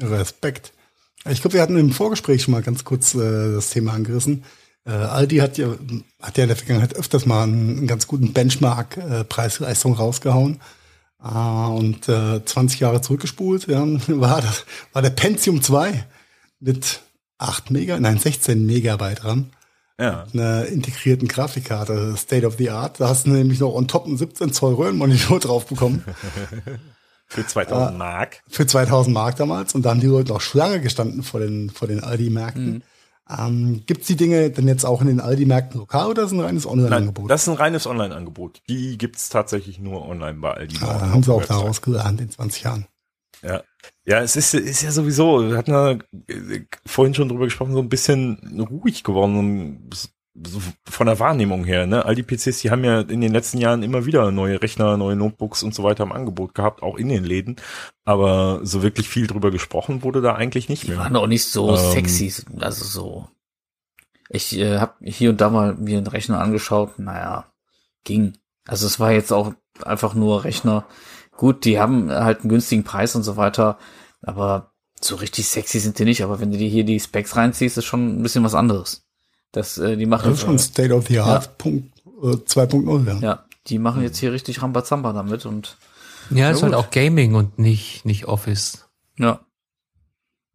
[0.00, 0.72] Respekt.
[1.30, 4.44] Ich glaube, wir hatten im Vorgespräch schon mal ganz kurz äh, das Thema angerissen.
[4.86, 5.68] Äh, Aldi hat ja,
[6.20, 10.60] hat ja in der Vergangenheit öfters mal einen, einen ganz guten Benchmark äh, Preis-Leistung rausgehauen.
[11.22, 16.04] Äh, und äh, 20 Jahre zurückgespult, ja, war, das, war der Pentium 2
[16.60, 17.00] mit
[17.38, 19.50] 8 Mega, nein, 16 Megabyte dran.
[19.98, 20.26] Ja.
[20.32, 23.00] Einer integrierten Grafikkarte, State of the Art.
[23.00, 26.04] Da hast du nämlich noch on top einen 17 Zoll Röhrenmonitor drauf bekommen.
[27.26, 28.42] Für 2000 Mark.
[28.48, 31.88] für 2000 Mark damals und da haben die Leute noch Schlange gestanden vor den, vor
[31.88, 32.84] den Aldi-Märkten.
[33.28, 36.40] Ähm, gibt's die Dinge denn jetzt auch in den Aldi-Märkten lokal oder ist es ein
[36.40, 37.30] reines Nein, Online-Angebot?
[37.30, 38.60] das ist ein reines Online-Angebot.
[38.68, 40.76] Die gibt's tatsächlich nur online bei Aldi.
[40.82, 42.86] Ah, da haben sie auch daraus gelernt in 20 Jahren.
[43.42, 43.62] Ja.
[44.06, 45.90] Ja, es ist, ist ja sowieso, wir hatten ja
[46.28, 49.88] äh, vorhin schon drüber gesprochen, so ein bisschen ruhig geworden,
[50.42, 52.04] so von der Wahrnehmung her, ne?
[52.04, 55.14] All die PCs, die haben ja in den letzten Jahren immer wieder neue Rechner, neue
[55.16, 57.56] Notebooks und so weiter im Angebot gehabt, auch in den Läden.
[58.04, 60.98] Aber so wirklich viel drüber gesprochen wurde da eigentlich nicht Die mehr.
[60.98, 61.76] waren auch nicht so Ähm.
[61.76, 63.28] sexy, also so.
[64.28, 67.46] Ich äh, habe hier und da mal mir einen Rechner angeschaut, naja,
[68.02, 68.36] ging.
[68.66, 69.54] Also es war jetzt auch
[69.84, 70.86] einfach nur Rechner.
[71.36, 73.78] Gut, die haben halt einen günstigen Preis und so weiter,
[74.22, 76.22] aber so richtig sexy sind die nicht.
[76.24, 79.03] Aber wenn du dir hier die Specs reinziehst, ist schon ein bisschen was anderes.
[79.54, 83.06] Das, äh, die machen Das ist schon State of the Art Punkt, äh, 2.0.
[83.06, 83.18] Ja.
[83.20, 85.76] ja, die machen jetzt hier richtig Rambazamba damit und
[86.30, 86.64] Ja, ist gut.
[86.64, 88.88] halt auch Gaming und nicht, nicht Office.
[89.16, 89.40] ja,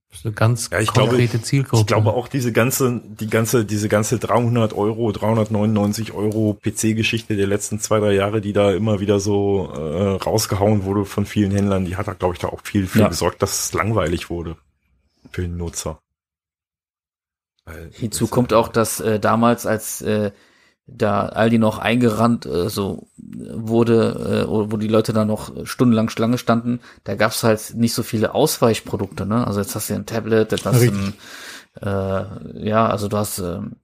[0.09, 1.81] Das ist eine ganz Ja, ich glaube- konkrete Zielgruppe.
[1.81, 7.45] Ich glaube auch diese ganze, die ganze, diese ganze 300 Euro, 399 Euro PC-Geschichte der
[7.47, 11.85] letzten zwei, drei Jahre, die da immer wieder so äh, rausgehauen wurde von vielen Händlern,
[11.85, 13.07] die hat da, glaube ich, da auch viel, viel Ja.
[13.07, 14.57] gesorgt, dass es langweilig wurde
[15.31, 15.99] für den Nutzer.
[17.69, 20.31] Weil Hinzu kommt auch, dass äh, damals, als äh,
[20.87, 26.09] da Aldi noch eingerannt äh, so wurde, äh, oder wo die Leute da noch stundenlang
[26.09, 29.25] Schlange standen, da gab's halt nicht so viele Ausweichprodukte.
[29.25, 29.45] Ne?
[29.45, 31.13] Also jetzt hast du ein Tablet, jetzt hast du ein,
[31.81, 33.75] äh, ja, also du hast ähm,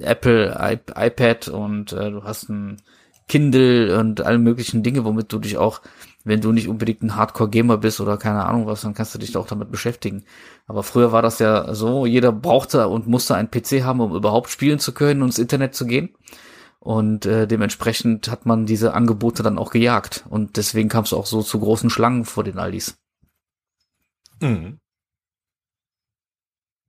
[0.00, 2.78] Apple, I iPad und äh, du hast ein
[3.28, 5.82] Kindle und alle möglichen Dinge, womit du dich auch,
[6.28, 9.32] wenn du nicht unbedingt ein Hardcore-Gamer bist oder keine Ahnung was, dann kannst du dich
[9.32, 10.24] da auch damit beschäftigen.
[10.66, 14.50] Aber früher war das ja so, jeder brauchte und musste einen PC haben, um überhaupt
[14.50, 16.14] spielen zu können und ins Internet zu gehen.
[16.80, 20.24] Und äh, dementsprechend hat man diese Angebote dann auch gejagt.
[20.28, 22.98] Und deswegen kam es auch so zu großen Schlangen vor den Aldis.
[24.40, 24.78] Mhm.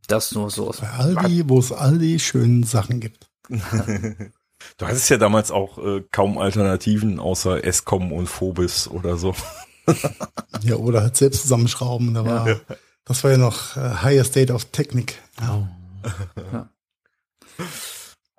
[0.07, 0.73] Das nur so.
[0.79, 3.29] Bei Aldi, wo es Aldi schönen Sachen gibt.
[4.79, 9.35] Du hattest ja damals auch äh, kaum Alternativen außer Escom und Phobis oder so.
[10.61, 12.13] Ja, oder halt selbst zusammenschrauben.
[12.13, 12.47] Da war,
[13.05, 15.15] Das war ja noch äh, Higher State of Technik.
[16.51, 16.69] Ja.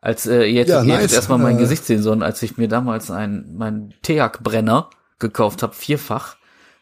[0.01, 0.99] Als äh, ihr hättet, Ja, nice.
[1.03, 4.89] hättet erstmal mein Äh, Gesicht sehen sollen, als ich mir damals einen meinen Teak-Brenner
[5.19, 6.37] gekauft habe, vierfach.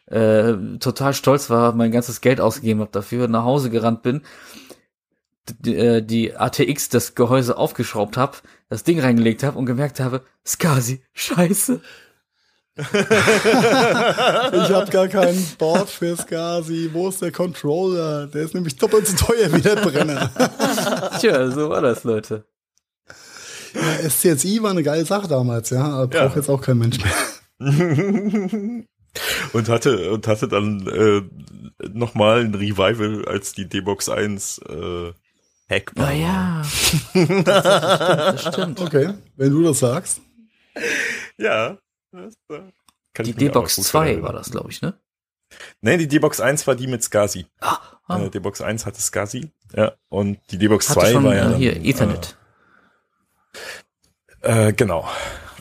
[0.05, 4.21] Äh, total stolz war, mein ganzes Geld ausgegeben habe dafür, nach Hause gerannt bin,
[5.59, 8.37] die, äh, die ATX das Gehäuse aufgeschraubt habe,
[8.69, 11.81] das Ding reingelegt habe und gemerkt habe, Skasi, scheiße.
[12.77, 12.85] Ich
[14.71, 16.89] habe gar keinen Board für Skasi.
[16.93, 18.27] Wo ist der Controller?
[18.27, 20.31] Der ist nämlich doppelt so teuer wie der Brenner.
[21.19, 22.45] Tja, so war das, Leute.
[23.73, 25.83] Ja, SCSI war eine geile Sache damals, ja.
[25.83, 26.23] Aber Ja.
[26.25, 27.13] braucht jetzt auch kein Mensch mehr.
[29.53, 31.21] und hatte und hatte dann äh,
[31.89, 35.11] nochmal ein Revival als die D-Box 1 äh,
[35.69, 36.11] hackbar.
[36.11, 36.63] Ja,
[37.13, 37.43] ja.
[37.43, 38.79] das stimmt.
[38.79, 40.21] Okay, wenn du das sagst.
[41.37, 41.77] Ja.
[42.11, 42.61] Das, äh,
[43.13, 44.23] kann Die D-Box gut 2 erinnern.
[44.23, 44.93] war das, glaube ich, ne?
[45.81, 47.45] Nee, die D-Box 1 war die mit SCSI.
[47.59, 48.19] Ah, ah.
[48.19, 49.93] Äh, D-Box 1 hatte SCSI, ja.
[50.09, 52.37] Und die D-Box hatte 2 schon war ja äh, dann, hier Ethernet.
[54.41, 55.07] Äh, genau.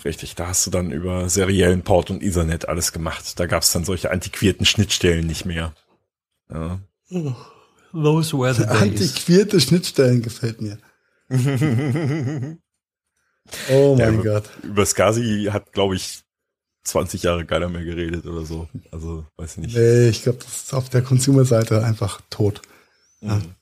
[0.04, 3.38] Richtig, da hast du dann über seriellen Port und Ethernet alles gemacht.
[3.40, 5.74] Da gab es dann solche antiquierten Schnittstellen nicht mehr.
[6.50, 6.78] Ja.
[7.92, 10.78] Those were the Antiquierte Schnittstellen gefällt mir.
[13.70, 14.50] Oh Ja, mein aber- Gott.
[14.62, 16.22] Über SCSI hat, glaube ich,
[16.84, 18.68] 20 Jahre keiner mehr geredet oder so.
[18.90, 19.76] Also, weiß ich nicht.
[19.76, 22.60] Nee, ich glaube, das ist auf der Consumer-Seite einfach tot.
[23.22, 23.54] Mhm.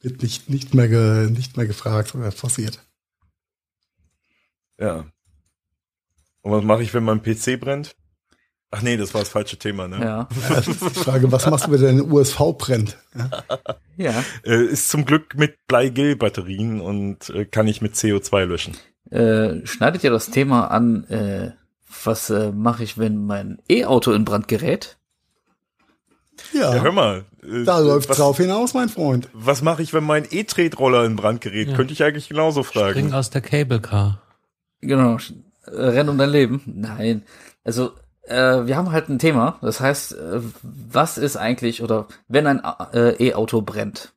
[0.00, 2.80] Wird nicht, nicht, mehr ge, nicht mehr gefragt oder forciert.
[4.78, 5.04] Ja.
[6.40, 7.94] Und was mache ich, wenn mein PC brennt?
[8.72, 9.98] Ach nee, das war das falsche Thema, ne?
[9.98, 10.28] Ja.
[10.48, 12.96] Ja, das ist die Frage, was machst du, wenn deine USV brennt?
[13.16, 13.30] Ja?
[13.96, 14.24] Ja.
[14.44, 18.76] Äh, ist zum Glück mit Bleigel-Batterien und äh, kann ich mit CO2 löschen.
[19.10, 21.50] Äh, schneidet ihr das Thema an, äh,
[22.04, 24.98] was äh, mache ich, wenn mein E-Auto in Brand gerät?
[26.52, 27.24] Ja, Ja, hör mal.
[27.42, 29.28] Äh, da läuft drauf hinaus, mein Freund.
[29.32, 31.68] Was mache ich, wenn mein E-Tretroller in Brand gerät?
[31.70, 31.76] Ja.
[31.76, 33.12] Könnte ich eigentlich genauso Spring fragen.
[33.14, 34.22] aus der Cable Car.
[34.80, 35.18] Genau.
[35.66, 36.62] renn um dein Leben.
[36.66, 37.22] Nein.
[37.64, 37.92] Also,
[38.30, 39.58] äh, wir haben halt ein Thema.
[39.60, 42.62] Das heißt, äh, was ist eigentlich, oder wenn ein
[42.92, 44.12] äh, E-Auto brennt?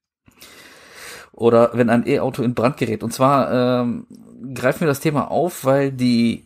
[1.32, 3.04] Oder wenn ein E-Auto in Brand gerät.
[3.04, 4.06] Und zwar ähm,
[4.54, 6.46] greifen wir das Thema auf, weil die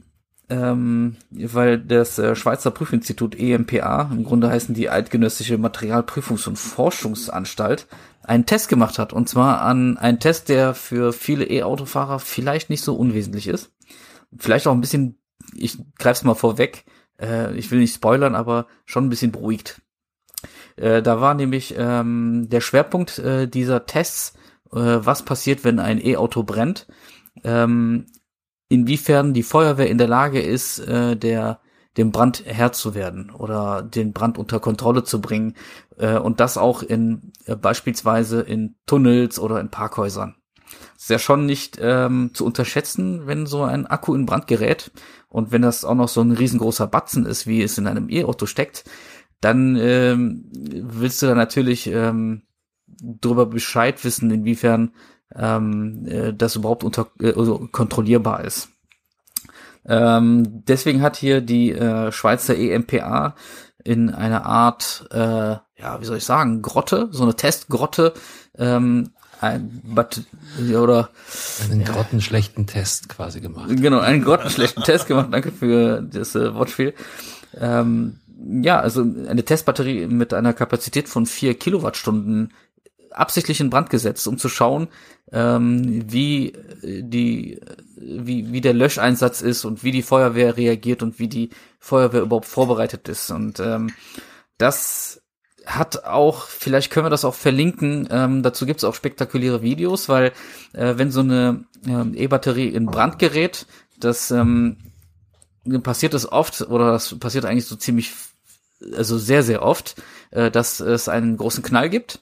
[0.50, 7.88] ähm, weil das äh, Schweizer Prüfinstitut EMPA, im Grunde heißen die Eidgenössische Materialprüfungs- und Forschungsanstalt,
[8.24, 9.12] einen Test gemacht hat.
[9.12, 13.72] Und zwar an einen Test, der für viele E-Autofahrer vielleicht nicht so unwesentlich ist.
[14.38, 15.20] Vielleicht auch ein bisschen,
[15.54, 16.86] ich greif's mal vorweg,
[17.22, 19.82] äh, ich will nicht spoilern, aber schon ein bisschen beruhigt.
[20.76, 24.34] Äh, da war nämlich ähm, der Schwerpunkt äh, dieser Tests,
[24.72, 26.88] äh, was passiert, wenn ein E-Auto brennt.
[27.44, 28.06] Ähm,
[28.70, 31.60] inwiefern die Feuerwehr in der Lage ist, äh, der
[31.98, 35.56] dem Brand Herr zu werden oder den Brand unter Kontrolle zu bringen
[35.98, 40.36] äh, und das auch in äh, beispielsweise in Tunnels oder in Parkhäusern.
[40.96, 44.92] Ist ja schon nicht ähm, zu unterschätzen, wenn so ein Akku in Brand gerät
[45.30, 48.46] und wenn das auch noch so ein riesengroßer Batzen ist, wie es in einem E-Auto
[48.46, 48.86] steckt,
[49.42, 52.44] dann ähm, willst du da natürlich ähm,
[52.88, 54.94] darüber Bescheid wissen, inwiefern
[55.36, 58.70] ähm, äh, das überhaupt unter äh, also kontrollierbar ist.
[59.86, 63.36] Ähm, deswegen hat hier die äh, Schweizer EMPA
[63.84, 65.18] in einer Art, äh,
[65.80, 68.14] ja, wie soll ich sagen, Grotte, so eine Testgrotte,
[68.58, 70.22] ähm, ein Bat
[70.60, 71.10] oder
[71.70, 73.70] Einen grottenschlechten Test quasi gemacht.
[73.70, 75.28] genau einen grottenschlechten Test gemacht.
[75.32, 76.94] Danke für das äh, Wortspiel.
[77.56, 78.20] Ähm,
[78.62, 82.54] ja, also eine Testbatterie mit einer Kapazität von vier Kilowattstunden
[83.12, 84.88] absichtlich in Brand gesetzt, um zu schauen,
[85.32, 86.50] ähm, wie
[86.84, 87.60] äh, die,
[87.96, 91.50] wie, wie der Löscheinsatz ist und wie die Feuerwehr reagiert und wie die
[91.80, 93.32] Feuerwehr überhaupt vorbereitet ist.
[93.32, 93.92] Und ähm,
[94.58, 95.22] das
[95.68, 100.10] hat auch, vielleicht können wir das auch verlinken, ähm, dazu gibt es auch spektakuläre Videos,
[100.10, 100.32] weil
[100.74, 103.68] äh, wenn so eine ähm, E-Batterie in Brand gerät,
[104.00, 104.78] das ähm,
[105.84, 108.14] passiert es oft, oder das passiert eigentlich so ziemlich,
[108.96, 112.22] also sehr, sehr oft, äh, dass es einen großen Knall gibt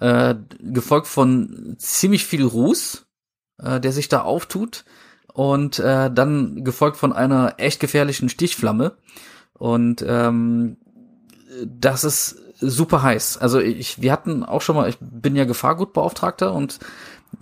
[0.00, 3.06] äh, gefolgt von ziemlich viel Ruß,
[3.58, 4.84] äh, der sich da auftut
[5.32, 8.96] und äh, dann gefolgt von einer echt gefährlichen Stichflamme.
[9.54, 10.76] Und ähm,
[11.64, 13.38] das ist super heiß.
[13.38, 16.78] Also ich, wir hatten auch schon mal, ich bin ja Gefahrgutbeauftragter und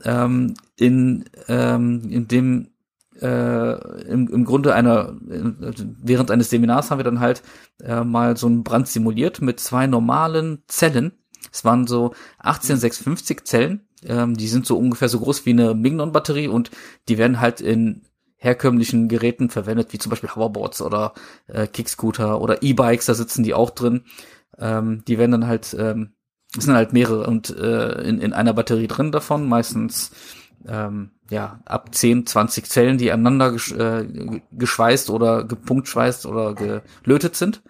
[0.05, 2.69] ähm, in ähm, in dem
[3.21, 7.43] äh, im, im Grunde einer während eines Seminars haben wir dann halt
[7.83, 11.13] äh, mal so einen Brand simuliert mit zwei normalen Zellen.
[11.53, 16.49] Es waren so 18650 Zellen, ähm, die sind so ungefähr so groß wie eine Mignon-Batterie
[16.49, 16.71] und
[17.09, 18.03] die werden halt in
[18.45, 21.15] herkömmlichen Geräten verwendet, wie zum Beispiel Hoverboards oder
[21.47, 24.05] äh, Kickscooter oder E-Bikes, da sitzen die auch drin.
[24.59, 26.13] Ähm, die werden dann halt, ähm,
[26.57, 30.13] es sind halt mehrere und äh, in, in einer Batterie drin davon, meistens
[30.69, 34.07] ähm, ja ab 10, 20 Zellen, die aneinander gesch äh,
[34.53, 37.63] geschweißt oder gepunktschweißt oder gelötet sind.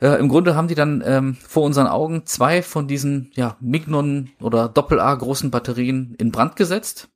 [0.00, 4.30] Äh, Im Grunde haben die dann ähm, vor unseren Augen zwei von diesen ja, Mignon
[4.40, 7.08] oder Doppel-A großen Batterien in Brand gesetzt.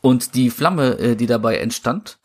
[0.00, 2.18] Und die Flamme, äh, die dabei entstand,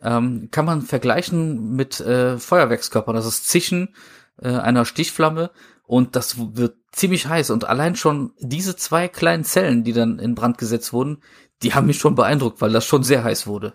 [0.00, 3.16] ähm, kann man vergleichen mit äh, Feuerwerkskörpern.
[3.16, 3.94] Das ist Zischen
[4.40, 5.50] äh, einer Stichflamme
[5.86, 7.50] und das wird ziemlich heiß.
[7.50, 11.22] Und allein schon diese zwei kleinen Zellen, die dann in Brand gesetzt wurden,
[11.62, 13.74] die haben mich schon beeindruckt, weil das schon sehr heiß wurde.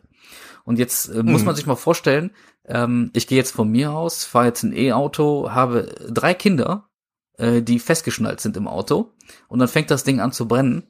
[0.63, 2.31] Und jetzt äh, muss man sich mal vorstellen,
[2.65, 6.89] ähm, ich gehe jetzt von mir aus, fahre jetzt ein E-Auto, habe drei Kinder,
[7.37, 9.13] äh, die festgeschnallt sind im Auto
[9.47, 10.87] und dann fängt das Ding an zu brennen.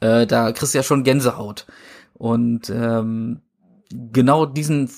[0.00, 1.66] Äh, da kriegst du ja schon Gänsehaut.
[2.14, 3.40] Und ähm,
[3.90, 4.90] genau diesen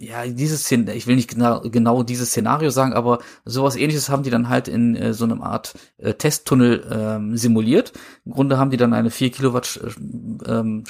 [0.00, 4.22] ja, dieses Szen ich will nicht genau, genau dieses Szenario sagen, aber sowas ähnliches haben
[4.22, 7.92] die dann halt in äh, so einem Art äh, Testtunnel ähm, simuliert.
[8.24, 10.84] Im Grunde haben die dann eine 4 Kilowattstunden ähm,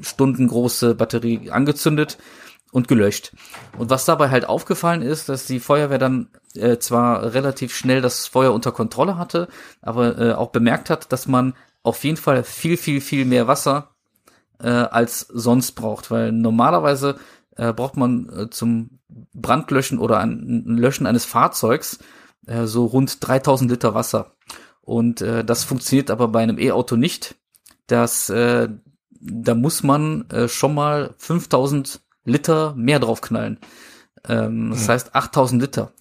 [0.00, 2.18] Stunden große Batterie angezündet
[2.70, 3.32] und gelöscht.
[3.78, 8.26] Und was dabei halt aufgefallen ist, dass die Feuerwehr dann äh, zwar relativ schnell das
[8.26, 9.48] Feuer unter Kontrolle hatte,
[9.80, 13.94] aber äh, auch bemerkt hat, dass man auf jeden Fall viel, viel, viel mehr Wasser
[14.60, 17.16] äh, als sonst braucht, weil normalerweise
[17.56, 19.00] äh, braucht man äh, zum
[19.34, 21.98] Brandlöschen oder ein, ein Löschen eines Fahrzeugs
[22.46, 24.32] äh, so rund 3000 Liter Wasser.
[24.80, 27.36] Und äh, das funktioniert aber bei einem E-Auto nicht.
[27.86, 28.68] Das, äh,
[29.10, 33.58] da muss man äh, schon mal 5000 Liter mehr draufknallen.
[34.28, 35.92] Ähm, das heißt 8000 Liter.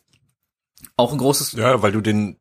[0.98, 1.54] Auch ein großes.
[1.54, 2.38] Ja, weil du den.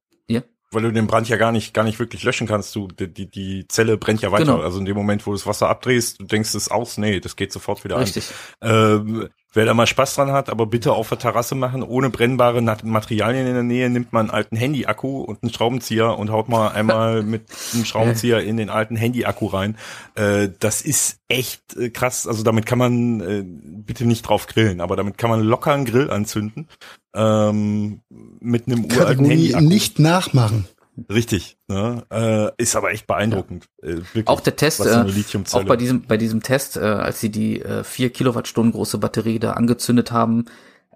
[0.70, 2.74] Weil du den Brand ja gar nicht, gar nicht wirklich löschen kannst.
[2.76, 4.44] Du, die, die, die Zelle brennt ja weiter.
[4.44, 4.60] Genau.
[4.60, 7.36] Also in dem Moment, wo du das Wasser abdrehst, du denkst es aus, nee, das
[7.36, 8.30] geht sofort wieder Richtig.
[8.60, 8.70] an.
[8.70, 12.62] Ähm, wer da mal Spaß dran hat, aber bitte auf der Terrasse machen, ohne brennbare
[12.62, 16.68] Materialien in der Nähe, nimmt man einen alten Handy-Akku und einen Schraubenzieher und haut mal
[16.74, 17.43] einmal mit
[17.74, 19.77] einem Schraubenzieher in den alten Handy-Akku rein.
[20.14, 22.27] Äh, das ist echt äh, krass.
[22.27, 25.85] Also damit kann man äh, bitte nicht drauf grillen, aber damit kann man locker einen
[25.85, 26.68] Grill anzünden.
[27.12, 28.02] Ähm,
[28.40, 29.64] mit einem uralten Handy-Akku.
[29.66, 30.68] nicht nachmachen.
[31.08, 31.56] Richtig.
[31.68, 32.04] Ne?
[32.10, 33.68] Äh, ist aber echt beeindruckend.
[33.82, 35.04] Äh, wirklich, Auch der Test, äh,
[35.52, 39.38] auch bei diesem, bei diesem Test, äh, als sie die äh, 4 Kilowattstunden große Batterie
[39.38, 40.46] da angezündet haben,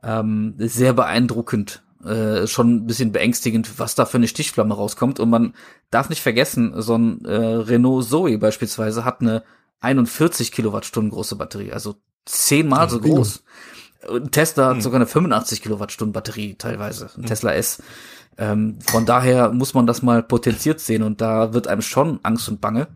[0.02, 1.82] ähm, sehr beeindruckend.
[2.04, 5.20] Äh, schon ein bisschen beängstigend, was da für eine Stichflamme rauskommt.
[5.20, 5.54] Und man
[5.90, 9.42] darf nicht vergessen, so ein äh, Renault Zoe beispielsweise hat eine
[9.80, 11.96] 41 Kilowattstunden große Batterie, also
[12.26, 13.36] zehnmal so groß.
[13.38, 13.44] Und
[14.30, 17.82] Tesla hat sogar eine 85 Kilowattstunden Batterie teilweise, ein Tesla S.
[18.36, 22.48] Ähm, von daher muss man das mal potenziert sehen und da wird einem schon Angst
[22.48, 22.88] und Bange.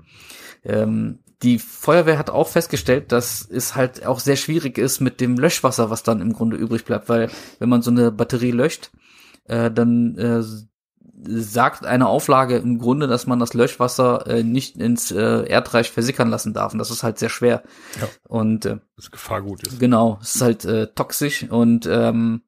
[0.65, 5.39] Ähm, die Feuerwehr hat auch festgestellt, dass es halt auch sehr schwierig ist mit dem
[5.39, 7.31] Löschwasser, was dann im Grunde übrig bleibt, weil
[7.61, 8.91] wenn man so eine Batterie löscht,
[9.45, 10.43] äh, dann äh,
[11.25, 16.31] sagt eine Auflage im Grunde, dass man das Löschwasser äh, nicht ins äh, Erdreich versickern
[16.31, 16.73] lassen darf.
[16.73, 17.63] Und das ist halt sehr schwer.
[18.01, 18.09] Ja.
[18.29, 19.81] Und äh, das Gefahrgut ist.
[19.81, 22.43] Genau, es ist halt äh, toxisch und ähm,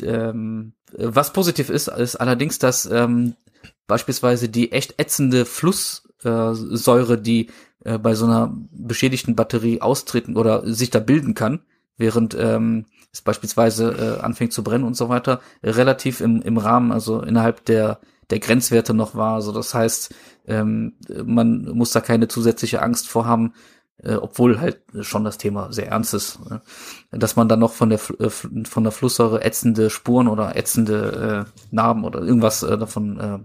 [0.00, 3.34] ähm, was positiv ist, ist allerdings, dass ähm,
[3.86, 7.50] beispielsweise die echt ätzende Flusssäure, äh, die
[7.84, 11.60] äh, bei so einer beschädigten Batterie austreten oder sich da bilden kann,
[11.96, 16.56] während ähm, es beispielsweise äh, anfängt zu brennen und so weiter, äh, relativ im, im
[16.58, 19.34] Rahmen, also innerhalb der der Grenzwerte noch war.
[19.34, 20.14] Also das heißt,
[20.46, 20.94] ähm,
[21.24, 23.52] man muss da keine zusätzliche Angst vorhaben,
[23.98, 26.62] äh, obwohl halt schon das Thema sehr ernst ist, ne?
[27.10, 28.30] dass man dann noch von der Fl- äh,
[28.64, 33.40] von der Flusssäure ätzende Spuren oder ätzende äh, Narben oder irgendwas äh, davon äh, äh,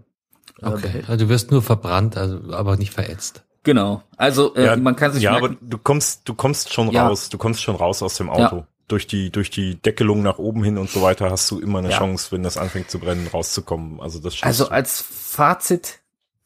[0.69, 0.81] Okay.
[0.83, 1.09] behält.
[1.09, 3.43] Also du wirst nur verbrannt, also aber nicht verätzt.
[3.63, 4.03] Genau.
[4.15, 7.07] Also äh, man kann sich ja, merken, aber du kommst, du kommst schon Ja.
[7.07, 8.57] raus, du kommst schon raus aus dem Auto.
[8.57, 8.67] Ja.
[8.87, 11.89] Durch die, durch die Deckelung nach oben hin und so weiter hast du immer eine
[11.91, 11.97] Ja.
[11.97, 13.99] Chance, wenn das anfängt zu brennen, rauszukommen.
[13.99, 14.71] Also das Also du.
[14.71, 15.99] als Fazit,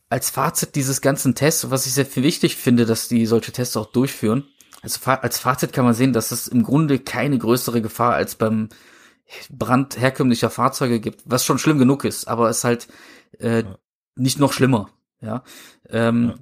[0.09, 3.77] als Fazit dieses ganzen Tests, was ich sehr viel wichtig finde, dass die solche Tests
[3.77, 4.45] auch durchführen.
[4.81, 8.69] Also als Fazit kann man sehen, dass es im Grunde keine größere Gefahr als beim
[9.51, 12.87] Brand herkömmlicher Fahrzeuge gibt, was schon schlimm genug ist, aber es halt
[13.37, 13.63] äh,
[14.15, 14.89] nicht noch schlimmer.
[15.21, 15.43] Ja.
[15.89, 16.33] Ähm,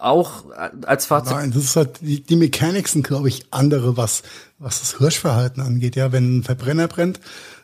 [0.00, 0.44] Auch
[0.86, 1.32] als Fazit.
[1.36, 4.22] Nein, das ist halt, die, die Mechanics sind, glaube ich, andere, was,
[4.58, 5.94] was das Hirschverhalten angeht.
[5.96, 7.20] Ja, wenn ein Verbrenner brennt,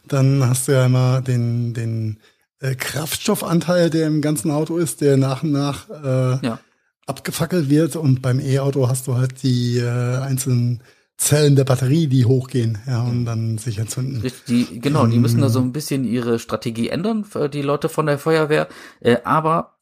[0.06, 2.18] dann hast du ja immer den, den
[2.60, 6.60] äh, Kraftstoffanteil, der im ganzen Auto ist, der nach und nach äh, Ja.
[7.06, 7.96] abgefackelt wird.
[7.96, 10.82] Und beim E-Auto hast du halt die äh, einzelnen
[11.18, 14.22] Zellen der Batterie, die hochgehen, ja, und dann sich entzünden.
[14.48, 18.04] Die, genau, die müssen da so ein bisschen ihre Strategie ändern, für die Leute von
[18.04, 18.68] der Feuerwehr.
[19.00, 19.75] Äh, aber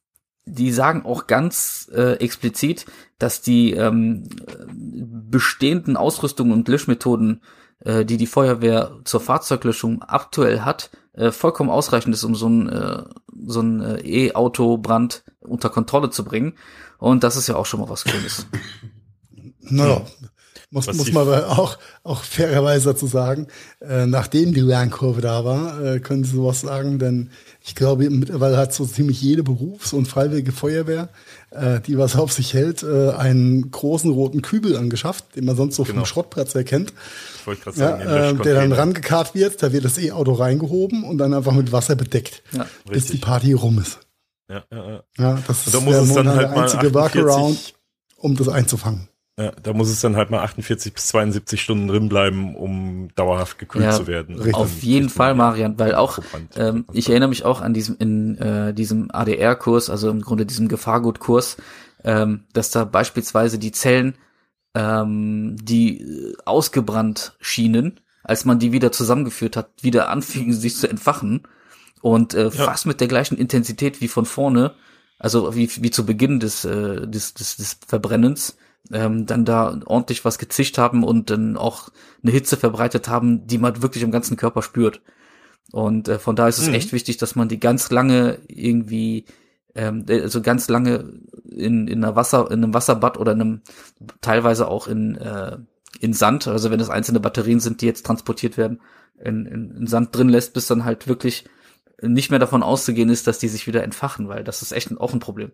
[0.45, 2.85] die sagen auch ganz äh, explizit,
[3.17, 4.29] dass die ähm,
[4.71, 7.41] bestehenden Ausrüstungen und Löschmethoden,
[7.79, 12.69] äh, die die Feuerwehr zur Fahrzeuglöschung aktuell hat, äh, vollkommen ausreichend ist, um so ein,
[12.69, 13.03] äh,
[13.47, 16.53] so ein äh, E-Auto-Brand unter Kontrolle zu bringen.
[16.97, 18.47] Und das ist ja auch schon mal was Schönes.
[19.67, 20.05] Naja,
[20.69, 23.47] muss, muss man aber auch, auch fairerweise dazu sagen,
[23.81, 27.31] äh, nachdem die Lernkurve da war, äh, können Sie sowas sagen, denn
[27.67, 31.09] ich glaube, mittlerweile hat so ziemlich jede Berufs- und freiwillige Feuerwehr,
[31.49, 35.75] äh, die was auf sich hält, äh, einen großen roten Kübel angeschafft, den man sonst
[35.75, 35.97] so Genau.
[35.97, 36.93] vom Schrottplatz erkennt,
[37.39, 41.03] Ich wollte gerade ja, sagen, äh, der dann rangekarrt wird, da wird das E-Auto reingehoben
[41.03, 43.11] und dann einfach mit Wasser bedeckt, Ja, bis richtig.
[43.21, 43.99] die Party rum ist.
[44.47, 45.03] Ja, ja, ja.
[45.17, 47.73] Ja, das da ist muss der es dann halt der mal einzige 48 Workaround,
[48.17, 49.07] um das einzufangen.
[49.37, 53.59] Ja, da muss es dann halt mal 48 bis 72 Stunden drin bleiben, um dauerhaft
[53.59, 54.35] gekühlt Ja, zu werden.
[54.35, 54.55] richtig.
[54.55, 56.19] Auf jeden Fall, Marian, weil auch
[56.55, 60.69] ähm, ich erinnere mich auch an diesem in äh, diesem ADR-Kurs, also im Grunde diesem
[60.69, 61.57] Gefahrgutkurs,
[62.05, 64.15] ähm, dass da beispielsweise die Zellen
[64.73, 70.87] ähm, die äh, ausgebrannt schienen, als man die wieder zusammengeführt hat, wieder anfingen sich zu
[70.89, 71.43] entfachen.
[72.01, 74.75] Und äh, fast mit der gleichen Intensität wie von vorne,
[75.17, 78.57] also wie, wie zu Beginn des, äh, des, des, des Verbrennens,
[78.91, 81.89] ähm, dann da ordentlich was gezischt haben und dann auch
[82.23, 85.01] eine Hitze verbreitet haben, die man wirklich im ganzen Körper spürt.
[85.71, 86.75] Und äh, von daher ist es Mhm.
[86.75, 89.25] echt wichtig, dass man die ganz lange irgendwie,
[89.73, 91.13] ähm, äh, also ganz lange
[91.49, 93.61] in, in einer Wasser, in einem Wasserbad oder in einem,
[94.21, 95.57] teilweise auch in, äh,
[95.99, 98.81] in Sand, also wenn es einzelne Batterien sind, die jetzt transportiert werden,
[99.23, 101.45] in, in, in Sand drin lässt, bis dann halt wirklich
[102.01, 104.97] nicht mehr davon auszugehen ist, dass die sich wieder entfachen, weil das ist echt ein,
[104.97, 105.51] auch ein Problem.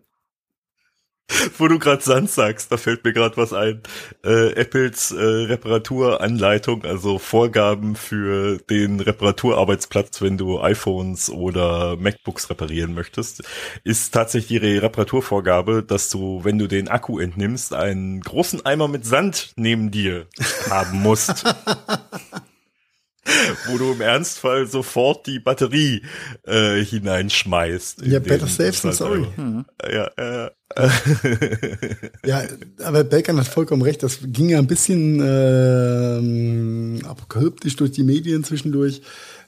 [1.58, 3.82] Wo du gerade Sand sagst, da fällt mir gerade was ein.
[4.24, 12.94] Äh, Apples äh, Reparaturanleitung, also Vorgaben für den Reparaturarbeitsplatz, wenn du iPhones oder MacBooks reparieren
[12.94, 13.42] möchtest,
[13.84, 19.06] ist tatsächlich die Reparaturvorgabe, dass du, wenn du den Akku entnimmst, einen großen Eimer mit
[19.06, 20.26] Sand neben dir
[20.70, 21.44] haben musst.
[23.66, 26.02] Wo du im Ernstfall sofort die Batterie
[26.44, 28.02] äh, hineinschmeißt.
[28.02, 29.26] in Ja, better safe than sorry.
[29.36, 29.64] Sandeimer.
[29.90, 30.50] Ja, äh,
[32.24, 32.42] Ja,
[32.82, 34.02] aber Belkan hat vollkommen recht.
[34.02, 39.02] Das ging ja ein bisschen ähm, apokalyptisch durch die Medien zwischendurch.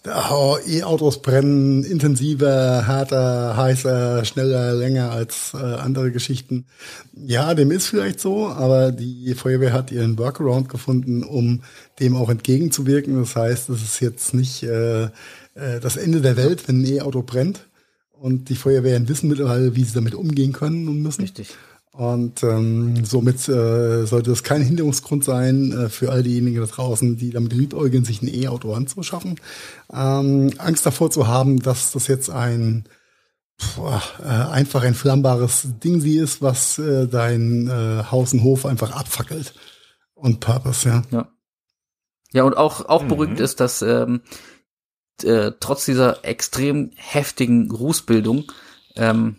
[0.06, 6.66] E-Autos brennen intensiver, härter, heißer, schneller, länger als äh, andere Geschichten.
[7.14, 11.62] Ja, dem ist vielleicht so, aber die Feuerwehr hat ihren Workaround gefunden, um
[12.00, 13.16] dem auch entgegenzuwirken.
[13.18, 17.22] Das heißt, es ist jetzt nicht äh, äh, das Ende der Welt, wenn ein E-Auto
[17.22, 17.66] brennt.
[18.12, 21.22] Und die Feuerwehren wissen mittlerweile, wie sie damit umgehen können und müssen.
[21.22, 21.56] Richtig.
[21.96, 27.16] Und ähm, somit äh, sollte es kein Hinderungsgrund sein äh, für all diejenigen da draußen,
[27.16, 29.38] die damit liebäugeln, sich ein E-Auto anzuschaffen.
[29.92, 32.88] Ähm, Angst davor zu haben, dass das jetzt ein
[33.76, 38.66] boah, äh, einfach ein flammbares Ding sie ist, was äh, dein äh, Haus und Hof
[38.66, 39.54] einfach abfackelt.
[40.14, 41.02] Und Purpose, ja.
[41.12, 41.28] Ja.
[42.32, 44.22] Ja, und auch, auch beruhigend ist, dass ähm,
[45.22, 48.50] äh, trotz dieser extrem heftigen Rußbildung,
[48.96, 49.36] ähm,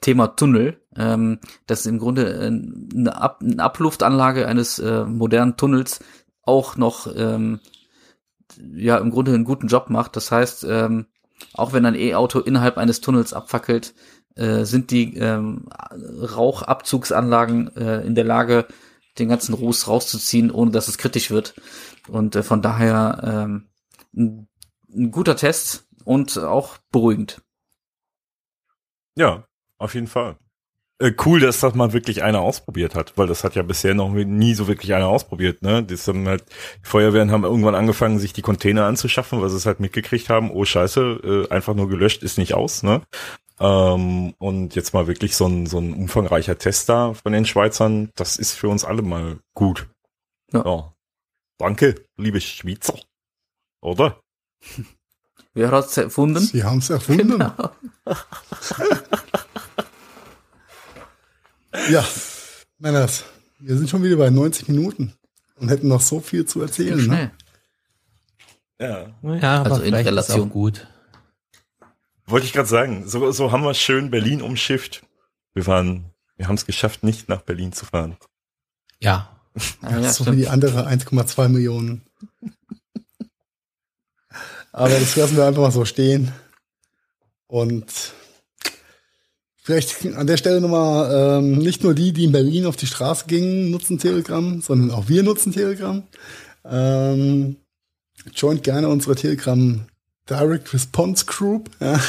[0.00, 6.00] Thema Tunnel, ähm, dass im Grunde äh, eine, Ab eine Abluftanlage eines äh, modernen Tunnels
[6.42, 7.60] auch noch ähm,
[8.58, 10.16] ja im Grunde einen guten Job macht.
[10.16, 11.06] Das heißt, ähm,
[11.54, 13.94] auch wenn ein E-Auto innerhalb eines Tunnels abfackelt,
[14.36, 18.66] äh, sind die ähm, Rauchabzugsanlagen äh, in der Lage,
[19.18, 21.54] den ganzen Ruß rauszuziehen, ohne dass es kritisch wird.
[22.08, 23.68] Und äh, von daher ähm,
[24.14, 24.48] ein,
[24.94, 27.40] ein guter Test und auch beruhigend.
[29.16, 29.46] Ja,
[29.78, 30.36] auf jeden Fall.
[30.98, 34.08] Äh, cool, dass das mal wirklich einer ausprobiert hat, weil das hat ja bisher noch
[34.10, 35.82] nie so wirklich einer ausprobiert, ne?
[35.82, 36.44] Das haben halt,
[36.82, 40.50] die Feuerwehren haben irgendwann angefangen, sich die Container anzuschaffen, weil sie es halt mitgekriegt haben,
[40.50, 43.02] oh scheiße, äh, einfach nur gelöscht ist nicht aus, ne?
[43.60, 48.10] Ähm, und jetzt mal wirklich so ein, so ein umfangreicher Test da von den Schweizern,
[48.14, 49.88] das ist für uns alle mal gut.
[50.52, 50.94] Ja.
[51.58, 52.98] Danke, liebe Schweizer.
[53.82, 54.20] Oder?
[55.52, 56.40] Wer hat es erfunden?
[56.40, 57.28] Sie haben es erfunden.
[57.28, 57.52] Genau.
[61.90, 62.04] Ja,
[62.78, 63.24] Männers,
[63.58, 65.14] wir sind schon wieder bei 90 Minuten
[65.56, 66.96] und hätten noch so viel zu erzählen.
[66.96, 67.02] Ne?
[67.02, 67.30] Schnell.
[68.80, 69.06] Ja.
[69.36, 70.50] Ja, aber Also in Relation.
[70.50, 70.86] gut.
[72.26, 75.02] Wollte ich gerade sagen, so, so haben wir schön Berlin umschifft.
[75.54, 78.16] Wir waren, wir haben es geschafft, nicht nach Berlin zu fahren.
[79.00, 79.30] Ja.
[79.80, 80.36] Ah, ja, so stimmt.
[80.36, 82.02] wie die andere 1,2 Millionen.
[84.72, 86.32] Aber das lassen wir einfach mal so stehen.
[87.46, 88.12] Und
[89.66, 93.24] vielleicht an der Stelle nochmal, ähm, nicht nur die, die in Berlin auf die Straße
[93.26, 96.04] gingen, nutzen Telegram, sondern auch wir nutzen Telegram.
[96.64, 97.56] Ähm,
[98.32, 99.80] joint gerne unsere Telegram
[100.30, 102.00] Direct Response Group, ja,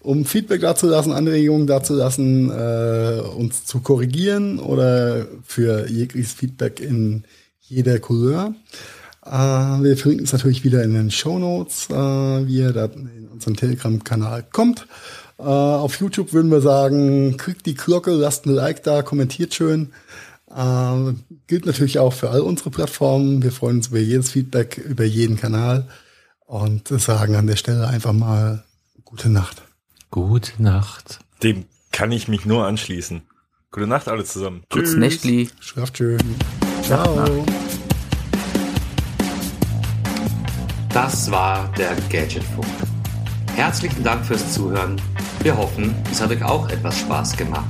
[0.00, 6.80] um Feedback dazu lassen, Anregungen dazu lassen, äh, uns zu korrigieren oder für jegliches Feedback
[6.80, 7.24] in
[7.60, 8.54] jeder Couleur.
[9.26, 13.28] Äh, wir verlinken es natürlich wieder in den Show Notes, äh, wie ihr da in
[13.30, 14.86] unseren Telegram-Kanal kommt.
[15.40, 19.92] Äh, auf YouTube würden wir sagen, kriegt die Glocke, lasst ein Like da, kommentiert schön.
[20.54, 21.14] Äh,
[21.46, 23.42] gilt natürlich auch für all unsere Plattformen.
[23.42, 25.88] Wir freuen uns über jedes Feedback, über jeden Kanal
[26.44, 28.64] und sagen an der Stelle einfach mal
[29.04, 29.62] gute Nacht.
[30.10, 31.20] Gute Nacht.
[31.42, 33.22] Dem kann ich mich nur anschließen.
[33.70, 34.64] Gute Nacht alle zusammen.
[34.68, 35.48] Gutes Nächtli.
[35.60, 36.18] Schlaft schön.
[36.82, 37.46] Ciao.
[40.92, 42.66] Das war der Gadgetfunk.
[43.56, 45.00] Herzlichen Dank fürs Zuhören.
[45.42, 47.68] Wir hoffen, es hat euch auch etwas Spaß gemacht.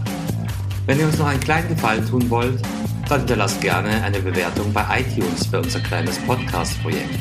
[0.86, 2.60] Wenn ihr uns noch einen kleinen Gefallen tun wollt,
[3.08, 7.18] dann hinterlasst gerne eine Bewertung bei iTunes für unser kleines Podcast-Projekt.